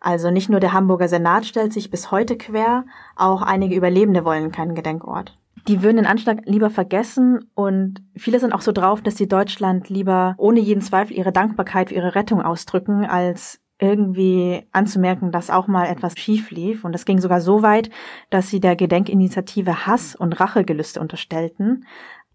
Also 0.00 0.30
nicht 0.30 0.48
nur 0.48 0.60
der 0.60 0.72
Hamburger 0.72 1.08
Senat 1.08 1.46
stellt 1.46 1.72
sich 1.72 1.90
bis 1.90 2.10
heute 2.10 2.36
quer, 2.36 2.84
auch 3.16 3.42
einige 3.42 3.74
Überlebende 3.74 4.24
wollen 4.24 4.52
keinen 4.52 4.74
Gedenkort. 4.74 5.36
Die 5.68 5.82
würden 5.82 5.96
den 5.96 6.06
Anschlag 6.06 6.42
lieber 6.44 6.70
vergessen 6.70 7.50
und 7.54 8.02
viele 8.14 8.38
sind 8.38 8.52
auch 8.52 8.60
so 8.60 8.70
drauf, 8.70 9.02
dass 9.02 9.16
sie 9.16 9.26
Deutschland 9.26 9.88
lieber 9.88 10.34
ohne 10.38 10.60
jeden 10.60 10.80
Zweifel 10.80 11.16
ihre 11.16 11.32
Dankbarkeit 11.32 11.88
für 11.88 11.96
ihre 11.96 12.14
Rettung 12.14 12.40
ausdrücken, 12.40 13.04
als 13.04 13.60
irgendwie 13.78 14.62
anzumerken, 14.72 15.32
dass 15.32 15.50
auch 15.50 15.66
mal 15.66 15.86
etwas 15.86 16.16
schief 16.16 16.50
lief. 16.50 16.84
Und 16.84 16.92
das 16.92 17.04
ging 17.04 17.20
sogar 17.20 17.40
so 17.40 17.62
weit, 17.62 17.90
dass 18.30 18.48
sie 18.48 18.60
der 18.60 18.76
Gedenkinitiative 18.76 19.86
Hass 19.86 20.14
und 20.14 20.38
Rachegelüste 20.38 21.00
unterstellten. 21.00 21.84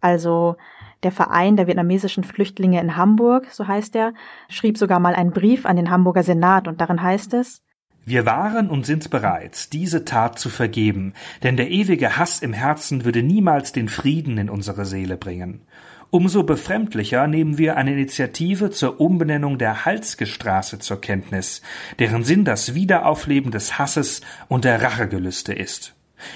Also 0.01 0.57
der 1.03 1.11
Verein 1.11 1.55
der 1.55 1.67
vietnamesischen 1.67 2.23
Flüchtlinge 2.23 2.81
in 2.81 2.97
Hamburg, 2.97 3.47
so 3.51 3.67
heißt 3.67 3.95
er, 3.95 4.13
schrieb 4.49 4.77
sogar 4.77 4.99
mal 4.99 5.15
einen 5.15 5.31
Brief 5.31 5.65
an 5.65 5.77
den 5.77 5.89
Hamburger 5.89 6.23
Senat 6.23 6.67
und 6.67 6.81
darin 6.81 7.01
heißt 7.01 7.33
es, 7.33 7.61
wir 8.03 8.25
waren 8.25 8.71
und 8.71 8.83
sind 8.83 9.11
bereit, 9.11 9.73
diese 9.73 10.05
Tat 10.05 10.39
zu 10.39 10.49
vergeben, 10.49 11.13
denn 11.43 11.55
der 11.55 11.69
ewige 11.69 12.17
Hass 12.17 12.39
im 12.39 12.51
Herzen 12.51 13.05
würde 13.05 13.21
niemals 13.21 13.73
den 13.73 13.89
Frieden 13.89 14.39
in 14.39 14.49
unsere 14.49 14.85
Seele 14.85 15.17
bringen. 15.17 15.61
Umso 16.09 16.43
befremdlicher 16.43 17.27
nehmen 17.27 17.59
wir 17.59 17.77
eine 17.77 17.93
Initiative 17.93 18.71
zur 18.71 18.99
Umbenennung 18.99 19.59
der 19.59 19.85
Halske 19.85 20.25
Straße 20.25 20.79
zur 20.79 20.99
Kenntnis, 20.99 21.61
deren 21.99 22.23
Sinn 22.23 22.43
das 22.43 22.73
Wiederaufleben 22.73 23.51
des 23.51 23.77
Hasses 23.77 24.21
und 24.47 24.65
der 24.65 24.81
Rachegelüste 24.81 25.53
ist. 25.53 25.95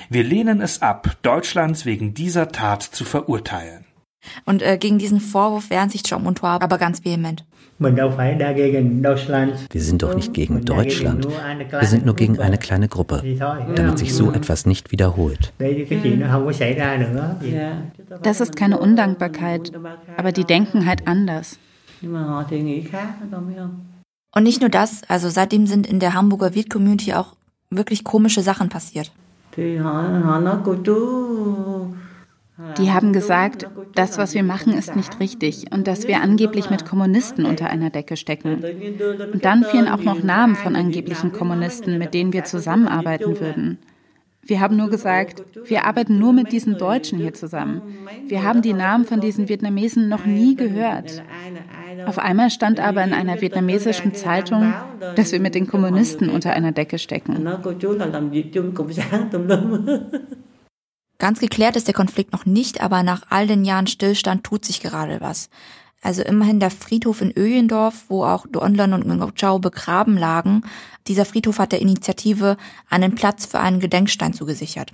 Wir 0.09 0.23
lehnen 0.23 0.61
es 0.61 0.81
ab, 0.81 1.17
Deutschlands 1.21 1.85
wegen 1.85 2.13
dieser 2.13 2.49
Tat 2.49 2.83
zu 2.83 3.05
verurteilen. 3.05 3.85
Und 4.45 4.61
äh, 4.61 4.77
gegen 4.77 4.97
diesen 4.97 5.19
Vorwurf 5.19 5.69
wehren 5.69 5.89
sich 5.89 6.03
Jean 6.03 6.23
Montois 6.23 6.59
aber 6.61 6.77
ganz 6.77 7.05
vehement. 7.05 7.45
Wir 7.77 9.81
sind 9.81 10.01
doch 10.01 10.15
nicht 10.15 10.33
gegen 10.33 10.63
Deutschland. 10.63 11.27
Wir 11.27 11.87
sind 11.87 12.05
nur 12.05 12.15
gegen 12.15 12.39
eine 12.39 12.57
kleine 12.57 12.87
Gruppe, 12.87 13.21
damit 13.75 13.99
sich 13.99 14.13
so 14.13 14.31
etwas 14.31 14.65
nicht 14.65 14.93
wiederholt. 14.93 15.51
Das 18.23 18.39
ist 18.39 18.55
keine 18.55 18.79
Undankbarkeit, 18.79 19.73
aber 20.15 20.31
die 20.31 20.45
denken 20.45 20.85
halt 20.85 21.05
anders. 21.05 21.59
Und 24.35 24.43
nicht 24.43 24.61
nur 24.61 24.69
das, 24.69 25.01
also 25.09 25.29
seitdem 25.29 25.67
sind 25.67 25.87
in 25.87 25.99
der 25.99 26.13
Hamburger 26.13 26.53
Viet-Community 26.53 27.13
auch 27.13 27.35
wirklich 27.69 28.05
komische 28.05 28.41
Sachen 28.41 28.69
passiert. 28.69 29.11
Die 32.77 32.91
haben 32.91 33.13
gesagt, 33.13 33.67
das, 33.95 34.17
was 34.17 34.33
wir 34.33 34.43
machen, 34.43 34.73
ist 34.73 34.95
nicht 34.95 35.19
richtig 35.19 35.65
und 35.71 35.87
dass 35.87 36.07
wir 36.07 36.21
angeblich 36.21 36.69
mit 36.69 36.85
Kommunisten 36.85 37.45
unter 37.45 37.69
einer 37.69 37.89
Decke 37.89 38.15
stecken. 38.17 38.63
Und 39.33 39.43
dann 39.45 39.63
fielen 39.63 39.87
auch 39.87 40.03
noch 40.03 40.23
Namen 40.23 40.55
von 40.55 40.75
angeblichen 40.75 41.31
Kommunisten, 41.31 41.97
mit 41.97 42.13
denen 42.13 42.33
wir 42.33 42.43
zusammenarbeiten 42.43 43.39
würden. 43.39 43.77
Wir 44.47 44.59
haben 44.59 44.77
nur 44.77 44.89
gesagt, 44.89 45.43
wir 45.65 45.85
arbeiten 45.85 46.19
nur 46.19 46.31
mit 46.31 46.51
diesen 46.51 46.77
Deutschen 46.77 47.17
hier 47.17 47.33
zusammen. 47.33 47.81
Wir 48.27 48.43
haben 48.43 48.61
die 48.61 48.73
Namen 48.73 49.05
von 49.05 49.19
diesen 49.19 49.49
Vietnamesen 49.49 50.07
noch 50.07 50.25
nie 50.25 50.55
gehört. 50.55 51.23
Auf 52.05 52.19
einmal 52.19 52.49
stand 52.49 52.79
aber 52.79 53.03
in 53.03 53.13
einer 53.13 53.41
vietnamesischen 53.41 54.13
Zeitung, 54.13 54.73
dass 55.15 55.31
wir 55.31 55.39
mit 55.39 55.55
den 55.55 55.67
Kommunisten 55.67 56.29
unter 56.29 56.51
einer 56.53 56.71
Decke 56.71 56.99
stecken. 56.99 57.45
Ganz 61.17 61.39
geklärt 61.39 61.77
ist 61.77 61.87
der 61.87 61.93
Konflikt 61.93 62.33
noch 62.33 62.45
nicht, 62.45 62.81
aber 62.81 63.01
nach 63.01 63.23
all 63.29 63.47
den 63.47 63.63
Jahren 63.63 63.87
Stillstand 63.87 64.43
tut 64.43 64.65
sich 64.65 64.81
gerade 64.81 65.21
was. 65.21 65.49
Also 66.01 66.21
immerhin 66.21 66.59
der 66.59 66.71
Friedhof 66.71 67.21
in 67.21 67.33
Öjendorf, 67.35 68.05
wo 68.09 68.25
auch 68.25 68.45
Duonlan 68.45 68.93
und 68.93 69.07
Ngok 69.07 69.61
begraben 69.61 70.17
lagen. 70.17 70.63
Dieser 71.07 71.25
Friedhof 71.25 71.57
hat 71.57 71.71
der 71.71 71.81
Initiative 71.81 72.57
einen 72.89 73.15
Platz 73.15 73.45
für 73.45 73.59
einen 73.59 73.79
Gedenkstein 73.79 74.33
zugesichert. 74.33 74.93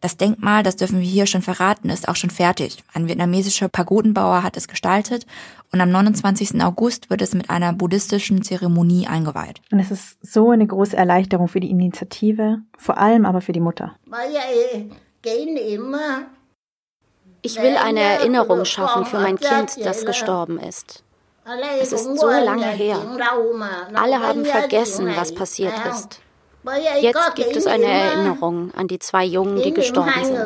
Das 0.00 0.16
Denkmal, 0.16 0.62
das 0.62 0.76
dürfen 0.76 1.00
wir 1.00 1.06
hier 1.06 1.26
schon 1.26 1.42
verraten, 1.42 1.90
ist 1.90 2.08
auch 2.08 2.16
schon 2.16 2.30
fertig. 2.30 2.82
Ein 2.94 3.06
vietnamesischer 3.06 3.68
Pagodenbauer 3.68 4.42
hat 4.42 4.56
es 4.56 4.66
gestaltet 4.66 5.26
und 5.72 5.80
am 5.80 5.90
29. 5.90 6.62
August 6.62 7.10
wird 7.10 7.20
es 7.20 7.34
mit 7.34 7.50
einer 7.50 7.74
buddhistischen 7.74 8.42
Zeremonie 8.42 9.06
eingeweiht. 9.06 9.60
Und 9.70 9.78
es 9.78 9.90
ist 9.90 10.16
so 10.22 10.50
eine 10.50 10.66
große 10.66 10.96
Erleichterung 10.96 11.48
für 11.48 11.60
die 11.60 11.70
Initiative, 11.70 12.60
vor 12.78 12.96
allem 12.96 13.26
aber 13.26 13.42
für 13.42 13.52
die 13.52 13.60
Mutter. 13.60 13.94
Ich 17.42 17.56
will 17.56 17.76
eine 17.76 18.00
Erinnerung 18.00 18.64
schaffen 18.64 19.04
für 19.04 19.20
mein 19.20 19.38
Kind, 19.38 19.84
das 19.84 20.06
gestorben 20.06 20.58
ist. 20.58 21.04
Es 21.80 21.92
ist 21.92 22.04
so 22.18 22.28
lange 22.28 22.66
her. 22.66 22.98
Alle 23.94 24.20
haben 24.20 24.44
vergessen, 24.44 25.12
was 25.14 25.34
passiert 25.34 25.74
ist. 25.90 26.20
Jetzt 27.00 27.34
gibt 27.36 27.56
es 27.56 27.66
eine 27.66 27.86
Erinnerung 27.86 28.70
an 28.74 28.86
die 28.86 28.98
zwei 28.98 29.24
Jungen, 29.24 29.62
die 29.62 29.72
gestorben 29.72 30.12
sind. 30.22 30.38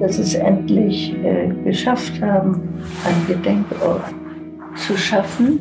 Dass 0.00 0.18
es 0.18 0.34
endlich 0.34 1.14
äh, 1.24 1.48
geschafft 1.64 2.20
haben, 2.20 2.82
einen 3.06 3.26
Gedenkort 3.28 4.02
zu 4.74 4.96
schaffen, 4.98 5.60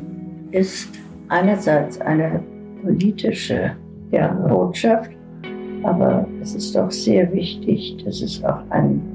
ist 0.52 0.90
einerseits 1.30 2.02
eine 2.02 2.44
politische 2.82 3.76
ja, 4.12 4.28
Botschaft, 4.50 5.12
aber 5.84 6.28
es 6.42 6.56
ist 6.56 6.76
auch 6.76 6.92
sehr 6.92 7.32
wichtig, 7.32 8.04
dass 8.04 8.22
es 8.22 8.44
auch 8.44 8.64
ein 8.72 9.11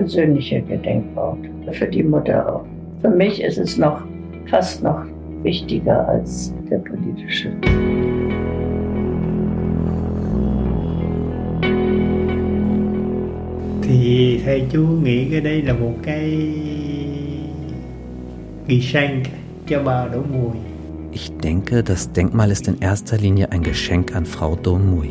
persönlicher 0.00 0.60
Gedenkort 0.60 1.38
für 1.72 1.86
die 1.86 2.02
Mutter 2.02 2.38
auch. 2.50 2.64
Für 3.02 3.10
mich 3.10 3.42
ist 3.42 3.58
es 3.58 3.76
noch 3.76 4.00
fast 4.46 4.82
noch 4.82 5.04
wichtiger 5.42 6.08
als 6.08 6.54
der 6.70 6.78
politische. 6.78 7.50
Thì 13.82 14.40
theo 14.44 14.58
chú 14.72 14.82
nghĩ 14.82 15.28
cái 15.30 15.40
đây 15.40 15.62
là 15.62 15.72
một 15.72 15.94
cái 16.02 16.48
Geschenk 18.68 19.24
cho 19.66 19.82
bà 19.82 20.08
Đỗ 20.08 20.22
Mùi. 20.32 20.56
Ich 21.12 21.30
denke, 21.42 21.82
das 21.82 22.12
Denkmal 22.12 22.50
ist 22.50 22.68
in 22.68 22.76
erster 22.80 23.18
Linie 23.18 23.50
ein 23.50 23.62
Geschenk 23.62 24.14
an 24.14 24.24
Frau 24.24 24.56
Dom 24.62 24.90
Mui. 24.90 25.08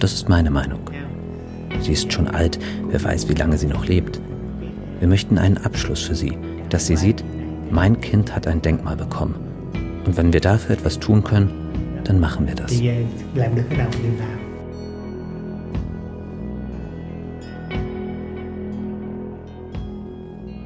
Das 0.00 0.12
ist 0.14 0.28
meine 0.28 0.50
Meinung. 0.50 0.80
Sie 1.80 1.92
ist 1.92 2.12
schon 2.12 2.28
alt, 2.28 2.58
wer 2.88 3.02
weiß, 3.02 3.28
wie 3.28 3.34
lange 3.34 3.58
sie 3.58 3.66
noch 3.66 3.86
lebt. 3.86 4.20
Wir 4.98 5.08
möchten 5.08 5.38
einen 5.38 5.58
Abschluss 5.58 6.02
für 6.02 6.14
sie, 6.14 6.36
dass 6.70 6.86
sie 6.86 6.96
sieht, 6.96 7.24
mein 7.70 8.00
Kind 8.00 8.34
hat 8.34 8.46
ein 8.46 8.62
Denkmal 8.62 8.96
bekommen. 8.96 9.34
Und 10.06 10.16
wenn 10.16 10.32
wir 10.32 10.40
dafür 10.40 10.76
etwas 10.76 10.98
tun 10.98 11.22
können, 11.22 11.50
dann 12.04 12.18
machen 12.20 12.46
wir 12.46 12.54
das. 12.54 12.72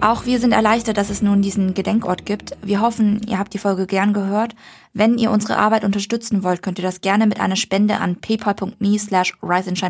Auch 0.02 0.26
wir 0.26 0.40
sind 0.40 0.50
erleichtert, 0.50 0.96
dass 0.96 1.10
es 1.10 1.22
nun 1.22 1.42
diesen 1.42 1.74
Gedenkort 1.74 2.26
gibt. 2.26 2.56
Wir 2.60 2.80
hoffen, 2.80 3.20
ihr 3.28 3.38
habt 3.38 3.54
die 3.54 3.58
Folge 3.58 3.86
gern 3.86 4.12
gehört. 4.12 4.56
Wenn 4.92 5.16
ihr 5.16 5.30
unsere 5.30 5.58
Arbeit 5.58 5.84
unterstützen 5.84 6.42
wollt, 6.42 6.60
könnt 6.60 6.80
ihr 6.80 6.84
das 6.84 7.02
gerne 7.02 7.28
mit 7.28 7.38
einer 7.38 7.54
Spende 7.54 7.98
an 7.98 8.16
paypal.me 8.16 8.98
slash 8.98 9.38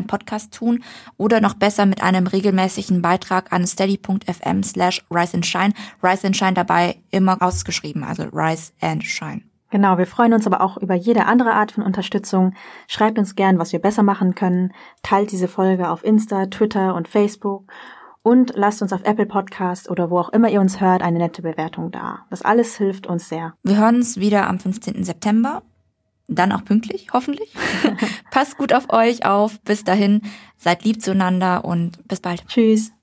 Podcast 0.05 0.53
tun 0.53 0.83
oder 1.17 1.41
noch 1.41 1.55
besser 1.55 1.87
mit 1.87 2.03
einem 2.03 2.27
regelmäßigen 2.27 3.01
Beitrag 3.01 3.51
an 3.51 3.65
steady.fm 3.65 4.61
slash 4.61 5.03
riseandshine. 5.09 5.73
Rise 6.03 6.27
and 6.27 6.37
Shine 6.37 6.53
dabei 6.53 6.97
immer 7.09 7.41
ausgeschrieben, 7.41 8.03
also 8.03 8.25
Rise 8.31 8.71
and 8.81 9.03
Shine. 9.03 9.41
Genau, 9.71 9.97
wir 9.97 10.05
freuen 10.05 10.33
uns 10.33 10.45
aber 10.45 10.61
auch 10.61 10.77
über 10.77 10.93
jede 10.93 11.25
andere 11.25 11.53
Art 11.53 11.71
von 11.71 11.83
Unterstützung. 11.83 12.53
Schreibt 12.87 13.17
uns 13.17 13.33
gern, 13.33 13.57
was 13.57 13.73
wir 13.73 13.79
besser 13.79 14.03
machen 14.03 14.35
können. 14.35 14.73
Teilt 15.01 15.31
diese 15.31 15.47
Folge 15.47 15.89
auf 15.89 16.03
Insta, 16.03 16.45
Twitter 16.45 16.93
und 16.93 17.07
Facebook. 17.07 17.63
Und 18.23 18.53
lasst 18.55 18.81
uns 18.81 18.93
auf 18.93 19.03
Apple 19.03 19.25
Podcast 19.25 19.89
oder 19.89 20.09
wo 20.09 20.17
auch 20.17 20.29
immer 20.29 20.49
ihr 20.49 20.61
uns 20.61 20.79
hört 20.79 21.01
eine 21.01 21.19
nette 21.19 21.41
Bewertung 21.41 21.91
da. 21.91 22.25
Das 22.29 22.41
alles 22.41 22.77
hilft 22.77 23.05
uns 23.05 23.27
sehr. 23.27 23.53
Wir 23.63 23.77
hören 23.77 23.95
uns 23.95 24.17
wieder 24.17 24.47
am 24.47 24.59
15. 24.59 25.03
September. 25.03 25.61
Dann 26.29 26.53
auch 26.53 26.63
pünktlich, 26.63 27.09
hoffentlich. 27.11 27.53
Passt 28.31 28.57
gut 28.57 28.73
auf 28.73 28.91
euch 28.93 29.25
auf. 29.25 29.59
Bis 29.61 29.83
dahin, 29.83 30.21
seid 30.57 30.85
lieb 30.85 31.01
zueinander 31.01 31.65
und 31.65 32.07
bis 32.07 32.21
bald. 32.21 32.47
Tschüss. 32.47 32.93